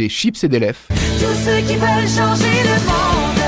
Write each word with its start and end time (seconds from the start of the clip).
Des 0.00 0.08
chips 0.08 0.42
et 0.44 0.48
des 0.48 0.60
lèvres. 0.60 0.78
Tous 0.88 1.44
ceux 1.44 1.60
qui 1.60 1.76
veulent 1.76 2.08
changer 2.08 2.62
le 2.64 2.78
monde, 2.88 3.42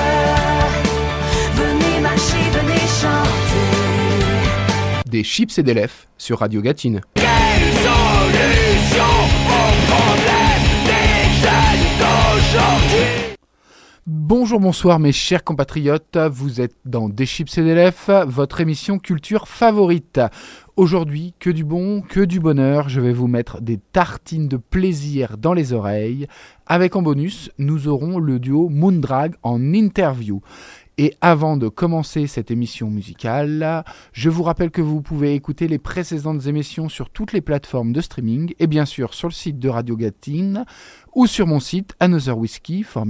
venez 1.55 1.99
marcher, 2.03 2.45
venez 2.53 2.87
chanter. 3.01 3.65
Des 5.07 5.25
chips 5.25 5.57
et 5.57 5.63
des 5.63 5.73
lèvres 5.73 5.95
sur 6.19 6.41
Radio 6.41 6.61
Gatine. 6.61 7.01
Bonjour, 14.05 14.59
bonsoir 14.59 14.99
mes 14.99 15.13
chers 15.13 15.45
compatriotes, 15.45 16.19
vous 16.31 16.61
êtes 16.61 16.75
dans 16.85 17.09
Des 17.09 17.25
Chips 17.25 17.57
et 17.57 17.63
des 17.63 17.75
Lèvres, 17.75 18.25
votre 18.27 18.61
émission 18.61 18.99
culture 18.99 19.47
favorite. 19.47 20.21
Aujourd'hui, 20.77 21.35
que 21.39 21.51
du 21.51 21.65
bon, 21.65 22.01
que 22.01 22.21
du 22.21 22.41
bonheur, 22.41 22.89
je 22.89 23.03
vais 23.03 23.13
vous 23.13 23.27
mettre 23.27 23.61
des 23.61 23.77
tartines 23.77 24.49
de 24.49 24.57
plaisir 24.57 25.37
dans 25.37 25.53
les 25.53 25.75
oreilles. 25.75 26.27
Avec 26.65 26.97
en 26.97 27.03
bonus, 27.03 27.51
nous 27.59 27.89
aurons 27.89 28.19
le 28.19 28.39
duo 28.39 28.71
Moondrag 28.71 29.35
en 29.43 29.75
interview. 29.75 30.41
Et 30.97 31.15
avant 31.21 31.59
de 31.59 31.69
commencer 31.69 32.27
cette 32.27 32.51
émission 32.51 32.89
musicale, 32.89 33.85
je 34.15 34.31
vous 34.31 34.43
rappelle 34.43 34.71
que 34.71 34.81
vous 34.81 35.03
pouvez 35.03 35.35
écouter 35.35 35.69
les 35.69 35.79
précédentes 35.79 36.47
émissions 36.47 36.89
sur 36.89 37.11
toutes 37.11 37.35
les 37.35 37.43
plateformes 37.43 37.93
de 37.93 38.01
streaming 38.01 38.55
et 38.59 38.67
bien 38.67 38.87
sûr 38.87 39.13
sur 39.13 39.29
le 39.29 39.35
site 39.35 39.59
de 39.59 39.69
Radio 39.69 39.95
Gatine 39.95 40.65
ou 41.15 41.27
sur 41.27 41.47
mon 41.47 41.61
site 41.61 41.95
Another 42.01 42.39
Whiskey 42.39 42.83
for. 42.83 43.05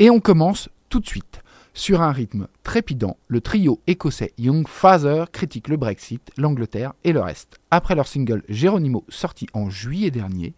Et 0.00 0.10
on 0.10 0.18
commence 0.18 0.68
tout 0.88 0.98
de 0.98 1.06
suite. 1.06 1.40
Sur 1.76 2.00
un 2.00 2.10
rythme 2.10 2.48
trépidant, 2.62 3.18
le 3.28 3.42
trio 3.42 3.82
écossais 3.86 4.32
Young 4.38 4.66
Father 4.66 5.26
critique 5.30 5.68
le 5.68 5.76
Brexit, 5.76 6.22
l'Angleterre 6.38 6.94
et 7.04 7.12
le 7.12 7.20
reste. 7.20 7.60
Après 7.70 7.94
leur 7.94 8.08
single 8.08 8.42
Geronimo 8.48 9.04
sorti 9.10 9.46
en 9.52 9.68
juillet 9.68 10.10
dernier, 10.10 10.54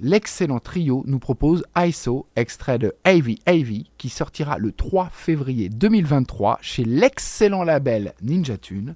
l'excellent 0.00 0.58
trio 0.58 1.04
nous 1.06 1.18
propose 1.18 1.62
ISO, 1.76 2.26
extrait 2.36 2.78
de 2.78 2.94
AV 3.04 3.34
AV, 3.44 3.82
qui 3.98 4.08
sortira 4.08 4.56
le 4.56 4.72
3 4.72 5.10
février 5.12 5.68
2023 5.68 6.58
chez 6.62 6.84
l'excellent 6.84 7.62
label 7.62 8.14
Ninja 8.22 8.56
Tune. 8.56 8.94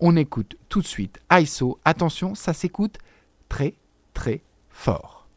On 0.00 0.16
écoute 0.16 0.56
tout 0.68 0.80
de 0.80 0.88
suite 0.88 1.20
ISO. 1.30 1.78
Attention, 1.84 2.34
ça 2.34 2.52
s'écoute 2.52 2.98
très 3.48 3.74
très 4.12 4.42
fort. 4.70 5.28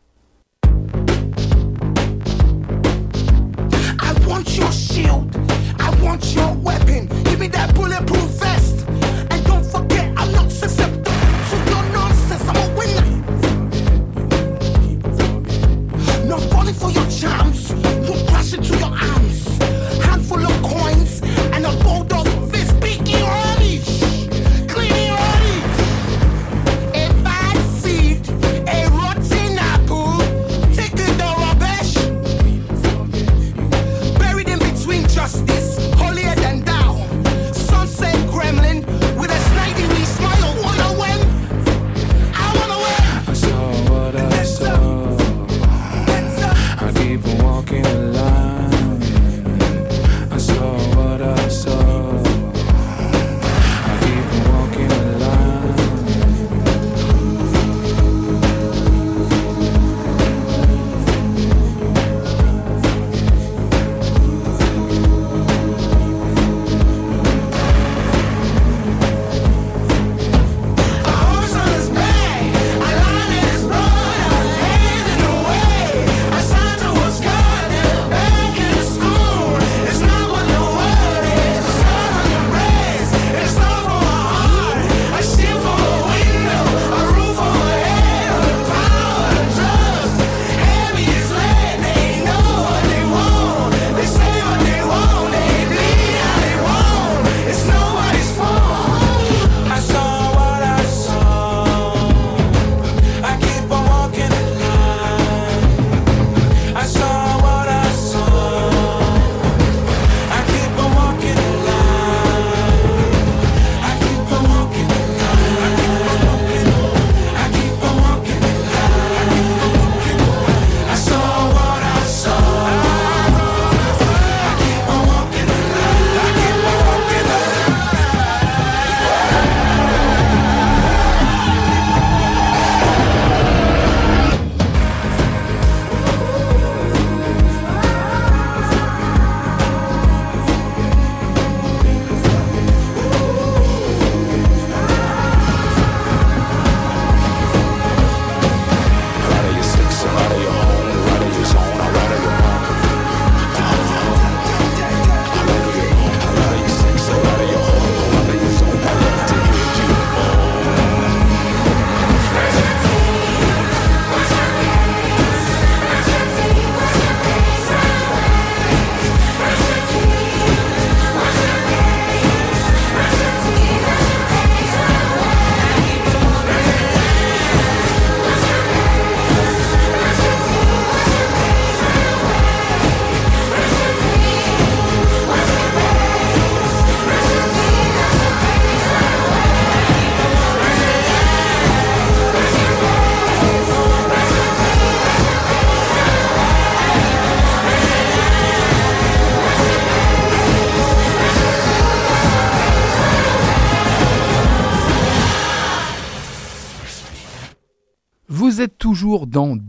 Want 6.02 6.34
your 6.34 6.54
weapon. 6.56 7.08
Give 7.24 7.40
me 7.40 7.48
that 7.50 7.76
bulletproof 7.76 8.39
I 47.10 47.49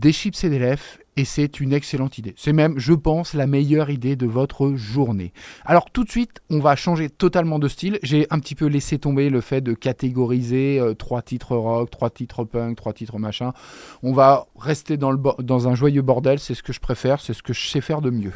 Des 0.01 0.11
chips 0.11 0.43
et 0.43 0.49
des 0.49 0.57
lèvres 0.57 0.81
et 1.15 1.25
c'est 1.25 1.59
une 1.59 1.73
excellente 1.73 2.17
idée. 2.17 2.33
C'est 2.35 2.53
même, 2.53 2.79
je 2.79 2.93
pense, 2.93 3.35
la 3.35 3.45
meilleure 3.45 3.91
idée 3.91 4.15
de 4.15 4.25
votre 4.25 4.73
journée. 4.73 5.31
Alors 5.63 5.91
tout 5.91 6.03
de 6.03 6.09
suite, 6.09 6.41
on 6.49 6.59
va 6.59 6.75
changer 6.75 7.11
totalement 7.11 7.59
de 7.59 7.67
style. 7.67 7.99
J'ai 8.01 8.25
un 8.31 8.39
petit 8.39 8.55
peu 8.55 8.65
laissé 8.65 8.97
tomber 8.97 9.29
le 9.29 9.41
fait 9.41 9.61
de 9.61 9.75
catégoriser 9.75 10.79
euh, 10.79 10.95
trois 10.95 11.21
titres 11.21 11.55
rock, 11.55 11.91
trois 11.91 12.09
titres 12.09 12.45
punk, 12.45 12.77
trois 12.77 12.93
titres 12.93 13.19
machin. 13.19 13.51
On 14.01 14.11
va 14.11 14.47
rester 14.57 14.97
dans, 14.97 15.11
le 15.11 15.19
dans 15.43 15.67
un 15.67 15.75
joyeux 15.75 16.01
bordel, 16.01 16.39
c'est 16.39 16.55
ce 16.55 16.63
que 16.63 16.73
je 16.73 16.79
préfère, 16.79 17.21
c'est 17.21 17.33
ce 17.33 17.43
que 17.43 17.53
je 17.53 17.67
sais 17.67 17.81
faire 17.81 18.01
de 18.01 18.09
mieux. 18.09 18.33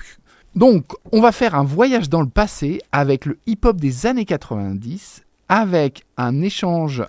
Donc, 0.54 0.94
on 1.12 1.20
va 1.20 1.32
faire 1.32 1.56
un 1.56 1.64
voyage 1.64 2.10
dans 2.10 2.22
le 2.22 2.30
passé 2.30 2.80
avec 2.92 3.26
le 3.26 3.40
hip-hop 3.48 3.78
des 3.78 4.06
années 4.06 4.26
90, 4.26 5.26
avec 5.50 6.04
un 6.18 6.42
échange, 6.42 7.04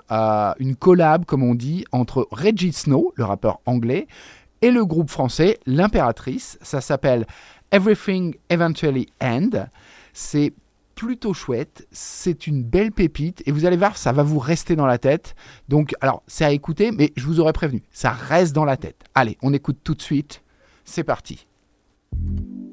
une 0.58 0.76
collab, 0.76 1.24
comme 1.24 1.42
on 1.42 1.54
dit, 1.54 1.84
entre 1.92 2.26
Reggie 2.30 2.72
Snow, 2.72 3.12
le 3.16 3.24
rappeur 3.24 3.60
anglais, 3.66 4.06
et 4.62 4.70
le 4.70 4.84
groupe 4.84 5.10
français 5.10 5.58
L'Impératrice. 5.66 6.58
Ça 6.62 6.80
s'appelle 6.80 7.26
Everything 7.70 8.36
Eventually 8.48 9.06
End. 9.20 9.50
C'est 10.12 10.52
plutôt 10.94 11.34
chouette, 11.34 11.86
c'est 11.92 12.46
une 12.46 12.64
belle 12.64 12.90
pépite 12.90 13.42
et 13.46 13.52
vous 13.52 13.66
allez 13.66 13.76
voir, 13.76 13.98
ça 13.98 14.12
va 14.12 14.22
vous 14.22 14.38
rester 14.38 14.76
dans 14.76 14.86
la 14.86 14.98
tête. 14.98 15.36
Donc, 15.68 15.94
alors, 16.00 16.22
c'est 16.26 16.44
à 16.44 16.52
écouter, 16.52 16.90
mais 16.90 17.12
je 17.16 17.26
vous 17.26 17.38
aurais 17.38 17.52
prévenu, 17.52 17.82
ça 17.92 18.10
reste 18.10 18.54
dans 18.54 18.64
la 18.64 18.78
tête. 18.78 19.04
Allez, 19.14 19.36
on 19.42 19.52
écoute 19.52 19.78
tout 19.84 19.94
de 19.94 20.02
suite. 20.02 20.42
C'est 20.84 21.04
parti. 21.04 21.46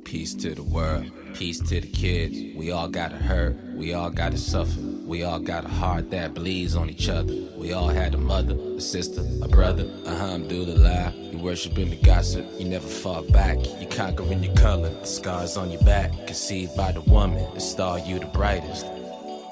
Peace 0.06 0.34
to 0.36 0.54
the 0.54 0.64
world, 0.64 1.12
peace 1.34 1.60
to 1.60 1.82
the 1.82 1.88
kids. 1.88 2.56
We 2.56 2.72
all 2.72 2.88
gotta 2.88 3.16
hurt, 3.16 3.56
we 3.76 3.94
all 3.94 4.10
gotta 4.10 4.38
suffer. 4.38 4.80
We 5.06 5.24
all 5.24 5.40
got 5.40 5.66
a 5.66 5.70
heart 5.70 6.12
that 6.12 6.34
bleeds 6.34 6.76
on 6.76 6.90
each 6.90 7.10
other. 7.10 7.34
We 7.58 7.74
all 7.74 7.90
had 7.90 8.14
a 8.14 8.18
mother, 8.18 8.56
a 8.78 8.82
sister, 8.82 9.22
a 9.42 9.48
brother. 9.48 9.84
Uh-huh, 9.84 10.10
Alhamdulillah, 10.10 11.14
you 11.32 11.38
worshiping 11.40 11.90
the 11.90 11.98
gossip. 11.98 12.46
You 12.58 12.66
never 12.66 12.88
fall 12.88 13.24
back, 13.24 13.58
you 13.82 13.88
conquering 13.88 14.44
your 14.44 14.56
color. 14.56 14.90
The 14.90 15.06
scars 15.06 15.58
on 15.58 15.72
your 15.72 15.82
back, 15.82 16.12
conceived 16.26 16.78
by 16.78 16.92
the 16.94 17.02
woman. 17.02 17.46
The 17.54 17.60
star 17.62 18.00
you 18.00 18.20
the 18.20 18.28
brightest. 18.28 18.86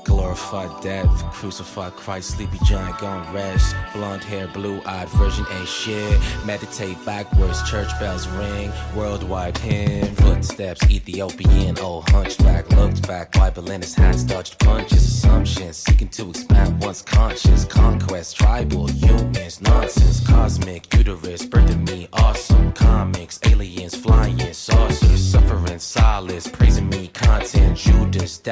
Glorified 0.03 0.81
death, 0.81 1.09
crucified 1.31 1.94
Christ, 1.94 2.31
sleepy 2.31 2.57
giant 2.65 2.98
gone 3.00 3.33
rest. 3.33 3.75
Blonde 3.94 4.24
hair, 4.24 4.48
blue 4.48 4.81
eyed 4.86 5.09
virgin 5.09 5.45
ain't 5.51 5.68
shit. 5.68 6.19
Meditate 6.45 7.03
backwards, 7.06 7.69
church 7.69 7.89
bells 8.00 8.27
ring. 8.30 8.71
Worldwide 8.95 9.57
hymn, 9.57 10.13
footsteps, 10.15 10.83
Ethiopian, 10.89 11.77
old 11.80 12.09
hunchback. 12.09 12.69
Looked 12.71 13.07
back, 13.07 13.31
Bible 13.31 13.69
in 13.71 13.81
his 13.81 13.94
hands, 13.94 14.24
dodged 14.24 14.59
punches. 14.59 15.03
Assumptions, 15.03 15.77
seeking 15.77 16.09
to 16.09 16.30
expand 16.30 16.83
one's 16.83 17.01
conscience. 17.01 17.65
Conquest, 17.65 18.38
tribal, 18.38 18.88
humans, 18.88 19.62
nonsense. 19.62 20.25
Cosmic, 20.27 20.94
uterus, 20.95 21.45
birthing 21.45 21.88
me, 21.88 22.07
awesome. 22.13 22.50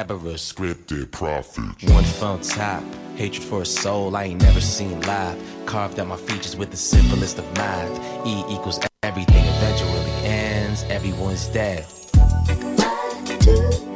Judas, 0.07 0.53
Deborah, 0.53 0.73
scripted 0.75 1.11
prophets. 1.11 1.83
one 1.91 2.03
phone 2.03 2.41
tap, 2.41 2.83
hatred 3.15 3.43
for 3.43 3.61
a 3.63 3.65
soul 3.65 4.15
I 4.15 4.25
ain't 4.25 4.41
never 4.41 4.61
seen 4.61 5.01
live. 5.01 5.37
Carved 5.65 5.99
out 5.99 6.07
my 6.07 6.15
features 6.15 6.55
with 6.55 6.71
the 6.71 6.77
simplest 6.77 7.37
of 7.37 7.45
math. 7.55 8.25
E 8.25 8.39
equals 8.49 8.79
everything 9.03 9.43
eventually 9.45 10.11
ends. 10.25 10.83
Everyone's 10.83 11.47
dead. 11.49 11.85
Why 12.15 13.37
do 13.39 13.88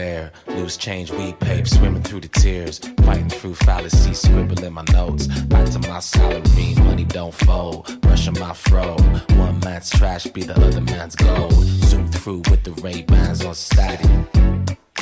despair. 0.00 0.32
Loose 0.48 0.76
change, 0.76 1.10
weed 1.12 1.38
pape, 1.40 1.66
swimming 1.66 2.02
through 2.02 2.20
the 2.20 2.28
tears. 2.28 2.78
Fighting 3.04 3.28
through 3.28 3.54
fallacy, 3.54 4.14
scribbling 4.14 4.72
my 4.72 4.84
notes. 4.92 5.26
Back 5.44 5.68
to 5.70 5.78
my 5.80 6.00
salary, 6.00 6.74
money 6.78 7.04
don't 7.04 7.34
fold. 7.34 8.00
Brushing 8.00 8.38
my 8.38 8.54
fro. 8.54 8.96
One 9.36 9.60
man's 9.60 9.90
trash 9.90 10.24
be 10.26 10.42
the 10.42 10.54
other 10.54 10.80
man's 10.80 11.16
gold. 11.16 11.52
Zoom 11.88 12.08
through 12.08 12.42
with 12.50 12.62
the 12.64 12.72
Ray 12.82 13.04
on 13.46 13.54
static. 13.54 14.06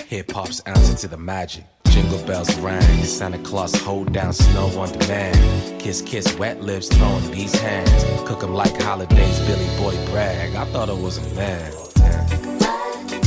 Hip 0.06 0.32
hop's 0.32 0.60
answer 0.60 0.96
to 1.02 1.08
the 1.08 1.18
magic. 1.18 1.64
Jingle 1.88 2.24
bells 2.26 2.54
rang. 2.60 3.04
Santa 3.04 3.38
Claus 3.38 3.74
hold 3.82 4.12
down 4.12 4.32
snow 4.32 4.66
on 4.80 4.90
demand. 4.98 5.80
Kiss, 5.80 6.02
kiss, 6.02 6.36
wet 6.38 6.62
lips, 6.62 6.88
throwing 6.88 7.30
these 7.30 7.54
hands. 7.54 8.04
Cook 8.26 8.42
'em 8.42 8.54
like 8.54 8.80
holidays, 8.82 9.38
Billy 9.46 9.70
Boy 9.78 9.94
brag. 10.10 10.54
I 10.54 10.64
thought 10.72 10.88
I 10.88 10.94
was 10.94 11.18
a 11.18 11.34
man. 11.34 11.72
Damn. 11.94 12.48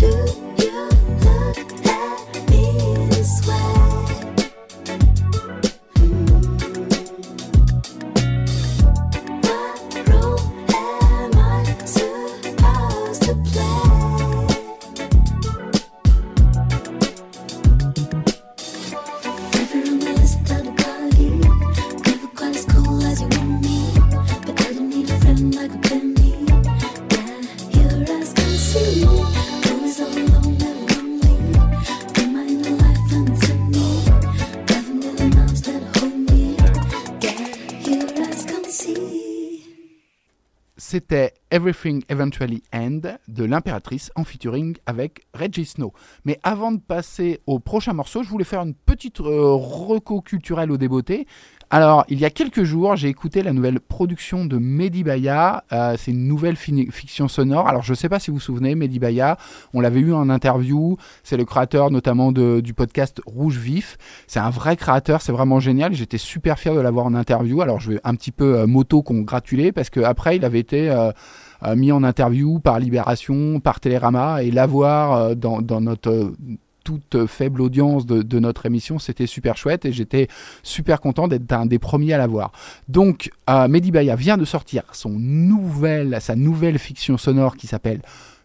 Why 0.01 0.50
me 3.47 3.80
C'était 40.91 41.33
Everything 41.51 42.03
Eventually 42.09 42.63
End 42.73 42.99
de 43.29 43.45
l'Impératrice 43.45 44.11
en 44.17 44.25
featuring 44.25 44.75
avec 44.85 45.25
Reggie 45.33 45.63
Snow. 45.63 45.93
Mais 46.25 46.37
avant 46.43 46.73
de 46.73 46.81
passer 46.81 47.39
au 47.47 47.59
prochain 47.59 47.93
morceau, 47.93 48.23
je 48.23 48.27
voulais 48.27 48.43
faire 48.43 48.61
une 48.61 48.73
petite 48.73 49.21
euh, 49.21 49.53
reco 49.53 50.19
culturelle 50.19 50.69
au 50.69 50.75
débeauté. 50.75 51.27
Alors, 51.73 52.03
il 52.09 52.19
y 52.19 52.25
a 52.25 52.29
quelques 52.29 52.63
jours, 52.63 52.97
j'ai 52.97 53.07
écouté 53.07 53.43
la 53.43 53.53
nouvelle 53.53 53.79
production 53.79 54.43
de 54.43 54.57
Mehdi 54.57 55.05
Baya. 55.05 55.63
Euh, 55.71 55.95
c'est 55.97 56.11
une 56.11 56.27
nouvelle 56.27 56.57
fiction 56.57 57.29
sonore. 57.29 57.65
Alors, 57.69 57.81
je 57.81 57.93
ne 57.93 57.95
sais 57.95 58.09
pas 58.09 58.19
si 58.19 58.29
vous 58.29 58.35
vous 58.35 58.41
souvenez, 58.41 58.75
Mehdi 58.75 58.99
Baya, 58.99 59.37
on 59.73 59.79
l'avait 59.79 60.01
eu 60.01 60.11
en 60.11 60.29
interview. 60.29 60.97
C'est 61.23 61.37
le 61.37 61.45
créateur 61.45 61.89
notamment 61.89 62.33
du 62.33 62.73
podcast 62.73 63.21
Rouge 63.25 63.57
Vif. 63.57 63.97
C'est 64.27 64.41
un 64.41 64.49
vrai 64.49 64.75
créateur, 64.75 65.21
c'est 65.21 65.31
vraiment 65.31 65.61
génial. 65.61 65.93
J'étais 65.93 66.17
super 66.17 66.59
fier 66.59 66.75
de 66.75 66.81
l'avoir 66.81 67.05
en 67.05 67.13
interview. 67.13 67.61
Alors, 67.61 67.79
je 67.79 67.91
vais 67.91 68.01
un 68.03 68.15
petit 68.15 68.31
peu 68.31 68.59
euh, 68.59 68.67
m'auto-congratuler 68.67 69.71
parce 69.71 69.89
qu'après, 69.89 70.35
il 70.35 70.43
avait 70.43 70.59
été 70.59 70.91
euh, 70.91 71.13
euh, 71.63 71.75
mis 71.75 71.91
en 71.91 72.03
interview 72.03 72.59
par 72.59 72.79
Libération, 72.79 73.59
par 73.59 73.79
Télérama 73.79 74.41
et 74.41 74.49
l'avoir 74.49 75.13
euh, 75.13 75.35
dans, 75.35 75.61
notre 75.79 76.33
toute 76.83 77.25
faible 77.27 77.61
audience 77.61 78.05
de, 78.05 78.39
notre 78.39 78.65
émission, 78.65 78.99
c'était 78.99 79.27
super 79.27 79.57
chouette 79.57 79.85
et 79.85 79.91
j'étais 79.91 80.27
super 80.63 80.99
content 80.99 81.27
d'être 81.27 81.51
un 81.51 81.65
des 81.65 81.79
premiers 81.79 82.13
à 82.13 82.17
l'avoir. 82.17 82.51
Donc, 82.87 83.29
euh, 83.49 83.67
Mehdi 83.67 83.91
Baya 83.91 84.15
vient 84.15 84.37
de 84.37 84.45
sortir 84.45 84.83
son 84.91 85.11
nouvelle, 85.11 86.17
sa 86.21 86.35
nouvelle 86.35 86.79
fiction 86.79 87.17
sonore 87.17 87.55
qui 87.55 87.67
s'appelle 87.67 88.01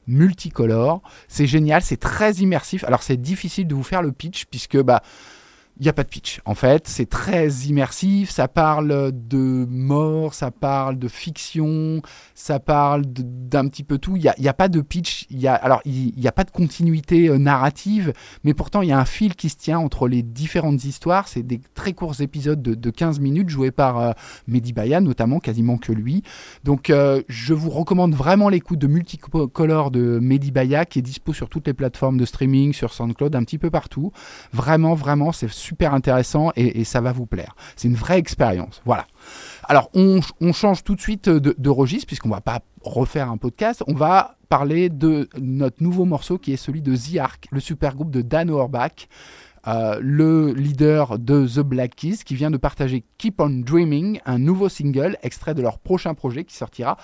Multicolore. 0.06 1.02
C'est 1.28 1.46
génial, 1.46 1.82
c'est 1.82 1.96
très 1.96 2.34
immersif. 2.34 2.84
Alors, 2.84 3.02
c'est 3.02 3.16
difficile 3.16 3.66
de 3.66 3.74
vous 3.74 3.82
faire 3.82 4.02
le 4.02 4.12
pitch 4.12 4.44
puisque 4.46 4.80
bah, 4.80 5.02
Il 5.78 5.83
n'y 5.83 5.88
a 5.90 5.92
pas 5.92 6.04
de 6.04 6.09
pitch. 6.09 6.40
En 6.47 6.54
fait, 6.54 6.88
c'est 6.88 7.09
très 7.09 7.49
immersif. 7.49 8.30
Ça 8.30 8.49
parle 8.49 9.12
de 9.12 9.66
mort, 9.68 10.33
ça 10.33 10.50
parle 10.50 10.99
de 10.99 11.06
fiction, 11.06 12.00
ça 12.35 12.61
parle 12.61 13.02
d'un 13.04 13.68
petit 13.68 13.85
peu 13.85 13.99
tout. 13.99 14.16
Il 14.16 14.23
n'y 14.23 14.49
a, 14.49 14.50
a 14.50 14.54
pas 14.54 14.68
de 14.68 14.80
pitch. 14.80 15.26
Alors, 15.45 15.83
il 15.85 16.14
n'y 16.16 16.26
a 16.26 16.33
pas 16.33 16.45
de 16.45 16.50
continuité 16.50 17.28
euh, 17.28 17.37
narrative, 17.37 18.14
mais 18.42 18.54
pourtant, 18.54 18.80
il 18.80 18.88
y 18.88 18.92
a 18.92 18.99
un 18.99 19.04
fil 19.04 19.35
qui 19.35 19.50
se 19.50 19.56
tient 19.56 19.78
entre 19.78 20.09
les 20.09 20.23
différentes 20.23 20.85
histoires. 20.85 21.28
C'est 21.28 21.42
des 21.42 21.61
très 21.75 21.92
courts 21.92 22.21
épisodes 22.23 22.62
de, 22.62 22.75
de 22.75 22.90
15 22.90 23.21
minutes 23.21 23.50
joués 23.50 23.71
par 23.71 23.99
euh, 23.99 24.12
Mehdi 24.47 24.73
Baya, 24.73 25.00
notamment, 25.00 25.40
quasiment 25.40 25.76
que 25.76 25.92
lui. 25.92 26.23
Donc, 26.64 26.88
euh, 26.88 27.23
je 27.28 27.52
vous 27.52 27.71
recommande 27.71 28.14
vraiment 28.14 28.49
l'écoute 28.49 28.78
de 28.78 28.87
Multicolor 28.87 29.90
de 29.90 30.18
Mehdi 30.21 30.52
Baya, 30.52 30.87
qui 30.87 31.00
est 31.00 31.02
dispo 31.02 31.35
sur 31.35 31.50
toutes 31.50 31.66
les 31.66 31.75
plateformes 31.75 32.16
de 32.16 32.25
streaming, 32.25 32.73
sur 32.73 32.95
SoundCloud, 32.95 33.37
un 33.37 33.45
petit 33.45 33.59
peu 33.59 33.71
partout. 33.71 34.12
Vraiment, 34.52 34.95
vraiment, 34.95 35.33
c'est 35.33 35.49
super 35.66 35.92
intéressant 35.94 36.52
et, 36.56 36.85
ça 36.85 37.00
va 37.00 37.12
vous 37.12 37.26
plaire. 37.26 37.56
C'est 37.75 37.88
une 37.88 37.94
vraie 37.94 38.18
expérience. 38.18 38.80
Voilà. 38.85 39.06
Alors, 39.64 39.90
on, 39.94 40.20
change 40.52 40.85
tout 40.85 40.94
de 40.94 41.00
suite 41.00 41.28
de, 41.28 41.70
registre, 41.70 42.06
puisqu'on 42.06 42.28
va 42.28 42.40
pas 42.40 42.61
refaire 42.82 43.30
un 43.30 43.37
podcast. 43.37 43.82
On 43.88 43.94
va 43.94 44.37
parler 44.49 44.88
de 44.88 45.28
notre 45.38 45.82
nouveau 45.82 46.04
morceau 46.04 46.38
qui 46.38 46.52
est 46.52 46.56
celui 46.56 46.82
de 46.82 46.94
The 46.94 47.18
Ark, 47.18 47.49
le 47.50 47.61
super 47.61 47.94
groupe 47.94 48.11
de 48.11 48.23
Dan 48.23 48.50
Auerbach. 48.50 49.08
euh, 49.66 49.99
le 50.00 50.52
leader 50.52 51.18
de 51.18 51.44
The 51.44 51.58
Black 51.58 51.96
Keys, 51.96 52.18
qui 52.25 52.37
vient 52.37 52.52
de 52.52 52.56
partager 52.56 53.04
Keep 53.18 53.40
on 53.40 53.50
Dreaming, 53.50 54.20
un 54.25 54.38
nouveau 54.38 54.68
single 54.68 55.16
extrait 55.23 55.54
de 55.54 55.62
leur 55.62 55.80
prochain 55.80 56.14
projet 56.14 56.44
qui 56.44 56.54
sortira 56.54 56.96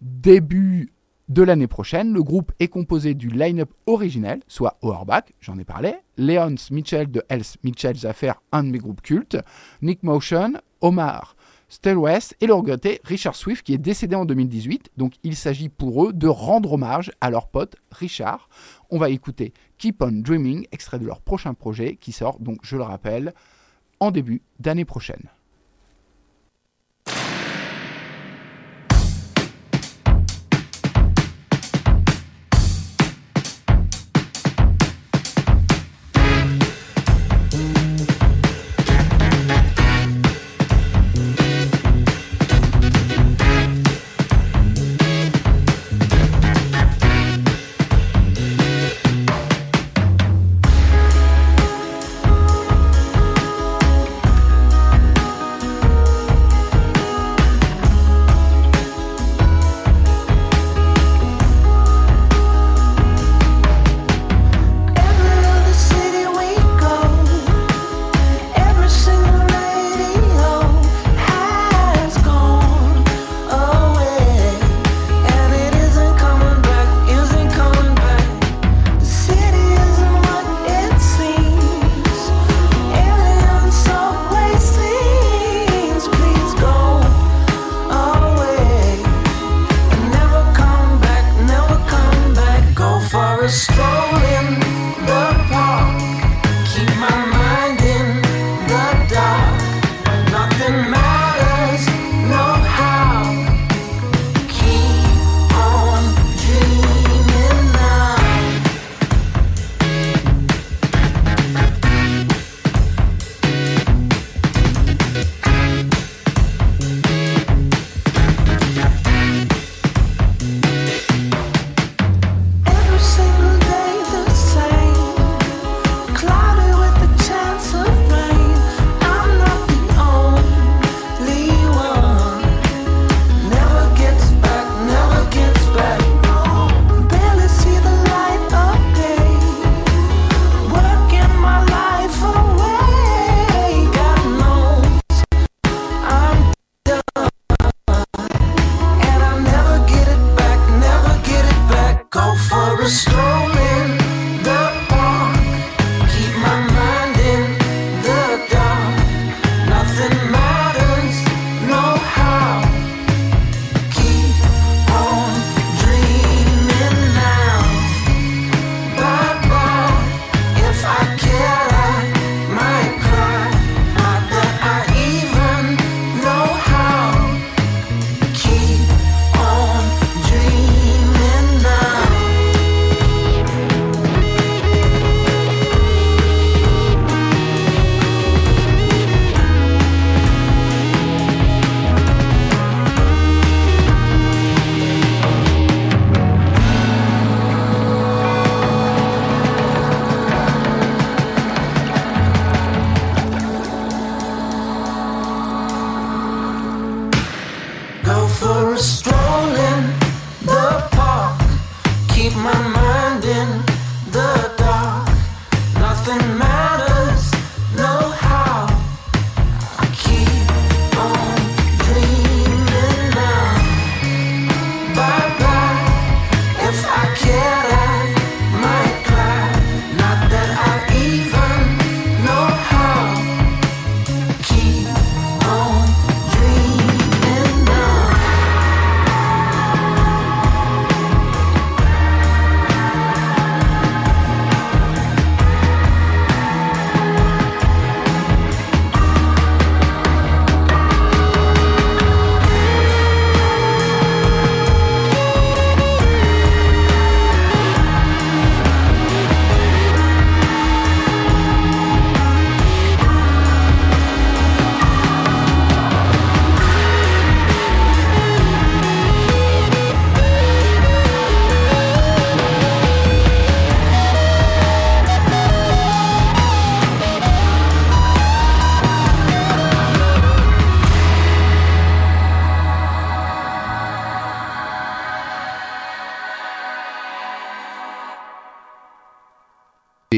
début 0.00 0.92
de 1.30 1.42
l'année 1.42 1.66
prochaine. 1.66 2.12
Le 2.12 2.22
groupe 2.22 2.52
est 2.60 2.68
composé 2.68 3.14
du 3.14 3.28
line-up 3.28 3.70
originel, 3.86 4.40
soit 4.48 4.76
Auerbach, 4.82 5.24
j'en 5.40 5.58
ai 5.58 5.64
parlé, 5.64 5.94
Leons 6.18 6.56
Mitchell 6.70 7.10
de 7.10 7.22
Hells 7.30 7.56
Mitchell's 7.64 8.04
Affair, 8.04 8.42
un 8.52 8.64
de 8.64 8.70
mes 8.70 8.78
groupes 8.78 9.00
cultes, 9.00 9.38
Nick 9.80 10.02
Motion, 10.02 10.54
Omar 10.82 11.36
Stelwest 11.70 12.36
et 12.40 12.48
le 12.48 12.54
regretté 12.54 13.00
Richard 13.04 13.36
Swift 13.36 13.64
qui 13.64 13.72
est 13.72 13.78
décédé 13.78 14.16
en 14.16 14.24
2018. 14.24 14.90
Donc 14.96 15.14
il 15.22 15.36
s'agit 15.36 15.68
pour 15.68 16.04
eux 16.04 16.12
de 16.12 16.26
rendre 16.26 16.72
hommage 16.72 17.12
à 17.20 17.30
leur 17.30 17.46
pote 17.46 17.76
Richard. 17.92 18.48
On 18.90 18.98
va 18.98 19.08
écouter 19.08 19.54
Keep 19.78 20.02
on 20.02 20.10
Dreaming, 20.10 20.66
extrait 20.72 20.98
de 20.98 21.06
leur 21.06 21.20
prochain 21.20 21.54
projet 21.54 21.94
qui 21.94 22.10
sort, 22.10 22.40
donc 22.40 22.58
je 22.62 22.76
le 22.76 22.82
rappelle, 22.82 23.32
en 24.00 24.10
début 24.10 24.42
d'année 24.58 24.84
prochaine. 24.84 25.30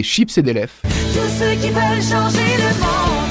Des 0.02 0.08
chips 0.08 0.36
et 0.36 0.42
des 0.42 0.52
lèvres. 0.52 0.72
Tous 0.82 1.30
ceux 1.38 1.54
qui 1.60 1.70
veulent 1.70 2.02
changer 2.02 2.56
le 2.58 2.70
monde. 2.82 3.30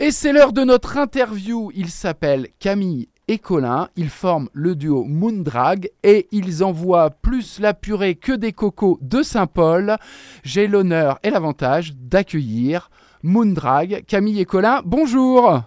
Et 0.00 0.10
c'est 0.10 0.32
l'heure 0.32 0.52
de 0.52 0.64
notre 0.64 0.96
interview. 0.96 1.70
Ils 1.72 1.90
s'appellent 1.90 2.48
Camille 2.58 3.08
et 3.28 3.38
Colin. 3.38 3.88
Ils 3.94 4.08
forment 4.08 4.48
le 4.52 4.74
duo 4.74 5.04
Moondrag 5.04 5.88
et 6.02 6.26
ils 6.32 6.64
envoient 6.64 7.10
plus 7.10 7.60
la 7.60 7.74
purée 7.74 8.16
que 8.16 8.32
des 8.32 8.52
cocos 8.52 8.98
de 9.00 9.22
Saint-Paul. 9.22 9.98
J'ai 10.42 10.66
l'honneur 10.66 11.20
et 11.22 11.30
l'avantage 11.30 11.92
d'accueillir 11.94 12.90
Moondrag. 13.22 14.02
Camille 14.08 14.40
et 14.40 14.46
Colin, 14.46 14.80
bonjour. 14.84 15.60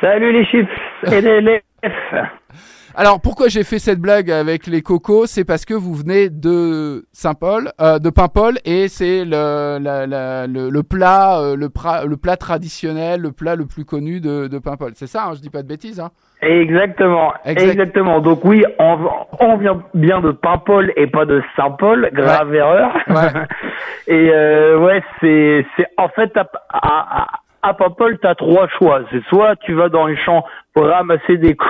Salut 0.00 0.32
les 0.32 0.46
chips 0.46 0.66
et 1.12 1.20
les 1.20 1.42
lèvres. 1.42 1.62
Alors 3.00 3.20
pourquoi 3.20 3.46
j'ai 3.46 3.62
fait 3.62 3.78
cette 3.78 4.00
blague 4.00 4.28
avec 4.28 4.66
les 4.66 4.82
cocos? 4.82 5.26
C'est 5.26 5.44
parce 5.44 5.64
que 5.64 5.72
vous 5.72 5.94
venez 5.94 6.30
de 6.30 7.04
Saint-Paul, 7.12 7.70
euh, 7.80 8.00
de 8.00 8.10
Paimpol, 8.10 8.54
et 8.64 8.88
c'est 8.88 9.24
le, 9.24 9.78
la- 9.80 10.04
la- 10.08 10.48
le, 10.48 10.68
le 10.68 10.82
plat, 10.82 11.38
euh, 11.38 11.54
le, 11.54 11.68
pra- 11.68 12.04
le 12.04 12.16
plat 12.16 12.36
traditionnel, 12.36 13.20
le 13.20 13.30
plat 13.30 13.54
le 13.54 13.66
plus 13.66 13.84
connu 13.84 14.18
de, 14.20 14.48
de 14.48 14.58
Paimpol. 14.58 14.90
C'est 14.96 15.06
ça, 15.06 15.26
hein, 15.26 15.34
je 15.36 15.40
dis 15.40 15.48
pas 15.48 15.62
de 15.62 15.68
bêtises. 15.68 16.00
Hein 16.00 16.10
Exactement, 16.42 17.32
Exact. 17.44 17.70
exactement. 17.70 18.18
Donc 18.20 18.44
oui, 18.44 18.64
on, 18.80 18.98
on 19.38 19.56
vient 19.58 19.80
bien 19.94 20.20
de 20.20 20.32
Paimpol 20.32 20.92
et 20.96 21.06
pas 21.06 21.24
de 21.24 21.40
Saint-Paul, 21.56 22.10
grave 22.12 22.52
erreur. 22.52 22.96
Ouais. 23.10 23.30
et 24.08 24.28
euh, 24.34 24.76
ouais, 24.80 25.04
c'est 25.20 25.64
c'est 25.76 25.86
en 25.98 26.08
fait 26.08 26.36
à, 26.36 26.48
à, 26.70 27.26
à- 27.62 27.74
Paimpol, 27.74 28.18
t'as 28.20 28.34
trois 28.34 28.66
choix. 28.76 29.02
C'est 29.12 29.22
soit 29.28 29.54
tu 29.56 29.74
vas 29.74 29.88
dans 29.88 30.06
les 30.06 30.16
champs 30.16 30.44
pour 30.74 30.86
ramasser 30.86 31.36
des 31.36 31.54
co- 31.54 31.66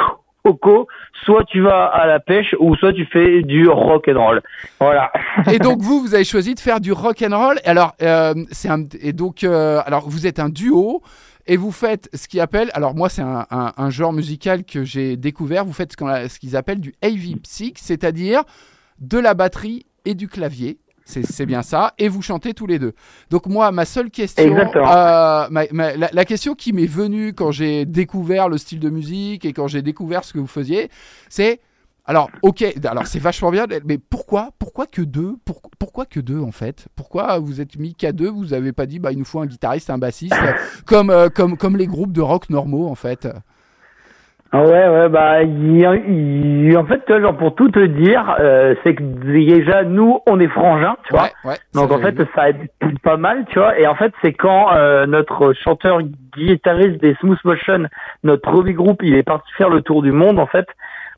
soit 1.25 1.45
tu 1.45 1.61
vas 1.61 1.85
à 1.87 2.07
la 2.07 2.21
pêche, 2.21 2.55
ou 2.59 2.75
soit 2.76 2.93
tu 2.93 3.05
fais 3.07 3.43
du 3.43 3.69
rock 3.69 4.09
and 4.09 4.19
roll. 4.25 4.40
Voilà. 4.81 5.11
Et 5.52 5.59
donc 5.59 5.81
vous, 5.81 6.00
vous 6.00 6.14
avez 6.14 6.25
choisi 6.25 6.55
de 6.55 6.61
faire 6.61 6.81
du 6.81 6.93
rock 6.93 7.23
and 7.23 7.37
roll. 7.37 7.59
Alors 7.64 7.95
euh, 8.02 8.35
c'est 8.50 8.69
et 9.00 9.12
donc 9.12 9.45
euh, 9.45 9.81
alors 9.87 10.09
vous 10.09 10.26
êtes 10.26 10.38
un 10.38 10.49
duo 10.49 11.02
et 11.47 11.57
vous 11.57 11.73
faites 11.73 12.11
ce 12.14 12.28
qu'ils 12.28 12.40
appellent 12.40 12.71
alors 12.75 12.95
moi 12.95 13.09
c'est 13.09 13.23
un, 13.23 13.47
un- 13.50 13.90
genre 13.90 14.12
musical 14.12 14.64
que 14.64 14.85
j'ai 14.85 15.17
découvert. 15.17 15.64
Vous 15.64 15.73
faites 15.73 15.93
ce 15.93 16.38
qu'ils 16.38 16.57
appellent 16.57 16.81
du 16.81 16.95
heavy 17.02 17.37
psych, 17.37 17.78
c'est-à-dire 17.78 18.43
de 19.00 19.19
la 19.19 19.35
batterie 19.35 19.87
et 20.05 20.14
du 20.14 20.28
clavier. 20.28 20.78
C'est 21.09 21.47
bien 21.47 21.62
ça. 21.62 21.95
Et 21.99 22.09
vous 22.09 22.21
chantez 22.23 22.53
tous 22.55 22.67
les 22.67 22.79
deux. 22.79 22.93
Donc 23.31 23.47
moi, 23.47 23.73
ma 23.73 23.85
seule 23.85 24.11
question, 24.11 24.45
Exactement. 24.45 24.91
euh, 24.93 25.49
ma- 25.50 25.65
ma- 25.73 25.97
la, 25.97 26.11
la 26.12 26.25
question 26.25 26.55
qui 26.55 26.73
m'est 26.73 26.87
venue 26.87 27.33
quand 27.33 27.50
j'ai 27.50 27.87
découvert 27.87 28.49
le 28.49 28.59
style 28.59 28.79
de 28.81 28.91
musique 28.91 29.45
et 29.45 29.53
quand 29.53 29.69
j'ai 29.69 29.81
découvert 29.83 30.25
ce 30.25 30.33
que 30.35 30.38
vous 30.38 30.47
faisiez, 30.47 30.91
c'est 31.29 31.61
alors, 32.05 32.31
ok, 32.41 32.65
alors 32.85 33.07
c'est 33.07 33.19
vachement 33.19 33.50
bien, 33.50 33.67
mais 33.85 33.99
pourquoi, 33.99 34.50
pourquoi 34.59 34.87
que 34.87 35.03
deux 35.03 35.37
Pour- 35.45 35.61
Pourquoi 35.79 36.07
que 36.07 36.21
deux 36.21 36.41
en 36.41 36.53
fait? 36.53 36.88
Pourquoi 36.97 37.38
vous 37.38 37.61
êtes 37.61 37.79
mis 37.79 37.95
qu'à 37.95 38.12
deux? 38.12 38.31
Vous 38.31 38.55
avez 38.55 38.73
pas 38.73 38.87
dit, 38.87 38.99
bah 38.99 39.12
il 39.12 39.19
nous 39.19 39.27
faut 39.27 39.41
un 39.41 39.47
guitariste, 39.47 39.91
un 39.91 39.99
bassiste, 39.99 40.35
comme, 40.87 41.11
euh, 41.11 41.29
comme, 41.29 41.57
comme 41.59 41.77
les 41.77 41.87
groupes 41.87 42.12
de 42.12 42.21
rock 42.23 42.49
normaux 42.50 42.87
en 42.88 42.95
fait. 42.95 43.29
Ah 44.50 44.62
Ouais, 44.62 44.88
ouais, 44.88 45.09
bah, 45.11 45.43
il 45.43 45.76
y 45.76 45.81
il- 45.83 46.76
en 46.78 46.85
fait, 46.87 47.05
tu 47.05 47.12
vois, 47.12 47.21
genre, 47.21 47.37
pour 47.37 47.55
tout 47.55 47.69
te 47.71 47.85
dire, 47.85 48.35
euh, 48.40 48.75
c'est 48.83 48.95
que 48.95 49.02
déjà, 49.02 49.83
nous, 49.85 50.21
on 50.26 50.40
est 50.40 50.49
frangins, 50.49 50.97
tu 51.05 51.12
vois. 51.12 51.28
ouais, 51.45 51.57
Donc 51.75 51.90
ça, 51.90 51.97
en 51.97 51.99
fait, 51.99 52.19
vu. 52.19 52.26
ça 52.35 52.49
aide 52.49 52.67
pas 53.02 53.19
mal, 53.19 53.45
tu 53.50 53.59
vois. 53.59 53.78
Et 53.78 53.87
en 53.87 53.95
fait, 53.95 54.12
c'est 54.23 54.33
quand 54.33 54.73
euh, 54.73 55.05
notre 55.07 55.52
chanteur 55.52 55.99
guitariste 56.37 56.99
des 57.02 57.14
Smooth 57.17 57.38
Motion, 57.45 57.88
notre 58.25 58.52
hobby 58.55 58.73
group, 58.73 59.00
il 59.02 59.14
est 59.17 59.23
parti 59.23 59.50
faire 59.59 59.69
le 59.69 59.83
tour 59.83 60.02
du 60.02 60.12
monde. 60.12 60.38
En 60.38 60.47
fait, 60.47 60.67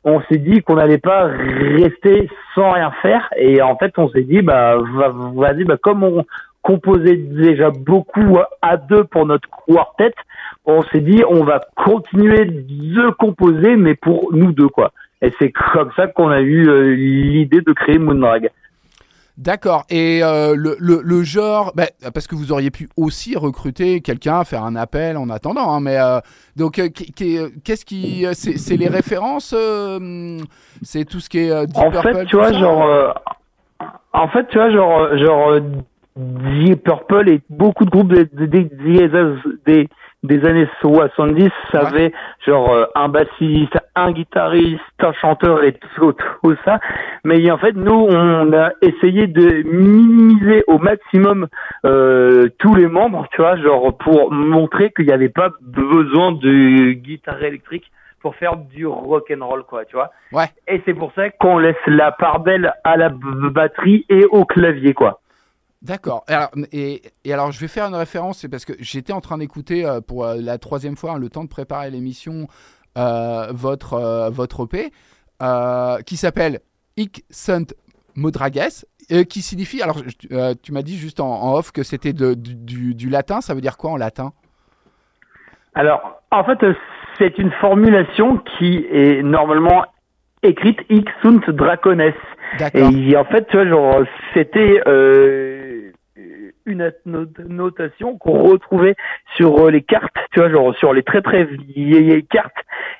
on 0.03 0.19
s'est 0.29 0.37
dit 0.37 0.61
qu'on 0.61 0.75
n'allait 0.75 0.97
pas 0.97 1.23
rester 1.25 2.29
sans 2.53 2.71
rien 2.71 2.91
faire. 3.01 3.29
Et 3.37 3.61
en 3.61 3.77
fait, 3.77 3.93
on 3.97 4.09
s'est 4.09 4.23
dit, 4.23 4.41
bah 4.41 4.75
va- 4.93 5.13
vas-y, 5.35 5.63
bah 5.63 5.77
comme 5.81 6.03
on 6.03 6.25
composait 6.61 7.17
déjà 7.17 7.69
beaucoup 7.71 8.37
à 8.61 8.77
deux 8.77 9.03
pour 9.05 9.25
notre 9.25 9.47
quartet, 9.67 10.13
on 10.65 10.83
s'est 10.83 11.01
dit 11.01 11.23
on 11.27 11.43
va 11.43 11.61
continuer 11.75 12.45
de 12.45 13.09
composer, 13.11 13.75
mais 13.75 13.95
pour 13.95 14.33
nous 14.33 14.51
deux, 14.51 14.69
quoi. 14.69 14.91
Et 15.21 15.31
c'est 15.39 15.51
comme 15.51 15.91
ça 15.95 16.07
qu'on 16.07 16.29
a 16.29 16.41
eu 16.41 16.67
euh, 16.67 16.95
l'idée 16.95 17.61
de 17.61 17.73
créer 17.73 17.97
Moonrag. 17.99 18.49
D'accord. 19.37 19.85
Et 19.89 20.23
euh, 20.23 20.55
le, 20.55 20.75
le, 20.79 21.01
le 21.03 21.23
genre, 21.23 21.71
bah, 21.75 21.85
parce 22.13 22.27
que 22.27 22.35
vous 22.35 22.51
auriez 22.51 22.69
pu 22.69 22.89
aussi 22.95 23.35
recruter 23.35 24.01
quelqu'un, 24.01 24.43
faire 24.43 24.63
un 24.63 24.75
appel 24.75 25.17
en 25.17 25.29
attendant. 25.29 25.71
hein, 25.73 25.79
mais 25.79 25.97
euh, 25.99 26.19
donc, 26.55 26.77
euh, 26.77 26.89
qu'est-ce 26.89 27.85
qui, 27.85 28.25
c'est 28.33 28.57
c'est 28.57 28.77
les 28.77 28.87
références, 28.87 29.55
c'est 30.83 31.05
tout 31.05 31.19
ce 31.19 31.29
qui 31.29 31.39
est 31.39 31.65
Deep 31.65 31.77
en 31.77 31.91
Purple, 31.91 32.13
fait, 32.13 32.25
tu 32.25 32.35
vois, 32.35 32.49
ça 32.51 32.59
genre, 32.59 32.85
euh, 32.85 33.09
en 34.13 34.27
fait, 34.27 34.47
tu 34.49 34.57
vois, 34.57 34.69
genre, 34.69 35.17
genre, 35.17 35.59
Purple 36.15 37.29
et 37.29 37.41
beaucoup 37.49 37.85
de 37.85 37.89
groupes 37.89 38.13
des, 39.63 40.45
années 40.45 40.67
70 40.81 41.49
savaient, 41.71 42.11
genre, 42.45 42.73
euh, 42.73 42.85
un 42.95 43.07
bassiste, 43.07 43.77
un 43.95 44.11
guitariste, 44.11 44.81
un 44.99 45.13
chanteur 45.13 45.63
et 45.63 45.73
tout, 45.95 46.13
tout 46.13 46.55
ça. 46.65 46.79
Mais 47.23 47.49
en 47.49 47.57
fait, 47.57 47.73
nous, 47.73 48.07
on 48.09 48.53
a 48.53 48.71
essayé 48.81 49.27
de 49.27 49.63
minimiser 49.63 50.63
au 50.67 50.79
maximum 50.79 51.47
euh, 51.85 52.49
tous 52.59 52.75
les 52.75 52.87
membres, 52.87 53.27
tu 53.31 53.41
vois, 53.41 53.55
genre, 53.57 53.97
pour 53.97 54.31
montrer 54.31 54.91
qu'il 54.91 55.05
n'y 55.05 55.13
avait 55.13 55.29
pas 55.29 55.51
besoin 55.61 56.33
de 56.33 56.91
guitare 56.91 57.41
électrique 57.41 57.89
pour 58.21 58.35
faire 58.35 58.57
du 58.57 58.85
rock 58.85 59.33
and 59.35 59.45
roll, 59.45 59.63
quoi, 59.63 59.85
tu 59.85 59.95
vois. 59.95 60.11
Ouais. 60.31 60.45
Et 60.67 60.81
c'est 60.85 60.93
pour 60.93 61.11
ça 61.13 61.29
qu'on 61.31 61.57
laisse 61.57 61.75
la 61.87 62.11
part 62.11 62.41
belle 62.41 62.73
à 62.83 62.97
la 62.97 63.09
batterie 63.09 64.05
et 64.09 64.25
au 64.25 64.45
clavier, 64.45 64.93
quoi. 64.93 65.20
D'accord. 65.81 66.23
Et 66.29 66.33
alors, 66.33 66.49
et, 66.71 67.01
et 67.25 67.33
alors, 67.33 67.51
je 67.51 67.59
vais 67.59 67.67
faire 67.67 67.85
une 67.85 67.95
référence, 67.95 68.39
c'est 68.39 68.49
parce 68.49 68.65
que 68.65 68.73
j'étais 68.79 69.13
en 69.13 69.21
train 69.21 69.39
d'écouter 69.39 69.83
euh, 69.85 69.99
pour 69.99 70.25
euh, 70.25 70.35
la 70.39 70.57
troisième 70.59 70.95
fois, 70.95 71.13
hein, 71.13 71.17
le 71.17 71.29
temps 71.29 71.43
de 71.43 71.49
préparer 71.49 71.89
l'émission, 71.89 72.47
euh, 72.97 73.47
votre, 73.51 74.29
votre 74.31 74.65
EP, 74.65 74.91
qui 76.05 76.17
s'appelle 76.17 76.59
Ik 76.97 77.23
sunt 77.31 77.73
Modrages, 78.15 78.85
qui 79.29 79.41
signifie, 79.41 79.81
alors 79.81 79.97
je- 80.05 80.53
tu 80.53 80.71
m'as 80.71 80.83
dit 80.83 80.97
juste 80.97 81.19
en, 81.19 81.29
en 81.31 81.53
off 81.55 81.71
que 81.71 81.81
c'était 81.83 82.13
du, 82.13 82.35
du- 82.35 82.93
du 82.93 83.09
latin, 83.09 83.41
ça 83.41 83.53
veut 83.55 83.61
dire 83.61 83.77
quoi 83.77 83.89
en 83.91 83.97
latin? 83.97 84.33
Alors, 85.73 86.21
en 86.31 86.43
fait, 86.43 86.59
c'est 87.17 87.37
une 87.39 87.51
formulation 87.59 88.37
qui 88.57 88.85
est 88.91 89.23
normalement 89.23 89.85
écrite 90.43 90.79
Hic 90.89 91.07
sunt 91.21 91.41
dracones. 91.49 92.13
D'accord. 92.59 92.89
Et 92.93 93.15
en 93.15 93.25
fait, 93.25 93.47
tu 93.47 93.55
vois, 93.57 93.67
genre, 93.67 94.03
c'était 94.33 94.81
euh, 94.87 95.60
une 96.65 96.91
no- 97.05 97.25
notation 97.47 98.17
qu'on 98.17 98.43
retrouvait 98.43 98.95
sur 99.35 99.65
euh, 99.65 99.71
les 99.71 99.81
cartes, 99.81 100.15
tu 100.31 100.39
vois, 100.39 100.49
genre 100.49 100.75
sur 100.75 100.93
les 100.93 101.03
très 101.03 101.21
très 101.21 101.45
vieilles 101.45 102.25
cartes. 102.25 102.55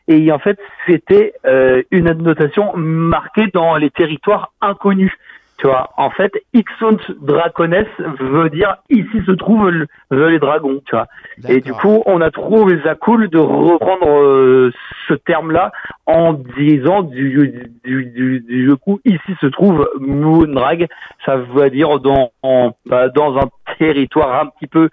Et 0.08 0.32
en 0.32 0.40
fait, 0.40 0.60
c'était 0.88 1.34
euh, 1.46 1.84
une 1.92 2.12
notation 2.12 2.76
marquée 2.76 3.48
dans 3.54 3.76
les 3.78 3.90
territoires 3.90 4.52
inconnus. 4.62 5.14
Tu 5.62 5.68
vois, 5.68 5.92
en 5.96 6.10
fait, 6.10 6.32
Ixunt 6.56 6.98
Dracones 7.22 7.86
veut 8.20 8.50
dire 8.50 8.78
ici 8.90 9.22
se 9.28 9.32
trouvent 9.32 9.70
le- 9.70 9.88
les 10.10 10.40
dragons, 10.40 10.82
tu 10.88 10.96
vois. 10.96 11.06
Et 11.48 11.62
du 11.62 11.72
coup, 11.74 12.02
on 12.08 12.20
a 12.20 12.32
trouvé 12.32 12.80
ça 12.84 12.96
cool 12.96 13.30
de 13.30 13.38
reprendre 13.38 14.10
euh, 14.10 14.72
ce 15.08 15.14
terme-là 15.14 15.72
en 16.08 16.34
disant 16.34 17.04
du, 17.04 17.70
du, 17.84 18.06
du, 18.08 18.40
du 18.42 18.76
coup, 18.78 19.00
ici 19.06 19.36
se 19.40 19.46
trouve 19.46 19.88
Moonrag. 20.00 20.88
Ça 21.28 21.38
veut 21.38 21.70
dire 21.70 22.00
dans, 22.00 22.32
en- 22.42 22.72
bah, 22.88 23.10
dans 23.10 23.38
un 23.38 23.48
territoire 23.78 24.42
un 24.42 24.48
petit 24.48 24.66
peu 24.66 24.90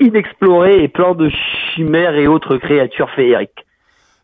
inexploré 0.00 0.82
et 0.82 0.88
plein 0.88 1.14
de 1.14 1.28
chimères 1.74 2.14
et 2.16 2.26
autres 2.26 2.56
créatures 2.56 3.10
féeriques. 3.10 3.66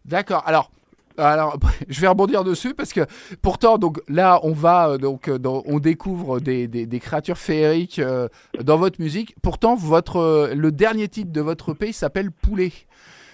D'accord. 0.05 0.43
Alors, 0.47 0.71
alors, 1.19 1.59
je 1.89 2.01
vais 2.01 2.09
rebondir 2.09 2.45
dessus 2.45 2.75
parce 2.75 2.93
que 2.93 3.01
pourtant, 3.43 3.79
donc 3.79 4.01
là, 4.09 4.41
on 4.43 4.53
va 4.53 4.91
euh, 4.91 4.99
donc 4.99 5.29
euh, 5.29 5.39
dans- 5.39 5.63
on 5.67 5.79
découvre 5.79 6.41
des, 6.41 6.67
des, 6.69 6.87
des 6.87 7.01
créatures 7.01 7.39
féeriques 7.39 7.99
euh, 7.99 8.29
dans 8.63 8.77
votre 8.77 9.01
musique. 9.01 9.35
Pourtant, 9.43 9.75
votre 9.75 10.17
euh, 10.17 10.55
le 10.55 10.73
dernier 10.73 11.09
titre 11.09 11.33
de 11.33 11.41
votre 11.41 11.73
pays 11.75 11.93
s'appelle 11.93 12.31
Poulet. 12.31 12.73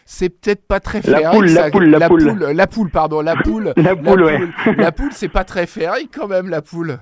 C'est 0.09 0.29
peut-être 0.29 0.65
pas 0.67 0.79
très 0.81 1.01
La 1.03 1.19
féerique. 1.19 1.37
poule, 1.37 1.47
la 1.49 1.71
poule, 1.71 1.85
la 1.91 2.09
poule. 2.09 2.45
la 2.53 2.67
poule, 2.69 2.91
pardon, 2.91 3.21
la 3.23 3.35
poule. 3.37 3.73
La 3.77 3.97
poule, 3.97 4.23
ouais. 4.23 4.39
La 4.77 4.93
poule, 4.93 5.11
c'est 5.12 5.29
pas 5.29 5.43
très 5.45 5.67
féerique 5.67 6.11
quand 6.17 6.29
même, 6.29 6.49
la 6.49 6.62
poule. 6.62 6.99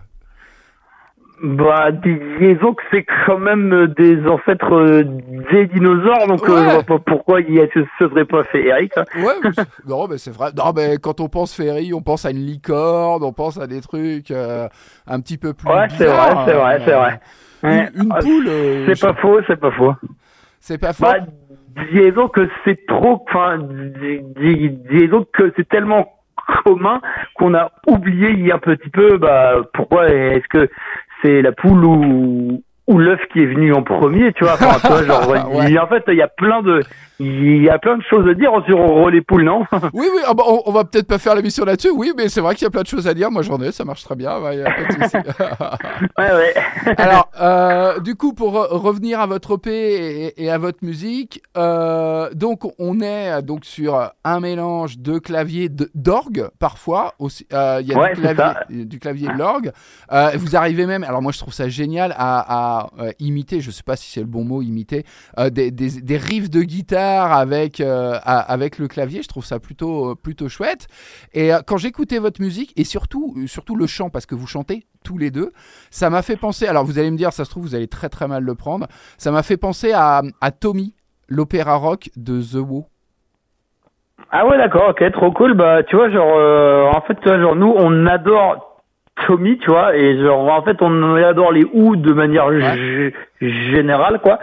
Bah, 1.47 1.91
disons 1.93 2.73
que 2.73 2.83
c'est 2.91 3.05
quand 3.27 3.37
même 3.39 3.89
des 3.99 4.19
ancêtres 4.27 4.73
euh, 4.73 5.03
des 5.53 5.67
dinosaures, 5.67 6.27
donc 6.27 6.49
euh, 6.49 6.55
Ouais. 6.55 6.69
je 6.71 6.75
vois 6.75 6.83
pas 6.85 6.99
pourquoi 6.99 7.41
il 7.43 7.55
y 7.55 7.61
a, 7.61 7.67
ce 7.75 7.81
serait 7.99 8.25
pas 8.25 8.45
féerique. 8.45 8.93
hein. 8.97 9.05
Ouais, 9.17 9.35
non, 9.87 10.07
mais 10.09 10.17
c'est 10.17 10.31
vrai. 10.35 10.51
Non, 10.57 10.73
mais 10.75 10.97
quand 10.97 11.21
on 11.21 11.29
pense 11.29 11.55
féerie, 11.55 11.93
on 11.93 12.01
pense 12.01 12.25
à 12.25 12.31
une 12.31 12.39
licorne, 12.47 13.23
on 13.23 13.33
pense 13.35 13.61
à 13.61 13.67
des 13.67 13.83
trucs 13.83 14.31
euh, 14.31 14.69
un 15.07 15.21
petit 15.21 15.37
peu 15.37 15.53
plus. 15.53 15.69
Ouais, 15.69 15.87
c'est 15.91 16.07
vrai, 16.07 16.31
c'est 16.47 16.55
vrai, 16.55 16.75
euh, 16.77 16.83
c'est 16.87 16.95
vrai. 16.95 17.21
Ouais. 17.63 17.89
Une, 17.95 18.03
une 18.05 18.13
Ah, 18.15 18.19
poule. 18.21 18.47
euh, 18.49 18.87
C'est 18.95 19.07
pas 19.07 19.15
faux, 19.21 19.39
c'est 19.47 19.61
pas 19.61 19.71
faux. 19.73 19.95
C'est 20.61 20.79
pas 20.81 20.95
faux. 20.95 21.05
Bah, 21.05 21.17
disons 21.93 22.29
que 22.29 22.49
c'est 22.65 22.87
trop, 22.87 23.23
enfin, 23.29 23.59
dis- 23.59 24.71
disons 24.91 25.27
que 25.31 25.53
c'est 25.57 25.69
tellement 25.69 26.09
commun 26.65 27.01
qu'on 27.37 27.55
a 27.55 27.71
oublié 27.87 28.31
il 28.31 28.47
y 28.47 28.53
a 28.53 28.57
un 28.57 28.59
petit 28.59 28.91
peu, 28.91 29.17
bah, 29.17 29.57
pourquoi 29.73 30.09
est-ce 30.11 30.47
que 30.49 30.69
c'est 31.25 31.43
la 31.43 31.53
poule 31.53 31.85
ou 31.85 32.63
ou 32.87 32.99
l'œuf 32.99 33.21
qui 33.33 33.41
est 33.41 33.47
venu 33.47 33.73
en 33.73 33.83
premier, 33.83 34.33
tu 34.35 34.45
vois. 34.45 34.55
Enfin, 34.55 34.79
tu 34.79 34.87
vois, 34.89 35.05
genre, 35.05 35.29
Ouais. 35.55 35.79
en 35.79 35.87
fait, 35.87 36.05
il 36.09 36.17
y 36.17 36.23
a 36.23 36.29
plein 36.29 36.61
de, 36.61 36.81
il 37.21 37.63
y 37.63 37.69
a 37.71 37.79
plein 37.79 37.97
de 37.97 38.03
choses 38.03 38.29
à 38.29 38.35
dire 38.35 38.51
sur 38.67 38.79
relais 38.79 39.21
poules, 39.23 39.45
non 39.45 39.65
Oui, 39.93 40.07
oui, 40.15 40.21
ah 40.27 40.35
bah, 40.35 40.43
on, 40.47 40.63
on 40.67 40.73
va 40.73 40.85
peut-être 40.85 41.07
pas 41.07 41.19
faire 41.19 41.35
l'émission 41.35 41.65
là-dessus, 41.65 41.91
oui, 41.95 42.13
mais 42.17 42.29
c'est 42.29 42.41
vrai 42.41 42.55
qu'il 42.55 42.65
y 42.65 42.67
a 42.67 42.71
plein 42.71 42.83
de 42.83 42.87
choses 42.89 43.07
à 43.07 43.15
dire. 43.15 43.31
Moi, 43.31 43.43
j'en 43.43 43.61
ai, 43.61 43.71
ça 43.73 43.85
marche 43.85 44.03
très 44.05 44.17
bien. 44.17 44.39
ouais. 44.41 44.65
Ouais, 46.19 46.33
ouais. 46.33 46.55
Alors, 46.99 47.29
euh, 47.41 48.01
du 48.01 48.15
coup, 48.17 48.33
pour 48.33 48.53
re- 48.55 48.69
revenir 48.77 49.21
à 49.21 49.27
votre 49.27 49.55
EP 49.57 49.71
et, 49.71 50.45
et 50.45 50.51
à 50.51 50.59
votre 50.59 50.79
musique, 50.83 51.43
euh, 51.57 52.31
donc 52.35 52.63
on 52.79 53.01
est 53.01 53.43
donc 53.43 53.65
sur 53.65 54.11
un 54.25 54.41
mélange 54.41 54.99
de 54.99 55.19
clavier 55.19 55.69
d'orgue 55.95 56.49
parfois. 56.59 57.15
aussi. 57.19 57.47
Euh, 57.53 57.79
Il 57.81 57.89
y 57.89 57.95
a 57.95 57.99
Ouais, 57.99 58.15
du, 58.15 58.21
clavier, 58.21 58.85
du 58.85 58.99
clavier 58.99 59.29
de 59.29 59.39
l'orgue. 59.39 59.73
Euh, 60.13 60.31
vous 60.37 60.57
arrivez 60.57 60.87
même, 60.87 61.05
alors 61.05 61.23
moi 61.23 61.33
je 61.33 61.39
trouve 61.39 61.55
ça 61.55 61.69
génial 61.69 62.15
à, 62.17 62.81
à, 62.81 62.91
imiter. 63.21 63.61
Je 63.61 63.71
sais 63.71 63.83
pas 63.85 63.97
si 63.97 64.11
c'est 64.11 64.21
le 64.21 64.27
bon 64.27 64.45
mot, 64.45 64.63
imiter 64.63 65.05
des, 65.53 65.71
des, 65.71 66.01
des 66.01 66.17
riffs 66.17 66.51
de 66.51 66.63
guitare 66.63 67.04
avec 67.05 67.81
euh, 67.81 68.19
avec 68.25 68.79
le 68.79 68.89
clavier. 68.89 69.23
Je 69.23 69.29
trouve 69.29 69.45
ça 69.45 69.59
plutôt 69.59 70.11
euh, 70.11 70.15
plutôt 70.15 70.49
chouette. 70.49 70.89
Et 71.33 71.53
euh, 71.53 71.61
quand 71.67 71.77
j'écoutais 71.77 72.19
votre 72.19 72.41
musique 72.41 72.73
et 72.77 72.85
surtout 72.85 73.35
surtout 73.47 73.77
le 73.77 73.87
chant 73.87 74.11
parce 74.11 74.27
que 74.27 74.35
vous 74.35 74.47
chantez 74.47 74.87
tous 75.05 75.19
les 75.19 75.31
deux, 75.31 75.53
ça 75.91 76.11
m'a 76.11 76.23
fait 76.23 76.37
penser. 76.37 76.67
Alors 76.67 76.85
vous 76.85 76.99
allez 76.99 77.11
me 77.11 77.17
dire, 77.17 77.33
ça 77.33 77.45
se 77.45 77.51
trouve 77.51 77.65
vous 77.65 77.75
allez 77.75 77.89
très 77.89 78.09
très 78.09 78.29
mal 78.29 78.43
le 78.43 78.55
prendre. 78.55 78.87
Ça 79.19 79.31
m'a 79.31 79.43
fait 79.43 79.57
penser 79.57 79.93
à, 79.93 80.23
à 80.41 80.51
Tommy, 80.51 80.95
l'opéra 81.29 81.77
rock 81.77 82.11
de 82.17 82.41
The 82.41 82.57
Who. 82.57 82.87
Ah 84.31 84.47
ouais, 84.47 84.59
d'accord, 84.59 84.91
ok, 84.91 85.13
trop 85.13 85.33
cool. 85.33 85.55
Bah, 85.55 85.83
tu 85.85 85.97
vois, 85.97 86.11
genre, 86.11 86.35
euh, 86.37 86.87
en 86.87 87.01
fait, 87.03 87.15
tu 87.21 87.29
vois, 87.29 87.39
genre, 87.39 87.55
nous, 87.57 87.73
on 87.77 88.07
adore 88.07 88.83
Tommy, 89.27 89.59
tu 89.59 89.71
vois, 89.71 89.97
et 89.97 90.21
genre, 90.21 90.51
en 90.53 90.63
fait, 90.63 90.77
on 90.81 91.15
adore 91.17 91.53
les 91.53 91.65
ou 91.73 91.97
de 91.97 92.13
manière 92.13 92.49
générale, 93.41 94.21
quoi, 94.21 94.39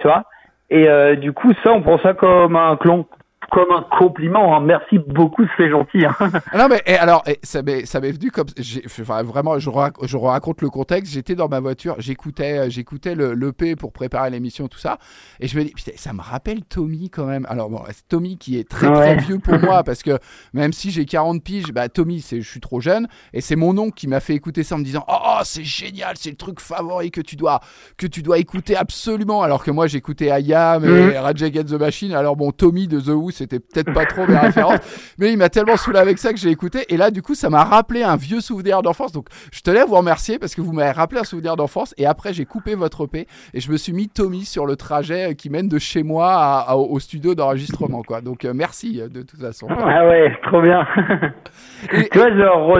tu 0.00 0.08
vois. 0.08 0.24
Et 0.70 0.88
euh, 0.88 1.16
du 1.16 1.32
coup, 1.32 1.52
ça, 1.62 1.72
on 1.72 1.82
prend 1.82 1.98
ça 1.98 2.14
comme 2.14 2.56
un 2.56 2.76
clon, 2.76 3.06
comme 3.50 3.70
un 3.72 3.84
compliment. 3.98 4.56
hein. 4.56 4.60
Merci 4.60 4.98
beaucoup, 4.98 5.44
c'est 5.56 5.70
gentil. 5.70 6.04
hein. 6.04 6.14
Ah 6.52 6.58
non 6.58 6.68
mais 6.68 6.82
et 6.86 6.96
alors 6.96 7.22
et 7.26 7.38
ça 7.42 7.62
m'est 7.62 7.86
ça 7.86 8.00
m'est 8.00 8.12
venu 8.12 8.30
comme 8.30 8.46
j'ai 8.56 8.82
enfin, 8.86 9.22
vraiment 9.22 9.58
je, 9.58 9.70
rac- 9.70 9.94
je 10.06 10.16
raconte 10.16 10.60
le 10.62 10.70
contexte 10.70 11.12
j'étais 11.12 11.34
dans 11.34 11.48
ma 11.48 11.60
voiture 11.60 11.94
j'écoutais 11.98 12.58
euh, 12.58 12.70
j'écoutais 12.70 13.14
le 13.14 13.32
l'EP 13.34 13.76
pour 13.76 13.92
préparer 13.92 14.30
l'émission 14.30 14.68
tout 14.68 14.78
ça 14.78 14.98
et 15.40 15.48
je 15.48 15.58
me 15.58 15.64
dis 15.64 15.70
putain 15.72 15.92
ça 15.96 16.12
me 16.12 16.20
rappelle 16.20 16.62
Tommy 16.64 17.10
quand 17.10 17.24
même 17.26 17.46
alors 17.48 17.70
bon 17.70 17.80
c'est 17.90 18.06
Tommy 18.08 18.36
qui 18.38 18.58
est 18.58 18.68
très 18.68 18.86
très 18.92 18.98
Ouais. 19.08 19.16
vieux 19.16 19.38
pour 19.38 19.58
moi 19.60 19.82
parce 19.84 20.02
que 20.02 20.18
même 20.52 20.72
si 20.72 20.90
j'ai 20.90 21.04
40 21.06 21.42
piges 21.42 21.72
bah 21.72 21.88
Tommy 21.88 22.20
c'est 22.20 22.40
je 22.40 22.48
suis 22.50 22.60
trop 22.60 22.80
jeune 22.80 23.08
et 23.32 23.40
c'est 23.40 23.56
mon 23.56 23.76
oncle 23.78 23.94
qui 23.94 24.08
m'a 24.08 24.20
fait 24.20 24.34
écouter 24.34 24.62
ça 24.62 24.74
en 24.74 24.78
me 24.78 24.84
disant 24.84 25.04
oh, 25.08 25.12
oh, 25.24 25.40
c'est 25.44 25.64
génial 25.64 26.14
c'est 26.16 26.30
le 26.30 26.36
truc 26.36 26.60
favori 26.60 27.10
que 27.10 27.20
tu 27.20 27.36
dois 27.36 27.60
que 27.96 28.06
tu 28.06 28.22
dois 28.22 28.38
écouter 28.38 28.76
absolument 28.76 29.42
alors 29.42 29.62
que 29.64 29.70
moi 29.70 29.86
j'écoutais 29.86 30.30
Ayam 30.30 30.84
et. 30.84 31.18
Rage 31.18 31.42
Against 31.42 31.68
the 31.70 31.80
Machine 31.80 32.12
alors 32.14 32.36
bon 32.36 32.50
Tommy 32.52 32.86
de 32.88 33.00
The 33.00 33.08
Who 33.08 33.30
c'était 33.38 33.60
peut-être 33.60 33.92
pas 33.92 34.04
trop 34.04 34.26
mes 34.26 34.36
références 34.36 35.14
mais 35.18 35.32
il 35.32 35.38
m'a 35.38 35.48
tellement 35.48 35.76
saoulé 35.76 35.98
avec 35.98 36.18
ça 36.18 36.32
que 36.32 36.38
j'ai 36.38 36.50
écouté. 36.50 36.84
Et 36.90 36.96
là, 36.96 37.10
du 37.10 37.22
coup, 37.22 37.34
ça 37.34 37.48
m'a 37.50 37.64
rappelé 37.64 38.02
un 38.02 38.16
vieux 38.16 38.40
souvenir 38.40 38.82
d'enfance. 38.82 39.12
Donc, 39.12 39.26
je 39.52 39.60
tenais 39.62 39.80
à 39.80 39.84
vous 39.86 39.94
remercier 39.96 40.38
parce 40.38 40.54
que 40.54 40.60
vous 40.60 40.72
m'avez 40.72 40.90
rappelé 40.90 41.20
un 41.20 41.24
souvenir 41.24 41.56
d'enfance. 41.56 41.94
Et 41.98 42.06
après, 42.06 42.32
j'ai 42.32 42.44
coupé 42.44 42.74
votre 42.74 43.04
EP 43.04 43.26
et 43.54 43.60
je 43.60 43.70
me 43.72 43.76
suis 43.76 43.92
mis 43.92 44.08
Tommy 44.08 44.44
sur 44.44 44.66
le 44.66 44.76
trajet 44.76 45.30
euh, 45.30 45.34
qui 45.34 45.48
mène 45.50 45.68
de 45.68 45.78
chez 45.78 46.02
moi 46.02 46.26
à- 46.32 46.70
à- 46.72 46.76
au 46.76 46.98
studio 46.98 47.34
d'enregistrement. 47.34 48.02
quoi. 48.02 48.20
Donc, 48.20 48.44
euh, 48.44 48.52
merci 48.54 49.00
euh, 49.00 49.08
de 49.08 49.22
toute 49.22 49.40
façon. 49.40 49.66
Ah 49.70 50.06
ouais, 50.08 50.36
trop 50.42 50.60
bien. 50.60 50.86
Et- 51.92 52.08
tu 52.10 52.18
vois, 52.18 52.36
genre, 52.36 52.78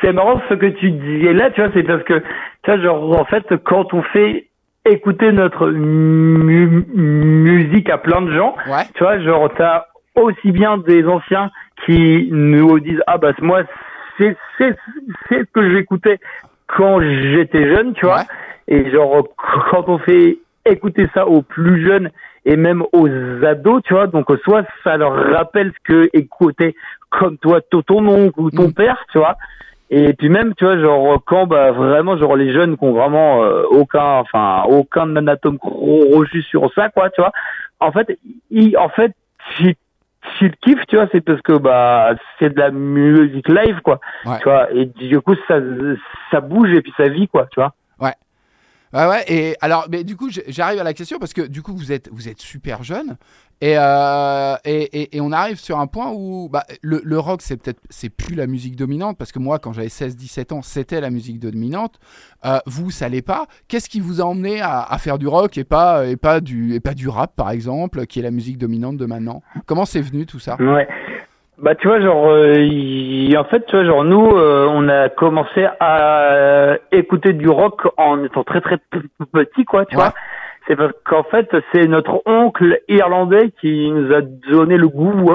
c'est 0.00 0.12
marrant 0.12 0.40
ce 0.48 0.54
que 0.54 0.66
tu 0.66 0.90
disais 0.90 1.32
là, 1.32 1.50
tu 1.50 1.60
vois, 1.62 1.70
c'est 1.74 1.82
parce 1.82 2.02
que, 2.04 2.18
tu 2.18 2.70
vois, 2.70 2.78
genre, 2.80 3.18
en 3.18 3.24
fait, 3.24 3.44
quand 3.64 3.92
on 3.94 4.02
fait 4.02 4.48
écouter 4.86 5.32
notre 5.32 5.68
mu- 5.70 6.84
musique 6.94 7.88
à 7.90 7.98
plein 7.98 8.20
de 8.22 8.32
gens, 8.36 8.54
Ouais. 8.68 8.84
tu 8.94 9.02
vois, 9.02 9.18
genre, 9.20 9.48
t'as 9.56 9.86
aussi 10.16 10.52
bien 10.52 10.78
des 10.78 11.04
anciens 11.06 11.50
qui 11.84 12.28
nous 12.30 12.78
disent, 12.80 13.02
ah 13.06 13.18
bah, 13.18 13.32
moi, 13.40 13.62
c'est, 14.18 14.36
c'est, 14.58 14.76
c'est 15.28 15.40
ce 15.40 15.52
que 15.52 15.70
j'écoutais 15.74 16.18
quand 16.66 17.00
j'étais 17.00 17.68
jeune, 17.68 17.94
tu 17.94 18.06
vois. 18.06 18.18
Ouais. 18.18 18.24
Et 18.68 18.90
genre, 18.90 19.26
quand 19.70 19.88
on 19.88 19.98
fait 19.98 20.38
écouter 20.64 21.08
ça 21.12 21.26
aux 21.26 21.42
plus 21.42 21.84
jeunes 21.84 22.10
et 22.46 22.56
même 22.56 22.82
aux 22.92 23.08
ados, 23.44 23.82
tu 23.84 23.94
vois, 23.94 24.06
donc 24.06 24.26
soit 24.44 24.64
ça 24.82 24.96
leur 24.96 25.12
rappelle 25.32 25.72
ce 25.72 25.92
que 25.92 26.10
écoutait 26.12 26.74
comme 27.10 27.36
toi 27.38 27.60
ton 27.60 28.06
oncle 28.06 28.40
ou 28.40 28.50
ton 28.50 28.68
Mm. 28.68 28.72
père, 28.72 29.04
tu 29.12 29.18
vois. 29.18 29.36
Et 29.90 30.14
puis 30.14 30.28
même, 30.30 30.54
tu 30.54 30.64
vois, 30.64 30.78
genre 30.78 31.22
quand 31.26 31.46
bah 31.46 31.70
vraiment 31.72 32.16
genre 32.16 32.36
les 32.36 32.52
jeunes 32.52 32.76
qui 32.78 32.84
ont 32.84 32.92
vraiment 32.94 33.44
euh, 33.44 33.64
aucun, 33.70 34.18
enfin 34.20 34.62
aucun 34.66 35.14
anatome 35.16 35.58
crochu 35.58 36.42
sur 36.42 36.72
ça, 36.74 36.88
quoi, 36.88 37.10
tu 37.10 37.20
vois. 37.20 37.32
En 37.80 37.92
fait, 37.92 38.18
ils, 38.50 38.76
en 38.78 38.88
fait, 38.88 39.12
s'ils 40.38 40.56
kiffent, 40.56 40.86
tu 40.88 40.96
vois, 40.96 41.08
c'est 41.12 41.20
parce 41.20 41.40
que 41.42 41.52
bah 41.52 42.14
c'est 42.38 42.54
de 42.54 42.58
la 42.58 42.70
musique 42.70 43.48
live, 43.48 43.80
quoi. 43.82 44.00
Ouais. 44.24 44.38
Tu 44.38 44.44
vois. 44.44 44.70
Et 44.72 44.86
du 44.86 45.20
coup, 45.20 45.34
ça 45.48 45.58
ça 46.30 46.40
bouge 46.40 46.70
et 46.72 46.82
puis 46.82 46.92
ça 46.96 47.08
vit, 47.08 47.28
quoi, 47.28 47.46
tu 47.50 47.60
vois. 47.60 47.74
Ouais, 48.94 49.06
ouais. 49.06 49.24
Et 49.26 49.56
alors, 49.60 49.86
mais 49.90 50.04
du 50.04 50.16
coup, 50.16 50.30
j'arrive 50.46 50.78
à 50.78 50.84
la 50.84 50.94
question 50.94 51.18
parce 51.18 51.32
que 51.32 51.42
du 51.42 51.62
coup, 51.62 51.74
vous 51.76 51.90
êtes, 51.90 52.08
vous 52.12 52.28
êtes 52.28 52.40
super 52.40 52.84
jeune. 52.84 53.16
Et, 53.60 53.76
euh, 53.78 54.54
et, 54.64 54.82
et, 55.02 55.16
et 55.16 55.20
on 55.20 55.32
arrive 55.32 55.58
sur 55.58 55.78
un 55.78 55.86
point 55.86 56.10
où 56.12 56.48
bah, 56.52 56.64
le, 56.82 57.00
le 57.02 57.18
rock, 57.18 57.40
c'est 57.40 57.56
peut-être 57.56 57.80
c'est 57.88 58.10
plus 58.10 58.34
la 58.34 58.46
musique 58.46 58.76
dominante 58.76 59.16
parce 59.16 59.32
que 59.32 59.38
moi, 59.38 59.58
quand 59.58 59.72
j'avais 59.72 59.86
16-17 59.88 60.52
ans, 60.52 60.60
c'était 60.62 61.00
la 61.00 61.08
musique 61.10 61.38
dominante. 61.40 61.98
Euh, 62.44 62.58
vous, 62.66 62.90
ça 62.90 63.08
l'est 63.08 63.22
pas. 63.26 63.46
Qu'est-ce 63.68 63.88
qui 63.88 64.00
vous 64.00 64.20
a 64.20 64.24
emmené 64.24 64.60
à, 64.60 64.82
à 64.82 64.98
faire 64.98 65.18
du 65.18 65.28
rock 65.28 65.56
et 65.56 65.64
pas, 65.64 66.04
et, 66.06 66.16
pas 66.16 66.40
du, 66.40 66.74
et 66.74 66.80
pas 66.80 66.92
du 66.94 67.08
rap, 67.08 67.34
par 67.36 67.50
exemple, 67.50 68.04
qui 68.06 68.18
est 68.18 68.22
la 68.22 68.30
musique 68.30 68.58
dominante 68.58 68.96
de 68.98 69.06
maintenant? 69.06 69.42
Comment 69.66 69.86
c'est 69.86 70.02
venu 70.02 70.26
tout 70.26 70.40
ça? 70.40 70.56
Ouais. 70.60 70.86
Bah 71.56 71.76
tu 71.76 71.86
vois 71.86 72.00
genre 72.00 72.30
euh, 72.30 72.54
il- 72.64 73.38
en 73.38 73.44
fait 73.44 73.64
tu 73.66 73.76
vois 73.76 73.84
genre 73.84 74.02
nous 74.02 74.26
euh, 74.26 74.66
on 74.68 74.88
a 74.88 75.08
commencé 75.08 75.64
à 75.78 76.32
euh, 76.32 76.76
écouter 76.90 77.32
du 77.32 77.48
rock 77.48 77.80
en 77.96 78.24
étant 78.24 78.42
très 78.42 78.60
très 78.60 78.78
petit 79.32 79.64
quoi 79.64 79.86
tu 79.86 79.94
Ouais. 79.96 80.02
vois. 80.02 80.14
C'est 80.66 80.76
parce 80.76 80.92
qu'en 81.04 81.22
fait 81.24 81.48
c'est 81.72 81.86
notre 81.86 82.22
oncle 82.26 82.80
irlandais 82.88 83.50
qui 83.60 83.90
nous 83.90 84.12
a 84.14 84.20
donné 84.22 84.76
le 84.76 84.88
goût 84.88 85.32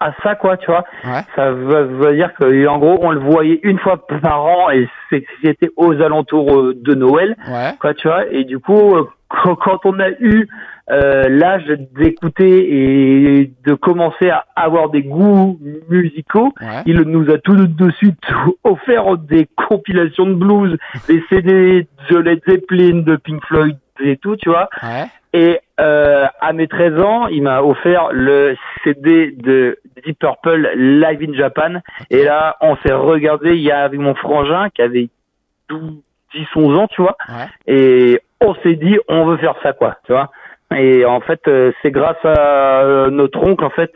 à, 0.00 0.12
ça 0.22 0.36
quoi 0.36 0.56
tu 0.56 0.66
vois. 0.66 0.84
Ouais. 1.04 1.22
Ça 1.34 1.50
veut, 1.50 1.82
veut 1.84 2.14
dire 2.14 2.32
que 2.34 2.66
en 2.68 2.78
gros 2.78 2.98
on 3.02 3.10
le 3.10 3.18
voyait 3.18 3.58
une 3.64 3.78
fois 3.80 4.06
par 4.06 4.44
an 4.44 4.70
et 4.70 4.88
c'était 5.42 5.70
aux 5.76 6.00
alentours 6.00 6.56
euh, 6.56 6.74
de 6.80 6.94
Noël 6.94 7.36
Ouais. 7.48 7.70
quoi 7.80 7.94
tu 7.94 8.06
vois 8.08 8.26
et 8.30 8.44
du 8.44 8.60
coup 8.60 8.94
euh, 8.96 9.08
quand, 9.28 9.56
quand 9.56 9.80
on 9.84 9.98
a 9.98 10.10
eu 10.20 10.48
euh, 10.90 11.28
l'âge 11.28 11.66
d'écouter 11.98 13.40
et 13.42 13.52
de 13.66 13.74
commencer 13.74 14.30
à 14.30 14.44
avoir 14.56 14.88
des 14.88 15.02
goûts 15.02 15.58
musicaux 15.90 16.52
Ouais. 16.60 16.82
il 16.86 17.00
nous 17.02 17.28
a 17.30 17.38
tout 17.38 17.56
de 17.56 17.90
suite 17.92 18.18
offert 18.64 19.16
des 19.18 19.48
compilations 19.68 20.26
de 20.26 20.34
blues 20.34 20.78
des 21.08 21.22
CD 21.28 21.86
de 22.10 22.16
Led 22.18 22.40
Zeppelin 22.48 23.00
de 23.02 23.16
Pink 23.16 23.44
Floyd 23.46 23.76
et 24.00 24.16
tout 24.16 24.36
tu 24.36 24.48
vois 24.48 24.68
Ouais. 24.82 25.06
et 25.32 25.60
euh, 25.80 26.26
à 26.40 26.52
mes 26.52 26.66
13 26.66 27.00
ans, 27.00 27.26
il 27.28 27.42
m'a 27.42 27.62
offert 27.62 28.08
le 28.12 28.56
CD 28.82 29.30
de 29.32 29.78
Deep 30.04 30.18
Purple 30.18 30.72
Live 30.74 31.22
in 31.28 31.34
Japan. 31.34 31.80
Et 32.10 32.24
là, 32.24 32.56
on 32.60 32.76
s'est 32.78 32.92
regardé, 32.92 33.50
il 33.54 33.62
y 33.62 33.70
a 33.70 33.82
avec 33.84 34.00
mon 34.00 34.14
frangin 34.16 34.70
qui 34.70 34.82
avait 34.82 35.08
12, 35.68 35.94
10, 36.34 36.46
11 36.56 36.78
ans, 36.78 36.86
tu 36.88 37.00
vois. 37.02 37.16
Ouais. 37.28 37.46
Et 37.68 38.20
on 38.40 38.54
s'est 38.56 38.74
dit, 38.74 38.98
on 39.08 39.24
veut 39.26 39.36
faire 39.36 39.54
ça, 39.62 39.72
quoi, 39.72 39.98
tu 40.04 40.12
vois. 40.12 40.30
Et 40.74 41.04
en 41.04 41.20
fait, 41.20 41.40
euh, 41.46 41.70
c'est 41.82 41.92
grâce 41.92 42.22
à 42.24 42.80
euh, 42.82 43.10
notre 43.10 43.40
oncle, 43.42 43.64
en 43.64 43.70
fait, 43.70 43.92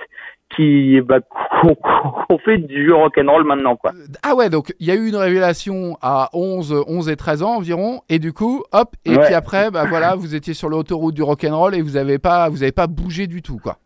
qui 0.56 1.00
bah, 1.00 1.20
qu'on 1.60 1.74
qu'on 2.28 2.38
fait 2.38 2.58
du 2.58 2.92
rock 2.92 3.18
and 3.18 3.30
roll 3.30 3.44
maintenant, 3.44 3.76
quoi. 3.76 3.92
Ah 4.22 4.34
ouais, 4.34 4.50
donc 4.50 4.74
il 4.80 4.86
y 4.86 4.90
a 4.90 4.94
eu 4.94 5.08
une 5.08 5.16
révélation 5.16 5.96
à 6.02 6.28
11, 6.32 6.84
11 6.86 7.08
et 7.08 7.16
13 7.16 7.42
ans 7.42 7.56
environ, 7.56 8.00
et 8.08 8.18
du 8.18 8.32
coup, 8.32 8.62
hop, 8.72 8.94
et 9.04 9.16
Ouais. 9.16 9.24
puis 9.26 9.34
après, 9.34 9.70
bah 9.70 9.84
voilà, 9.88 10.14
vous 10.14 10.34
étiez 10.34 10.54
sur 10.54 10.68
l'autoroute 10.68 11.14
du 11.14 11.22
rock'n'roll 11.22 11.74
et 11.74 11.82
vous 11.82 11.96
avez 11.96 12.18
pas, 12.18 12.48
vous 12.48 12.62
avez 12.62 12.72
pas 12.72 12.86
bougé 12.86 13.26
du 13.26 13.42
tout, 13.42 13.58
quoi. 13.62 13.76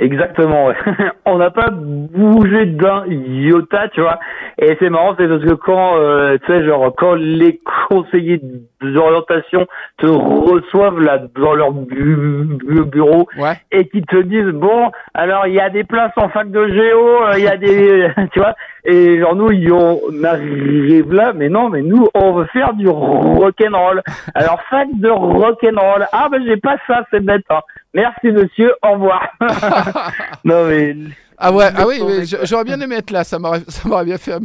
Exactement, 0.00 0.66
ouais. 0.66 0.74
on 1.26 1.38
n'a 1.38 1.50
pas 1.50 1.70
bougé 1.70 2.66
d'un 2.66 3.04
iota, 3.06 3.88
tu 3.88 4.00
vois. 4.00 4.18
Et 4.60 4.76
c'est 4.80 4.90
marrant, 4.90 5.14
c'est 5.18 5.26
parce 5.28 5.42
que 5.44 5.54
quand, 5.54 5.96
euh, 5.98 6.36
tu 6.46 6.52
sais, 6.52 6.64
genre, 6.64 6.94
quand 6.96 7.14
les 7.14 7.60
conseillers 7.88 8.40
d'orientation 8.80 9.66
te 9.98 10.06
reçoivent 10.06 11.00
là 11.00 11.18
dans 11.36 11.54
leur 11.54 11.72
bu- 11.72 12.58
bu- 12.64 12.84
bureau 12.84 13.26
Ouais. 13.38 13.54
et 13.72 13.88
qui 13.88 14.02
te 14.02 14.16
disent 14.22 14.52
bon, 14.52 14.90
alors 15.14 15.46
il 15.48 15.54
y 15.54 15.60
a 15.60 15.68
des 15.68 15.82
places 15.84 16.12
en 16.16 16.28
fac 16.28 16.48
de 16.50 16.68
géo, 16.68 17.22
euh, 17.24 17.32
il 17.38 17.44
y 17.44 17.48
a 17.48 17.56
des, 17.56 18.08
tu 18.32 18.38
vois. 18.38 18.54
Et 18.84 19.18
genre 19.18 19.34
nous, 19.34 19.50
y- 19.50 19.70
on 19.72 19.98
arrive 20.24 21.12
là, 21.12 21.32
mais 21.34 21.48
non, 21.48 21.68
mais 21.70 21.82
nous, 21.82 22.06
on 22.14 22.32
veut 22.34 22.46
faire 22.46 22.72
du 22.74 22.88
rock'n'roll. 22.88 24.02
Alors 24.34 24.62
fac 24.70 24.86
de 24.94 25.08
rock'n'roll. 25.10 26.06
Ah 26.12 26.28
ben 26.30 26.42
j'ai 26.46 26.56
pas 26.56 26.76
ça, 26.86 27.04
c'est 27.10 27.24
bête. 27.24 27.44
Hein. 27.50 27.60
Merci 27.94 28.28
monsieur, 28.28 28.72
au 28.82 28.92
revoir. 28.92 29.26
non 30.44 30.66
mais 30.66 30.94
Ah 31.36 31.52
ouais, 31.52 31.70
ah 31.74 31.86
oui, 31.86 32.00
j'aurais 32.44 32.64
bien 32.64 32.80
aimé 32.80 32.96
être 32.96 33.10
là, 33.10 33.24
ça 33.24 33.38
m'aurait, 33.38 33.62
ça 33.68 33.88
m'aurait 33.88 34.04
bien 34.04 34.18
fait. 34.18 34.38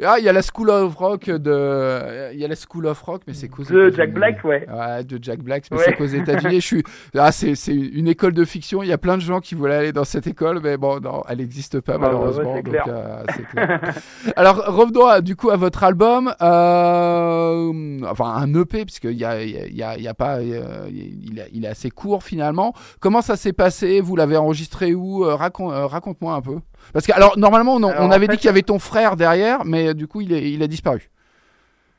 Euh, 0.00 0.04
Ah, 0.06 0.16
il 0.18 0.24
y 0.24 0.28
a 0.28 0.32
la 0.32 0.42
School 0.42 0.70
of 0.70 0.94
Rock 0.96 1.26
de. 1.30 2.32
Il 2.32 2.38
y 2.40 2.44
a 2.44 2.48
la 2.48 2.54
School 2.56 2.86
of 2.86 3.00
Rock, 3.02 3.22
mais 3.26 3.34
c'est 3.34 3.48
qu'aux 3.48 3.64
De. 3.64 3.90
Jack 3.94 4.12
Black, 4.12 4.42
ouais. 4.44 4.66
Ouais, 4.68 5.04
de 5.04 5.18
Jack 5.22 5.40
Black, 5.40 5.64
mais 5.70 5.78
Ouais. 5.78 5.84
c'est 5.86 5.92
qu'aux 5.94 6.06
États-Unis. 6.06 6.60
Je 6.60 6.66
suis. 6.66 6.82
Ah, 7.16 7.32
c'est 7.32 7.54
c'est 7.54 7.74
une 7.74 8.08
école 8.08 8.32
de 8.32 8.44
fiction. 8.44 8.82
Il 8.82 8.88
y 8.88 8.92
a 8.92 8.98
plein 8.98 9.16
de 9.16 9.22
gens 9.22 9.40
qui 9.40 9.54
voulaient 9.54 9.74
aller 9.76 9.92
dans 9.92 10.04
cette 10.04 10.26
école, 10.26 10.60
mais 10.62 10.76
bon, 10.76 11.00
non, 11.00 11.22
elle 11.28 11.38
n'existe 11.38 11.80
pas 11.80 11.94
Ah, 11.94 11.98
bah, 11.98 12.06
ouais, 12.08 12.12
malheureusement. 12.14 12.54
donc, 12.56 12.68
euh, 12.88 13.24
clair. 13.52 13.80
Alors 14.36 14.56
revenons 14.66 15.06
à- 15.06 15.20
du 15.20 15.36
coup 15.36 15.50
à 15.50 15.56
votre 15.56 15.82
album. 15.84 16.32
Euh, 16.40 18.00
enfin, 18.08 18.32
un 18.36 18.52
EP, 18.54 18.84
puisqu'il 18.84 19.12
y 19.12 19.24
a, 19.24 19.42
il 19.42 19.50
y 19.76 19.82
a, 19.82 19.96
il 19.96 20.02
y 20.02 20.08
a- 20.08 20.14
pas. 20.14 20.38
euh, 20.38 20.88
il, 20.90 21.38
est- 21.64 21.68
assez 21.68 21.90
court 21.90 22.22
finalement. 22.22 22.72
Comment 23.00 23.20
ça 23.20 23.36
s'est 23.36 23.52
passé? 23.52 24.00
Vous 24.00 24.16
l'avez 24.16 24.36
enregistré 24.36 24.94
où? 24.94 25.24
Euh, 25.24 25.34
racon- 25.36 25.70
euh, 25.70 25.86
Raconte-moi 25.86 26.34
un 26.34 26.40
peu. 26.40 26.56
Parce 26.92 27.06
que, 27.06 27.12
alors, 27.12 27.38
normalement, 27.38 27.74
on, 27.74 27.82
Alors, 27.82 28.02
on 28.02 28.06
en 28.06 28.10
avait 28.10 28.26
fait- 28.26 28.32
dit 28.32 28.38
qu'il 28.38 28.46
y 28.46 28.50
avait 28.50 28.62
ton 28.62 28.78
frère 28.78 29.16
derrière, 29.16 29.64
mais 29.64 29.88
euh, 29.88 29.94
du 29.94 30.06
coup, 30.06 30.20
il, 30.20 30.32
est, 30.32 30.50
il 30.50 30.62
a 30.62 30.66
disparu. 30.66 31.08